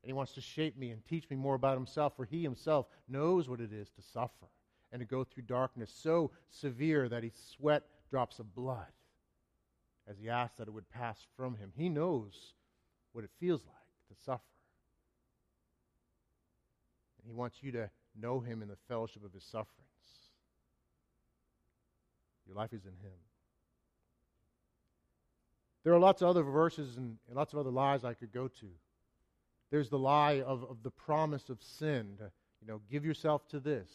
And 0.03 0.09
He 0.09 0.13
wants 0.13 0.33
to 0.35 0.41
shape 0.41 0.79
me 0.79 0.91
and 0.91 1.05
teach 1.05 1.29
me 1.29 1.37
more 1.37 1.55
about 1.55 1.77
Himself, 1.77 2.17
for 2.17 2.25
He 2.25 2.43
Himself 2.43 2.87
knows 3.09 3.49
what 3.49 3.61
it 3.61 3.73
is 3.73 3.91
to 3.91 4.03
suffer 4.03 4.47
and 4.93 5.01
to 5.01 5.07
go 5.07 5.25
through 5.25 5.45
darkness 5.45 5.93
so 5.93 6.31
severe 6.51 7.09
that 7.09 7.25
He 7.25 7.33
sweat 7.35 7.83
drops 8.09 8.39
of 8.39 8.55
blood 8.55 8.87
as 10.09 10.19
he 10.19 10.29
asked 10.29 10.59
that 10.59 10.69
it 10.69 10.75
would 10.75 10.89
pass 10.91 11.19
from 11.37 11.57
him. 11.57 11.73
He 11.77 11.89
knows 11.89 12.55
what 13.13 13.25
it 13.25 13.31
feels 13.39 13.63
like 13.65 14.09
to 14.17 14.25
suffer. 14.25 14.43
And 17.19 17.27
he 17.27 17.33
wants 17.33 17.59
you 17.63 17.73
to 17.73 17.91
know 18.21 18.41
him 18.41 18.63
in 18.63 18.69
the 18.69 18.77
fellowship 18.89 19.25
of 19.25 19.33
his 19.33 19.45
sufferings. 19.45 19.69
Your 22.47 22.57
life 22.57 22.73
is 22.73 22.85
in 22.85 22.97
him. 23.07 23.17
There 25.85 25.93
are 25.93 25.99
lots 25.99 26.23
of 26.23 26.29
other 26.29 26.43
verses 26.43 26.97
and, 26.97 27.17
and 27.29 27.37
lots 27.37 27.53
of 27.53 27.59
other 27.59 27.71
lies 27.71 28.05
I 28.05 28.15
could 28.15 28.33
go 28.33 28.49
to. 28.49 28.67
There's 29.71 29.89
the 29.89 29.99
lie 29.99 30.43
of, 30.43 30.65
of 30.65 30.83
the 30.83 30.91
promise 30.91 31.49
of 31.49 31.59
sin. 31.63 32.15
To, 32.19 32.31
you 32.61 32.69
know, 32.69 32.81
give 32.91 33.05
yourself 33.05 33.49
to 33.49 33.61
this. 33.61 33.89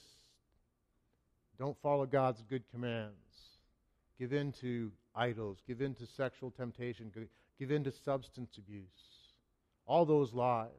Don't 1.59 1.77
follow 1.81 2.05
God's 2.05 2.41
good 2.49 2.63
commands. 2.71 3.13
Give 4.19 4.33
in 4.33 4.51
to 4.53 4.91
idols, 5.17 5.57
give 5.67 5.81
in 5.81 5.95
to 5.95 6.05
sexual 6.05 6.51
temptation, 6.51 7.11
give 7.59 7.71
in 7.71 7.83
to 7.83 7.91
substance 7.91 8.57
abuse. 8.57 8.83
All 9.85 10.05
those 10.05 10.33
lies. 10.33 10.69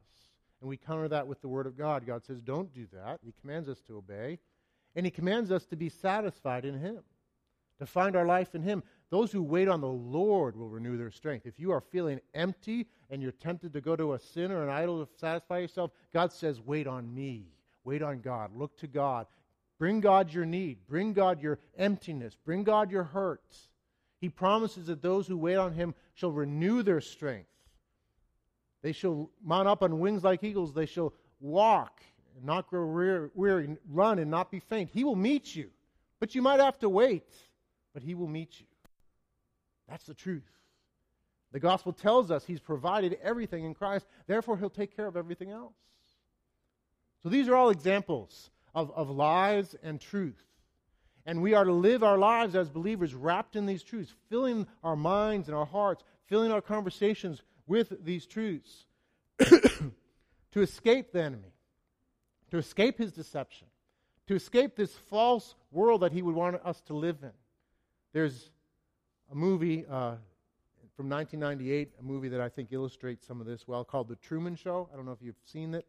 And 0.61 0.69
we 0.69 0.77
counter 0.77 1.07
that 1.07 1.27
with 1.27 1.41
the 1.41 1.47
Word 1.47 1.67
of 1.67 1.77
God. 1.77 2.05
God 2.05 2.23
says, 2.25 2.41
don't 2.41 2.73
do 2.73 2.87
that. 2.93 3.19
He 3.23 3.33
commands 3.41 3.69
us 3.69 3.81
to 3.87 3.97
obey. 3.97 4.39
And 4.95 5.05
He 5.05 5.11
commands 5.11 5.51
us 5.51 5.65
to 5.67 5.75
be 5.75 5.89
satisfied 5.89 6.65
in 6.65 6.79
Him, 6.79 6.99
to 7.79 7.85
find 7.85 8.15
our 8.15 8.25
life 8.25 8.55
in 8.55 8.61
Him. 8.61 8.83
Those 9.09 9.31
who 9.31 9.41
wait 9.41 9.67
on 9.67 9.81
the 9.81 9.87
Lord 9.87 10.55
will 10.55 10.69
renew 10.69 10.97
their 10.97 11.11
strength. 11.11 11.45
If 11.45 11.59
you 11.59 11.71
are 11.71 11.81
feeling 11.81 12.19
empty 12.33 12.87
and 13.09 13.21
you're 13.21 13.31
tempted 13.31 13.73
to 13.73 13.81
go 13.81 13.95
to 13.95 14.13
a 14.13 14.19
sin 14.19 14.51
or 14.51 14.63
an 14.63 14.69
idol 14.69 15.05
to 15.05 15.11
satisfy 15.17 15.59
yourself, 15.59 15.91
God 16.13 16.31
says, 16.31 16.59
wait 16.59 16.87
on 16.87 17.13
me. 17.13 17.45
Wait 17.83 18.01
on 18.01 18.19
God. 18.19 18.51
Look 18.55 18.77
to 18.77 18.87
God. 18.87 19.27
Bring 19.79 20.01
God 20.01 20.31
your 20.33 20.45
need. 20.45 20.77
Bring 20.87 21.13
God 21.13 21.41
your 21.41 21.57
emptiness. 21.77 22.35
Bring 22.45 22.63
God 22.63 22.91
your 22.91 23.05
hurts. 23.05 23.69
He 24.19 24.29
promises 24.29 24.87
that 24.87 25.01
those 25.01 25.27
who 25.27 25.37
wait 25.37 25.55
on 25.55 25.73
him 25.73 25.95
shall 26.13 26.31
renew 26.31 26.83
their 26.83 27.01
strength. 27.01 27.49
They 28.81 28.91
shall 28.91 29.29
mount 29.43 29.67
up 29.67 29.81
on 29.83 29.99
wings 29.99 30.23
like 30.23 30.43
eagles. 30.43 30.73
They 30.73 30.85
shall 30.85 31.13
walk 31.39 32.01
and 32.35 32.45
not 32.45 32.69
grow 32.69 33.29
weary, 33.33 33.77
run 33.89 34.19
and 34.19 34.29
not 34.29 34.51
be 34.51 34.59
faint. 34.59 34.89
He 34.93 35.03
will 35.03 35.15
meet 35.15 35.55
you, 35.55 35.69
but 36.19 36.35
you 36.35 36.41
might 36.41 36.59
have 36.59 36.79
to 36.79 36.89
wait. 36.89 37.33
but 37.93 38.03
he 38.03 38.15
will 38.15 38.27
meet 38.27 38.59
you. 38.59 38.65
That's 39.87 40.05
the 40.05 40.13
truth. 40.13 40.43
The 41.51 41.59
gospel 41.59 41.91
tells 41.93 42.29
us 42.29 42.45
he's 42.45 42.59
provided 42.59 43.17
everything 43.23 43.65
in 43.65 43.73
Christ, 43.73 44.05
therefore, 44.27 44.57
he'll 44.57 44.69
take 44.69 44.95
care 44.95 45.07
of 45.07 45.17
everything 45.17 45.49
else. 45.49 45.73
So 47.23 47.29
these 47.29 47.47
are 47.47 47.55
all 47.55 47.69
examples 47.69 48.51
of, 48.75 48.91
of 48.91 49.09
lies 49.09 49.75
and 49.83 49.99
truth. 49.99 50.43
And 51.25 51.41
we 51.41 51.53
are 51.53 51.63
to 51.63 51.73
live 51.73 52.03
our 52.03 52.17
lives 52.17 52.55
as 52.55 52.69
believers 52.69 53.13
wrapped 53.13 53.55
in 53.55 53.65
these 53.65 53.83
truths, 53.83 54.13
filling 54.29 54.67
our 54.83 54.95
minds 54.95 55.47
and 55.47 55.55
our 55.55 55.65
hearts, 55.65 56.03
filling 56.27 56.51
our 56.51 56.61
conversations 56.61 57.41
with 57.67 58.03
these 58.03 58.25
truths 58.25 58.85
to 59.39 60.61
escape 60.61 61.11
the 61.11 61.21
enemy, 61.21 61.53
to 62.51 62.57
escape 62.57 62.97
his 62.97 63.11
deception, 63.11 63.67
to 64.27 64.35
escape 64.35 64.75
this 64.75 64.93
false 64.93 65.55
world 65.71 66.01
that 66.01 66.11
he 66.11 66.21
would 66.21 66.35
want 66.35 66.55
us 66.65 66.81
to 66.81 66.93
live 66.93 67.17
in. 67.21 67.31
There's 68.11 68.49
a 69.31 69.35
movie 69.35 69.85
uh, 69.85 70.15
from 70.95 71.09
1998, 71.09 71.93
a 71.99 72.03
movie 72.03 72.29
that 72.29 72.41
I 72.41 72.49
think 72.49 72.69
illustrates 72.71 73.25
some 73.25 73.39
of 73.39 73.47
this 73.47 73.67
well, 73.67 73.85
called 73.85 74.07
The 74.07 74.15
Truman 74.17 74.55
Show. 74.55 74.89
I 74.91 74.95
don't 74.95 75.05
know 75.05 75.11
if 75.11 75.21
you've 75.21 75.39
seen 75.45 75.73
it. 75.73 75.85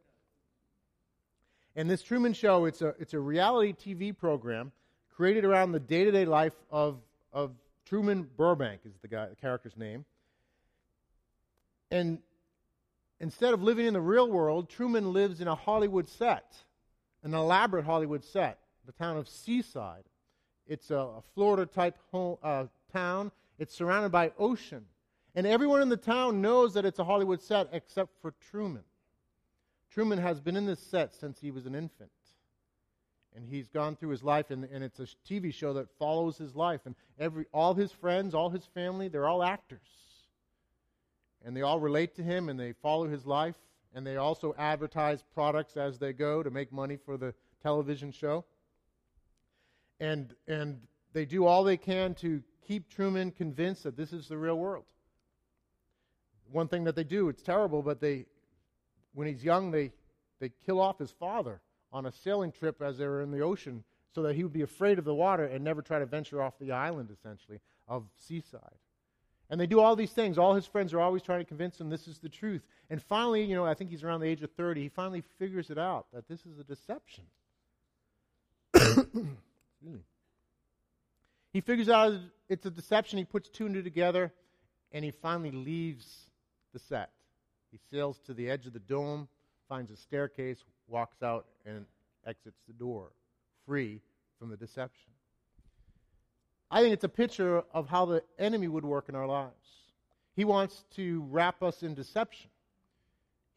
And 1.75 1.89
this 1.89 2.03
Truman 2.03 2.33
Show, 2.33 2.67
it's 2.67 2.83
a, 2.83 2.95
it's 2.99 3.15
a 3.15 3.19
reality 3.19 3.73
TV 3.73 4.17
program 4.17 4.73
created 5.21 5.45
around 5.45 5.71
the 5.71 5.79
day 5.79 6.03
to 6.03 6.11
day 6.11 6.25
life 6.25 6.55
of, 6.71 6.97
of 7.31 7.51
Truman 7.85 8.27
Burbank, 8.39 8.81
is 8.87 8.95
the, 9.03 9.09
guy, 9.09 9.29
the 9.29 9.37
character's 9.37 9.77
name. 9.77 10.07
And 11.91 12.21
instead 13.21 13.53
of 13.53 13.63
living 13.63 13.85
in 13.85 13.93
the 13.93 14.01
real 14.01 14.31
world, 14.31 14.71
Truman 14.71 15.13
lives 15.13 15.43
in 15.43 15.47
a 15.47 15.55
Hollywood 15.55 16.09
set, 16.09 16.57
an 17.23 17.35
elaborate 17.35 17.85
Hollywood 17.85 18.25
set, 18.25 18.61
the 18.87 18.93
town 18.93 19.19
of 19.19 19.29
Seaside. 19.29 20.05
It's 20.67 20.91
a, 20.91 20.97
a 20.97 21.23
Florida 21.35 21.67
type 21.67 21.99
home, 22.11 22.39
uh, 22.43 22.65
town. 22.91 23.31
It's 23.59 23.75
surrounded 23.75 24.13
by 24.13 24.33
ocean. 24.39 24.87
And 25.35 25.47
everyone 25.47 25.83
in 25.83 25.91
the 25.91 25.99
town 25.99 26.41
knows 26.41 26.73
that 26.73 26.87
it's 26.87 26.99
a 26.99 27.05
Hollywood 27.05 27.43
set 27.43 27.69
except 27.73 28.15
for 28.23 28.33
Truman. 28.51 28.85
Truman 29.91 30.19
has 30.19 30.41
been 30.41 30.57
in 30.57 30.65
this 30.65 30.81
set 30.81 31.15
since 31.15 31.39
he 31.43 31.51
was 31.51 31.67
an 31.67 31.75
infant. 31.75 32.11
And 33.37 33.45
he's 33.49 33.69
gone 33.69 33.95
through 33.97 34.11
his 34.11 34.25
life, 34.25 34.51
and, 34.51 34.65
and 34.65 34.83
it's 34.83 34.99
a 34.99 35.07
TV 35.29 35.55
show 35.55 35.73
that 35.75 35.89
follows 35.99 36.37
his 36.37 36.57
life. 36.57 36.81
And 36.85 36.97
every, 37.19 37.47
all 37.53 37.75
his 37.75 37.93
friends, 37.93 38.35
all 38.35 38.51
his 38.51 38.65
family, 38.75 39.09
they're 39.09 39.29
all 39.29 39.43
actors. 39.43 39.87
And 41.45 41.57
they 41.57 41.63
all 41.63 41.79
relate 41.79 42.17
to 42.17 42.23
him, 42.23 42.49
and 42.49 42.59
they 42.59 42.73
follow 42.73 43.07
his 43.09 43.27
life. 43.27 43.55
And 43.95 44.07
they 44.07 44.17
also 44.17 44.55
advertise 44.59 45.23
products 45.35 45.77
as 45.77 45.99
they 45.99 46.13
go 46.13 46.43
to 46.43 46.51
make 46.51 46.73
money 46.73 46.97
for 46.97 47.17
the 47.17 47.35
television 47.63 48.11
show. 48.11 48.45
And, 50.01 50.35
and 50.49 50.81
they 51.13 51.25
do 51.25 51.47
all 51.47 51.63
they 51.63 51.77
can 51.77 52.15
to 52.17 52.43
keep 52.67 52.89
Truman 52.89 53.31
convinced 53.31 53.85
that 53.85 53.97
this 53.97 54.13
is 54.13 54.29
the 54.29 54.37
real 54.37 54.59
world. 54.59 54.85
One 56.51 56.69
thing 56.69 56.85
that 56.85 56.97
they 56.97 57.05
do, 57.05 57.29
it's 57.29 57.43
terrible, 57.43 57.83
but 57.83 58.01
they 58.01 58.27
when 59.15 59.27
he's 59.27 59.43
young, 59.45 59.71
they, 59.71 59.93
they 60.41 60.51
kill 60.65 60.81
off 60.81 60.99
his 60.99 61.11
father 61.11 61.61
on 61.93 62.07
a 62.07 62.13
sailing 62.13 62.53
trip 62.53 62.81
as 62.83 62.99
they 62.99 63.07
were 63.07 63.23
in 63.23 63.31
the 63.31 63.41
ocean 63.41 63.85
so 64.15 64.23
that 64.23 64.35
he 64.35 64.43
would 64.43 64.53
be 64.53 64.63
afraid 64.63 64.99
of 64.99 65.05
the 65.05 65.15
water 65.15 65.45
and 65.45 65.63
never 65.65 65.83
try 65.83 65.99
to 65.99 66.07
venture 66.07 66.43
off 66.43 66.59
the 66.59 66.73
island, 66.73 67.11
essentially, 67.11 67.61
of 67.87 68.05
Seaside. 68.17 68.79
And 69.49 69.61
they 69.61 69.67
do 69.67 69.81
all 69.81 69.97
these 69.97 70.13
things. 70.13 70.39
All 70.39 70.55
his 70.55 70.67
friends 70.67 70.95
are 70.95 71.01
always 71.01 71.23
trying 71.23 71.41
to 71.41 71.45
convince 71.45 71.81
him 71.81 71.91
this 71.91 72.07
is 72.07 72.19
the 72.19 72.29
truth. 72.29 72.63
And 72.89 73.03
finally, 73.03 73.43
you 73.45 73.57
know, 73.57 73.67
I 73.67 73.75
think 73.75 73.91
he's 73.91 74.05
around 74.05 74.21
the 74.21 74.29
age 74.29 74.43
of 74.43 74.51
30, 74.53 74.83
he 74.83 74.89
finally 74.89 75.25
figures 75.39 75.71
it 75.71 75.79
out 75.79 76.07
that 76.13 76.29
this 76.29 76.47
is 76.47 76.59
a 76.59 76.65
deception. 76.65 77.25
he 81.53 81.61
figures 81.61 81.89
out 81.89 82.15
it's 82.49 82.67
a 82.67 82.71
deception. 82.71 83.19
He 83.19 83.25
puts 83.25 83.49
two 83.49 83.67
and 83.67 83.75
two 83.75 83.83
together, 83.83 84.33
and 84.93 85.05
he 85.05 85.11
finally 85.11 85.51
leaves 85.51 86.07
the 86.73 86.79
set. 86.79 87.11
He 87.73 87.79
sails 87.91 88.19
to 88.27 88.35
the 88.35 88.49
edge 88.51 88.67
of 88.67 88.73
the 88.73 88.79
dome, 88.79 89.29
finds 89.71 89.93
a 89.93 89.97
staircase, 89.97 90.59
walks 90.89 91.23
out, 91.23 91.47
and 91.65 91.87
exits 92.27 92.59
the 92.67 92.75
door, 92.75 93.13
free 93.67 94.01
from 94.39 94.51
the 94.51 94.57
deception. 94.57 95.13
I 96.73 96.83
think 96.83 96.93
it's 96.93 97.05
a 97.05 97.09
picture 97.09 97.63
of 97.73 97.89
how 97.89 98.05
the 98.05 98.23
enemy 98.39 98.67
would 98.67 98.85
work 98.85 99.09
in 99.09 99.15
our 99.15 99.29
lives. 99.29 99.55
He 100.35 100.45
wants 100.45 100.85
to 100.97 101.25
wrap 101.31 101.63
us 101.63 101.85
in 101.85 101.95
deception. 101.95 102.51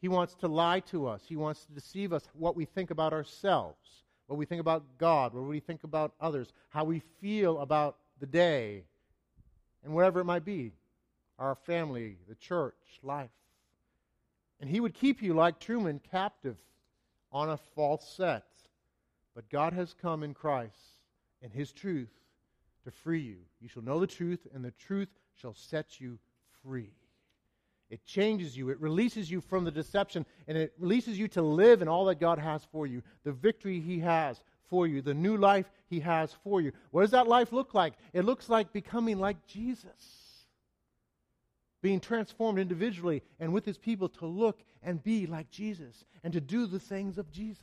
He 0.00 0.08
wants 0.08 0.34
to 0.36 0.48
lie 0.48 0.80
to 0.90 1.08
us. 1.08 1.22
He 1.28 1.36
wants 1.36 1.64
to 1.64 1.72
deceive 1.72 2.12
us 2.12 2.22
what 2.34 2.54
we 2.54 2.64
think 2.64 2.92
about 2.92 3.12
ourselves, 3.12 4.04
what 4.28 4.38
we 4.38 4.46
think 4.46 4.60
about 4.60 4.84
God, 4.98 5.34
what 5.34 5.44
we 5.44 5.60
think 5.60 5.82
about 5.82 6.14
others, 6.20 6.52
how 6.68 6.84
we 6.84 7.02
feel 7.20 7.58
about 7.58 7.96
the 8.20 8.26
day, 8.26 8.84
and 9.82 9.92
whatever 9.92 10.20
it 10.20 10.24
might 10.24 10.44
be 10.44 10.72
our 11.40 11.56
family, 11.56 12.18
the 12.28 12.36
church, 12.36 12.74
life. 13.02 13.30
And 14.64 14.70
he 14.70 14.80
would 14.80 14.94
keep 14.94 15.20
you, 15.20 15.34
like 15.34 15.60
Truman, 15.60 16.00
captive 16.10 16.56
on 17.30 17.50
a 17.50 17.58
false 17.58 18.08
set. 18.16 18.46
But 19.34 19.50
God 19.50 19.74
has 19.74 19.92
come 19.92 20.22
in 20.22 20.32
Christ 20.32 21.02
and 21.42 21.52
his 21.52 21.70
truth 21.70 22.08
to 22.84 22.90
free 22.90 23.20
you. 23.20 23.36
You 23.60 23.68
shall 23.68 23.82
know 23.82 24.00
the 24.00 24.06
truth, 24.06 24.46
and 24.54 24.64
the 24.64 24.70
truth 24.70 25.10
shall 25.34 25.52
set 25.52 26.00
you 26.00 26.18
free. 26.62 26.94
It 27.90 28.06
changes 28.06 28.56
you. 28.56 28.70
It 28.70 28.80
releases 28.80 29.30
you 29.30 29.42
from 29.42 29.64
the 29.64 29.70
deception, 29.70 30.24
and 30.48 30.56
it 30.56 30.72
releases 30.78 31.18
you 31.18 31.28
to 31.28 31.42
live 31.42 31.82
in 31.82 31.88
all 31.88 32.06
that 32.06 32.18
God 32.18 32.38
has 32.38 32.64
for 32.72 32.86
you, 32.86 33.02
the 33.22 33.32
victory 33.32 33.80
He 33.80 33.98
has 33.98 34.40
for 34.70 34.86
you, 34.86 35.02
the 35.02 35.12
new 35.12 35.36
life 35.36 35.70
He 35.90 36.00
has 36.00 36.32
for 36.42 36.62
you. 36.62 36.72
What 36.90 37.02
does 37.02 37.10
that 37.10 37.28
life 37.28 37.52
look 37.52 37.74
like? 37.74 37.92
It 38.14 38.24
looks 38.24 38.48
like 38.48 38.72
becoming 38.72 39.18
like 39.18 39.46
Jesus 39.46 40.23
being 41.84 42.00
transformed 42.00 42.58
individually 42.58 43.22
and 43.38 43.52
with 43.52 43.66
his 43.66 43.76
people 43.76 44.08
to 44.08 44.24
look 44.24 44.62
and 44.82 45.04
be 45.04 45.26
like 45.26 45.50
Jesus 45.50 46.06
and 46.22 46.32
to 46.32 46.40
do 46.40 46.64
the 46.64 46.80
things 46.80 47.18
of 47.18 47.30
Jesus. 47.30 47.58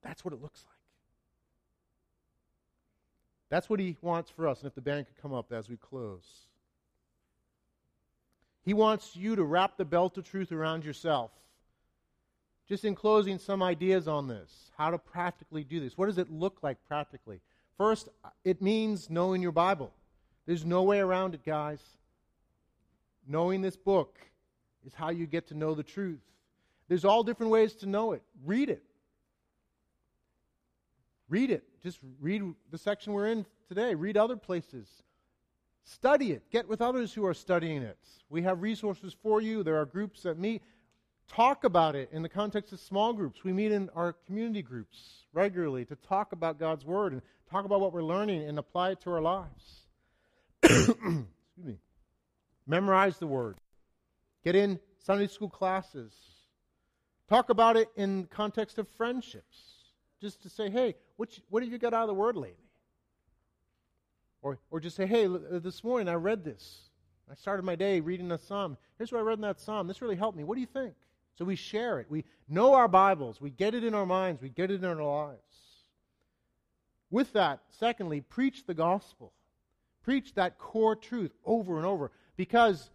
That's 0.00 0.24
what 0.24 0.32
it 0.32 0.40
looks 0.40 0.62
like. 0.64 0.78
That's 3.48 3.68
what 3.68 3.80
he 3.80 3.96
wants 4.00 4.30
for 4.30 4.46
us. 4.46 4.60
And 4.60 4.68
if 4.68 4.76
the 4.76 4.80
band 4.80 5.06
could 5.06 5.20
come 5.20 5.34
up 5.34 5.52
as 5.52 5.68
we 5.68 5.76
close. 5.76 6.22
He 8.64 8.74
wants 8.74 9.16
you 9.16 9.34
to 9.34 9.42
wrap 9.42 9.76
the 9.76 9.84
belt 9.84 10.16
of 10.16 10.22
truth 10.22 10.52
around 10.52 10.84
yourself. 10.84 11.32
Just 12.68 12.84
in 12.84 12.94
closing, 12.94 13.40
some 13.40 13.60
ideas 13.60 14.06
on 14.06 14.28
this. 14.28 14.70
How 14.78 14.92
to 14.92 14.98
practically 14.98 15.64
do 15.64 15.80
this. 15.80 15.98
What 15.98 16.06
does 16.06 16.18
it 16.18 16.30
look 16.30 16.58
like 16.62 16.78
practically? 16.86 17.40
First, 17.76 18.08
it 18.44 18.62
means 18.62 19.10
knowing 19.10 19.42
your 19.42 19.50
Bible. 19.50 19.92
There's 20.46 20.64
no 20.64 20.84
way 20.84 21.00
around 21.00 21.34
it, 21.34 21.44
guys. 21.44 21.80
Knowing 23.26 23.62
this 23.62 23.76
book 23.76 24.18
is 24.86 24.94
how 24.94 25.10
you 25.10 25.26
get 25.26 25.48
to 25.48 25.54
know 25.54 25.74
the 25.74 25.82
truth. 25.82 26.20
There's 26.88 27.04
all 27.04 27.22
different 27.22 27.50
ways 27.50 27.74
to 27.76 27.86
know 27.86 28.12
it. 28.12 28.22
Read 28.44 28.68
it. 28.68 28.84
Read 31.28 31.50
it. 31.50 31.64
Just 31.82 31.98
read 32.20 32.42
the 32.70 32.78
section 32.78 33.12
we're 33.12 33.28
in 33.28 33.46
today. 33.68 33.94
Read 33.94 34.16
other 34.16 34.36
places. 34.36 34.86
Study 35.84 36.32
it. 36.32 36.50
Get 36.50 36.68
with 36.68 36.82
others 36.82 37.12
who 37.12 37.24
are 37.26 37.34
studying 37.34 37.82
it. 37.82 37.98
We 38.28 38.42
have 38.42 38.62
resources 38.62 39.16
for 39.22 39.40
you. 39.40 39.62
There 39.62 39.80
are 39.80 39.86
groups 39.86 40.22
that 40.22 40.38
meet. 40.38 40.62
Talk 41.28 41.64
about 41.64 41.96
it 41.96 42.10
in 42.12 42.22
the 42.22 42.28
context 42.28 42.72
of 42.72 42.80
small 42.80 43.12
groups. 43.12 43.44
We 43.44 43.52
meet 43.52 43.72
in 43.72 43.88
our 43.94 44.12
community 44.12 44.62
groups 44.62 45.24
regularly 45.32 45.84
to 45.86 45.96
talk 45.96 46.32
about 46.32 46.58
God's 46.58 46.84
Word 46.84 47.12
and 47.12 47.22
talk 47.50 47.64
about 47.64 47.80
what 47.80 47.92
we're 47.92 48.02
learning 48.02 48.46
and 48.46 48.58
apply 48.58 48.90
it 48.90 49.00
to 49.02 49.10
our 49.10 49.22
lives. 49.22 49.86
Excuse 50.62 50.96
me. 51.56 51.78
Memorize 52.66 53.18
the 53.18 53.26
word. 53.26 53.56
Get 54.44 54.56
in 54.56 54.78
Sunday 54.98 55.26
school 55.26 55.50
classes. 55.50 56.12
Talk 57.28 57.50
about 57.50 57.76
it 57.76 57.88
in 57.96 58.26
context 58.26 58.78
of 58.78 58.88
friendships. 58.88 59.58
Just 60.20 60.42
to 60.42 60.48
say, 60.48 60.70
hey, 60.70 60.94
what, 61.16 61.28
what 61.50 61.62
have 61.62 61.72
you 61.72 61.78
got 61.78 61.94
out 61.94 62.02
of 62.02 62.08
the 62.08 62.14
word 62.14 62.36
lately? 62.36 62.56
Or, 64.42 64.58
or 64.70 64.80
just 64.80 64.96
say, 64.96 65.06
hey, 65.06 65.26
uh, 65.26 65.58
this 65.58 65.82
morning 65.82 66.08
I 66.08 66.14
read 66.14 66.44
this. 66.44 66.90
I 67.30 67.34
started 67.34 67.64
my 67.64 67.74
day 67.74 68.00
reading 68.00 68.30
a 68.32 68.38
psalm. 68.38 68.76
Here's 68.98 69.10
what 69.10 69.18
I 69.18 69.22
read 69.22 69.38
in 69.38 69.42
that 69.42 69.60
psalm. 69.60 69.86
This 69.86 70.02
really 70.02 70.16
helped 70.16 70.36
me. 70.36 70.44
What 70.44 70.54
do 70.54 70.60
you 70.60 70.66
think? 70.66 70.94
So 71.38 71.44
we 71.44 71.56
share 71.56 71.98
it. 71.98 72.06
We 72.10 72.24
know 72.48 72.74
our 72.74 72.88
Bibles. 72.88 73.40
We 73.40 73.50
get 73.50 73.74
it 73.74 73.84
in 73.84 73.94
our 73.94 74.06
minds. 74.06 74.40
We 74.40 74.50
get 74.50 74.70
it 74.70 74.82
in 74.82 74.84
our 74.84 75.02
lives. 75.02 75.40
With 77.10 77.32
that, 77.32 77.60
secondly, 77.70 78.20
preach 78.20 78.66
the 78.66 78.74
gospel. 78.74 79.32
Preach 80.02 80.34
that 80.34 80.58
core 80.58 80.94
truth 80.94 81.32
over 81.44 81.78
and 81.78 81.86
over 81.86 82.12
because 82.36 82.90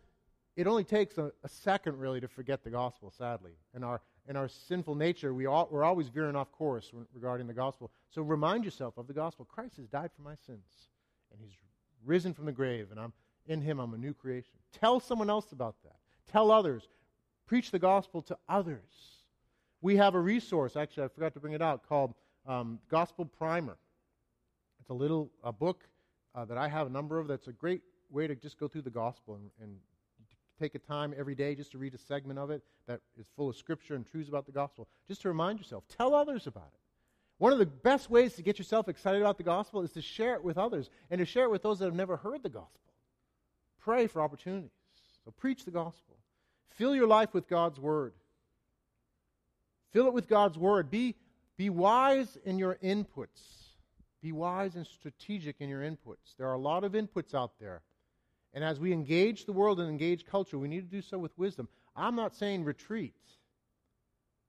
it 0.55 0.67
only 0.67 0.83
takes 0.83 1.17
a, 1.17 1.31
a, 1.43 1.49
second 1.49 1.99
really 1.99 2.19
to 2.19 2.27
forget 2.27 2.63
the 2.63 2.69
gospel 2.69 3.11
sadly. 3.17 3.51
In 3.73 3.83
our 3.83 4.01
in 4.27 4.35
our 4.35 4.47
sinful 4.47 4.95
nature 4.95 5.33
we 5.33 5.45
all, 5.45 5.67
we're 5.71 5.83
always 5.83 6.09
veering 6.09 6.35
off 6.35 6.51
course 6.51 6.91
regarding 7.13 7.47
the 7.47 7.53
gospel. 7.53 7.91
So 8.09 8.21
remind 8.21 8.65
yourself 8.65 8.97
of 8.97 9.07
the 9.07 9.13
gospel. 9.13 9.45
Christ 9.45 9.77
has 9.77 9.87
died 9.87 10.11
for 10.15 10.21
my 10.21 10.35
sins 10.45 10.89
and 11.31 11.39
he's 11.41 11.55
risen 12.05 12.33
from 12.33 12.45
the 12.45 12.51
grave 12.51 12.87
and 12.91 12.99
i'm 12.99 13.13
in 13.45 13.61
him 13.61 13.79
i'm 13.79 13.93
a 13.93 13.97
new 13.97 14.13
creation. 14.13 14.51
Tell 14.79 14.99
someone 14.99 15.29
else 15.29 15.51
about 15.51 15.75
that. 15.83 15.95
Tell 16.31 16.51
others. 16.51 16.87
Preach 17.47 17.71
the 17.71 17.79
gospel 17.79 18.21
to 18.23 18.37
others. 18.47 19.23
We 19.81 19.95
have 19.95 20.13
a 20.15 20.19
resource 20.19 20.75
actually 20.75 21.03
i 21.03 21.07
forgot 21.07 21.33
to 21.33 21.39
bring 21.39 21.53
it 21.53 21.61
out 21.61 21.87
called 21.87 22.13
um, 22.45 22.79
gospel 22.89 23.25
primer. 23.25 23.77
It's 24.81 24.89
a 24.89 24.93
little 24.93 25.31
a 25.43 25.53
book 25.53 25.85
uh, 26.35 26.45
that 26.45 26.57
I 26.57 26.67
have 26.67 26.87
a 26.87 26.89
number 26.89 27.17
of 27.19 27.27
that's 27.27 27.47
a 27.47 27.53
great 27.53 27.81
way 28.11 28.27
to 28.27 28.35
just 28.35 28.59
go 28.59 28.67
through 28.67 28.81
the 28.83 28.89
gospel 28.89 29.35
and, 29.35 29.49
and 29.61 29.77
take 30.59 30.75
a 30.75 30.79
time 30.79 31.13
every 31.17 31.35
day 31.35 31.55
just 31.55 31.71
to 31.71 31.77
read 31.77 31.93
a 31.93 31.97
segment 31.97 32.37
of 32.37 32.51
it 32.51 32.61
that 32.87 32.99
is 33.17 33.25
full 33.35 33.49
of 33.49 33.55
scripture 33.55 33.95
and 33.95 34.05
truths 34.05 34.29
about 34.29 34.45
the 34.45 34.51
gospel, 34.51 34.87
just 35.07 35.21
to 35.21 35.27
remind 35.29 35.59
yourself. 35.59 35.83
Tell 35.97 36.13
others 36.13 36.47
about 36.47 36.71
it. 36.73 36.79
One 37.37 37.53
of 37.53 37.59
the 37.59 37.65
best 37.65 38.09
ways 38.09 38.33
to 38.33 38.41
get 38.41 38.59
yourself 38.59 38.89
excited 38.89 39.21
about 39.21 39.37
the 39.37 39.43
gospel 39.43 39.81
is 39.81 39.91
to 39.93 40.01
share 40.01 40.35
it 40.35 40.43
with 40.43 40.57
others 40.57 40.89
and 41.09 41.19
to 41.19 41.25
share 41.25 41.45
it 41.45 41.51
with 41.51 41.63
those 41.63 41.79
that 41.79 41.85
have 41.85 41.95
never 41.95 42.17
heard 42.17 42.43
the 42.43 42.49
gospel. 42.49 42.79
Pray 43.79 44.07
for 44.07 44.21
opportunities. 44.21 44.71
So 45.23 45.31
preach 45.31 45.63
the 45.63 45.71
gospel. 45.71 46.17
Fill 46.71 46.93
your 46.93 47.07
life 47.07 47.33
with 47.33 47.47
God's 47.47 47.79
word. 47.79 48.13
Fill 49.91 50.07
it 50.07 50.13
with 50.13 50.27
God's 50.27 50.57
word. 50.57 50.91
Be, 50.91 51.15
be 51.55 51.69
wise 51.69 52.37
in 52.43 52.59
your 52.59 52.75
inputs. 52.83 53.69
Be 54.21 54.33
wise 54.33 54.75
and 54.75 54.85
strategic 54.85 55.61
in 55.61 55.69
your 55.69 55.81
inputs. 55.81 56.35
There 56.37 56.47
are 56.47 56.53
a 56.53 56.59
lot 56.59 56.83
of 56.83 56.91
inputs 56.91 57.33
out 57.33 57.53
there. 57.59 57.81
And 58.53 58.63
as 58.63 58.79
we 58.79 58.91
engage 58.91 59.45
the 59.45 59.53
world 59.53 59.79
and 59.79 59.89
engage 59.89 60.25
culture, 60.25 60.57
we 60.57 60.67
need 60.67 60.89
to 60.89 60.95
do 60.95 61.01
so 61.01 61.17
with 61.17 61.37
wisdom. 61.37 61.67
I'm 61.95 62.15
not 62.15 62.35
saying 62.35 62.63
retreat, 62.63 63.13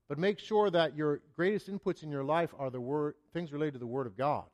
but 0.08 0.18
make 0.18 0.38
sure 0.38 0.70
that 0.70 0.96
your 0.96 1.20
greatest 1.36 1.70
inputs 1.70 2.02
in 2.02 2.10
your 2.10 2.24
life 2.24 2.54
are 2.58 2.70
the 2.70 2.80
word, 2.80 3.14
things 3.32 3.52
related 3.52 3.74
to 3.74 3.78
the 3.78 3.86
Word 3.86 4.06
of 4.06 4.16
God, 4.16 4.48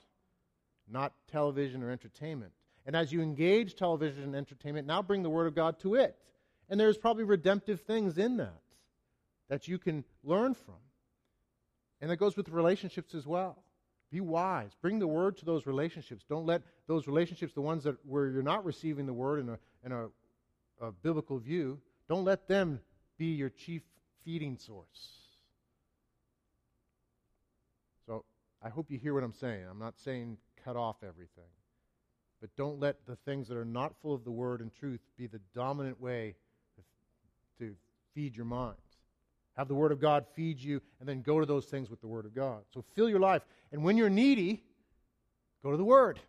not 0.88 1.12
television 1.30 1.82
or 1.82 1.90
entertainment. 1.90 2.53
And 2.86 2.94
as 2.97 3.12
you 3.12 3.20
engage 3.20 3.74
television 3.74 4.22
and 4.22 4.36
entertainment, 4.36 4.86
now 4.86 5.03
bring 5.03 5.22
the 5.22 5.30
Word 5.30 5.47
of 5.47 5.55
God 5.55 5.78
to 5.80 5.94
it. 5.94 6.16
And 6.68 6.78
there's 6.78 6.99
probably 6.99 7.24
redemptive 7.24 7.82
things 7.82 8.18
in 8.18 8.38
that 8.38 8.61
that 9.49 9.68
you 9.68 9.78
can 9.78 10.05
learn 10.24 10.55
from. 10.55 10.74
And 12.01 12.11
that 12.11 12.16
goes 12.16 12.36
with 12.36 12.49
relationships 12.49 13.14
as 13.14 13.26
well. 13.26 13.62
Be 14.11 14.20
wise. 14.20 14.70
Bring 14.80 14.98
the 14.98 15.07
word 15.07 15.36
to 15.38 15.44
those 15.44 15.66
relationships. 15.66 16.24
Don't 16.28 16.46
let 16.46 16.62
those 16.86 17.07
relationships, 17.07 17.52
the 17.54 17.61
ones 17.61 17.84
that 17.84 17.96
where 18.04 18.28
you're 18.28 18.42
not 18.42 18.64
receiving 18.64 19.07
the 19.07 19.12
word 19.12 19.40
in 19.40 19.48
a, 19.48 19.59
in 19.84 19.92
a, 19.92 20.07
a 20.80 20.92
biblical 20.92 21.38
view, 21.38 21.80
don't 22.09 22.24
let 22.24 22.46
them 22.46 22.80
be 23.18 23.26
your 23.26 23.50
chief 23.50 23.82
feeding 24.24 24.57
source. 24.57 25.18
So 28.07 28.24
I 28.62 28.68
hope 28.68 28.90
you 28.90 28.98
hear 28.98 29.14
what 29.14 29.24
I'm 29.24 29.34
saying. 29.34 29.64
I'm 29.68 29.78
not 29.78 29.98
saying 29.98 30.38
cut 30.64 30.76
off 30.76 30.96
everything. 31.02 31.50
But 32.40 32.50
don't 32.57 32.78
let 32.78 33.07
the 33.07 33.16
things 33.16 33.48
that 33.48 33.57
are 33.57 33.64
not 33.64 33.94
full 34.02 34.14
of 34.14 34.24
the 34.24 34.30
word 34.30 34.61
and 34.61 34.72
truth 34.72 35.00
be 35.16 35.26
the 35.26 35.40
dominant 35.54 36.00
way 36.00 36.36
to 37.59 37.74
feed 38.14 38.36
your 38.36 38.46
mind. 38.46 38.76
Have 39.57 39.68
the 39.68 39.74
Word 39.74 39.90
of 39.90 40.00
God 40.00 40.26
feed 40.34 40.61
you, 40.61 40.82
and 41.00 41.09
then 41.09 41.22
go 41.22 41.40
to 41.40 41.46
those 41.46 41.66
things 41.66 41.88
with 41.88 42.00
the 42.00 42.07
Word 42.07 42.26
of 42.26 42.34
God. 42.34 42.62
So 42.74 42.84
fill 42.94 43.09
your 43.09 43.20
life. 43.20 43.42
And 43.73 43.83
when 43.83 43.97
you're 43.97 44.11
needy, 44.11 44.62
go 45.62 45.71
to 45.71 45.77
the 45.77 45.85
Word. 45.85 46.21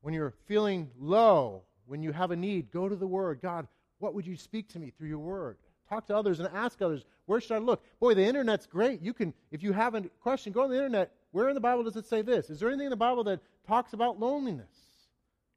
When 0.00 0.14
you're 0.14 0.34
feeling 0.46 0.90
low, 0.98 1.62
when 1.86 2.02
you 2.02 2.12
have 2.12 2.30
a 2.30 2.36
need, 2.36 2.70
go 2.70 2.88
to 2.88 2.96
the 2.96 3.06
Word. 3.06 3.40
God, 3.40 3.66
what 3.98 4.14
would 4.14 4.26
you 4.26 4.36
speak 4.36 4.68
to 4.70 4.78
me 4.78 4.90
through 4.96 5.08
your 5.08 5.18
Word? 5.18 5.56
Talk 5.88 6.06
to 6.08 6.16
others 6.16 6.38
and 6.38 6.48
ask 6.54 6.82
others, 6.82 7.04
where 7.26 7.40
should 7.40 7.52
I 7.52 7.58
look? 7.58 7.82
Boy, 7.98 8.14
the 8.14 8.24
internet's 8.24 8.66
great. 8.66 9.00
You 9.00 9.14
can, 9.14 9.32
if 9.50 9.62
you 9.62 9.72
have 9.72 9.94
a 9.94 10.02
question, 10.20 10.52
go 10.52 10.62
on 10.62 10.70
the 10.70 10.76
internet. 10.76 11.12
Where 11.30 11.48
in 11.48 11.54
the 11.54 11.60
Bible 11.60 11.84
does 11.84 11.96
it 11.96 12.06
say 12.06 12.22
this? 12.22 12.50
Is 12.50 12.60
there 12.60 12.68
anything 12.68 12.86
in 12.86 12.90
the 12.90 12.96
Bible 12.96 13.24
that 13.24 13.40
talks 13.66 13.92
about 13.92 14.20
loneliness? 14.20 14.68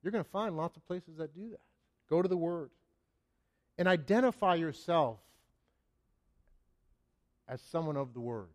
You're 0.01 0.11
going 0.11 0.23
to 0.23 0.29
find 0.29 0.55
lots 0.55 0.77
of 0.77 0.87
places 0.87 1.17
that 1.17 1.33
do 1.35 1.49
that. 1.49 1.59
Go 2.09 2.21
to 2.21 2.27
the 2.27 2.37
Word 2.37 2.71
and 3.77 3.87
identify 3.87 4.55
yourself 4.55 5.19
as 7.47 7.61
someone 7.61 7.97
of 7.97 8.13
the 8.13 8.19
Word. 8.19 8.47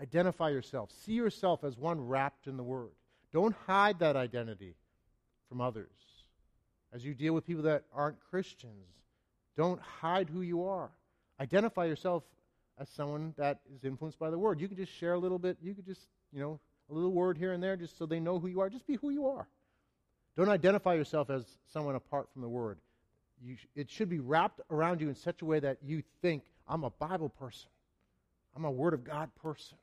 Identify 0.00 0.50
yourself. 0.50 0.90
See 1.04 1.12
yourself 1.12 1.64
as 1.64 1.76
one 1.76 2.06
wrapped 2.06 2.46
in 2.46 2.56
the 2.56 2.62
Word. 2.62 2.90
Don't 3.32 3.54
hide 3.66 3.98
that 3.98 4.16
identity 4.16 4.74
from 5.48 5.60
others. 5.60 5.90
As 6.92 7.04
you 7.04 7.14
deal 7.14 7.34
with 7.34 7.46
people 7.46 7.64
that 7.64 7.84
aren't 7.92 8.18
Christians, 8.30 8.86
don't 9.56 9.80
hide 9.80 10.30
who 10.30 10.42
you 10.42 10.64
are. 10.64 10.90
Identify 11.40 11.84
yourself 11.86 12.22
as 12.78 12.88
someone 12.88 13.34
that 13.36 13.60
is 13.74 13.84
influenced 13.84 14.18
by 14.18 14.30
the 14.30 14.38
Word. 14.38 14.60
You 14.60 14.68
can 14.68 14.76
just 14.76 14.92
share 14.92 15.14
a 15.14 15.18
little 15.18 15.38
bit. 15.38 15.58
You 15.60 15.74
could 15.74 15.86
just, 15.86 16.06
you 16.32 16.40
know, 16.40 16.60
a 16.90 16.94
little 16.94 17.12
word 17.12 17.36
here 17.36 17.52
and 17.52 17.62
there 17.62 17.76
just 17.76 17.98
so 17.98 18.06
they 18.06 18.20
know 18.20 18.38
who 18.38 18.48
you 18.48 18.60
are. 18.60 18.70
Just 18.70 18.86
be 18.86 18.96
who 18.96 19.10
you 19.10 19.26
are. 19.26 19.46
Don't 20.36 20.48
identify 20.48 20.94
yourself 20.94 21.30
as 21.30 21.44
someone 21.72 21.96
apart 21.96 22.28
from 22.32 22.42
the 22.42 22.48
Word. 22.48 22.78
Sh- 23.44 23.66
it 23.74 23.90
should 23.90 24.08
be 24.08 24.20
wrapped 24.20 24.60
around 24.70 25.00
you 25.00 25.08
in 25.08 25.14
such 25.14 25.42
a 25.42 25.44
way 25.44 25.60
that 25.60 25.78
you 25.82 26.02
think, 26.22 26.44
I'm 26.66 26.84
a 26.84 26.90
Bible 26.90 27.28
person. 27.28 27.68
I'm 28.56 28.64
a 28.64 28.70
Word 28.70 28.94
of 28.94 29.04
God 29.04 29.30
person. 29.42 29.76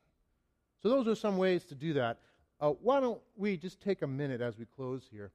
So, 0.85 0.89
those 0.89 1.07
are 1.07 1.15
some 1.15 1.37
ways 1.37 1.63
to 1.63 1.73
do 1.73 1.93
that. 1.93 2.19
Uh, 2.61 2.69
why 2.69 2.99
don't 2.99 3.19
we 3.35 3.57
just 3.57 3.81
take 3.81 4.03
a 4.03 4.07
minute 4.07 4.39
as 4.39 4.59
we 4.59 4.65
close 4.65 5.01
here, 5.09 5.31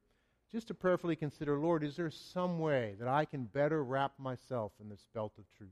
just 0.52 0.68
to 0.68 0.74
prayerfully 0.74 1.16
consider 1.16 1.58
Lord, 1.58 1.82
is 1.82 1.96
there 1.96 2.08
some 2.08 2.60
way 2.60 2.94
that 3.00 3.08
I 3.08 3.24
can 3.24 3.46
better 3.46 3.82
wrap 3.82 4.12
myself 4.16 4.70
in 4.80 4.88
this 4.88 5.08
belt 5.12 5.32
of 5.38 5.44
truth? 5.58 5.70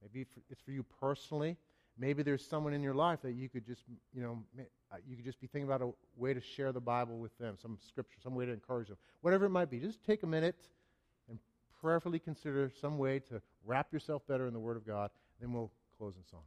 Maybe 0.00 0.24
it's 0.48 0.60
for 0.60 0.70
you 0.70 0.84
personally. 1.00 1.56
Maybe 1.98 2.22
there's 2.22 2.46
someone 2.46 2.74
in 2.74 2.80
your 2.80 2.94
life 2.94 3.22
that 3.22 3.32
you 3.32 3.48
could 3.48 3.66
just, 3.66 3.82
you 4.14 4.22
know, 4.22 4.38
uh, 4.92 4.98
you 5.04 5.16
could 5.16 5.24
just 5.24 5.40
be 5.40 5.48
thinking 5.48 5.66
about 5.66 5.82
a 5.82 5.90
way 6.16 6.32
to 6.32 6.40
share 6.40 6.70
the 6.70 6.80
Bible 6.80 7.18
with 7.18 7.36
them, 7.38 7.58
some 7.60 7.76
scripture, 7.88 8.18
some 8.22 8.36
way 8.36 8.46
to 8.46 8.52
encourage 8.52 8.86
them. 8.86 8.98
Whatever 9.22 9.46
it 9.46 9.50
might 9.50 9.68
be, 9.68 9.80
just 9.80 10.04
take 10.04 10.22
a 10.22 10.28
minute 10.28 10.68
and 11.28 11.40
prayerfully 11.80 12.20
consider 12.20 12.70
some 12.80 12.98
way 12.98 13.18
to 13.18 13.42
wrap 13.66 13.92
yourself 13.92 14.24
better 14.28 14.46
in 14.46 14.52
the 14.52 14.60
Word 14.60 14.76
of 14.76 14.86
God. 14.86 15.10
Then 15.40 15.52
we'll 15.52 15.72
close 15.98 16.14
in 16.14 16.22
song. 16.30 16.42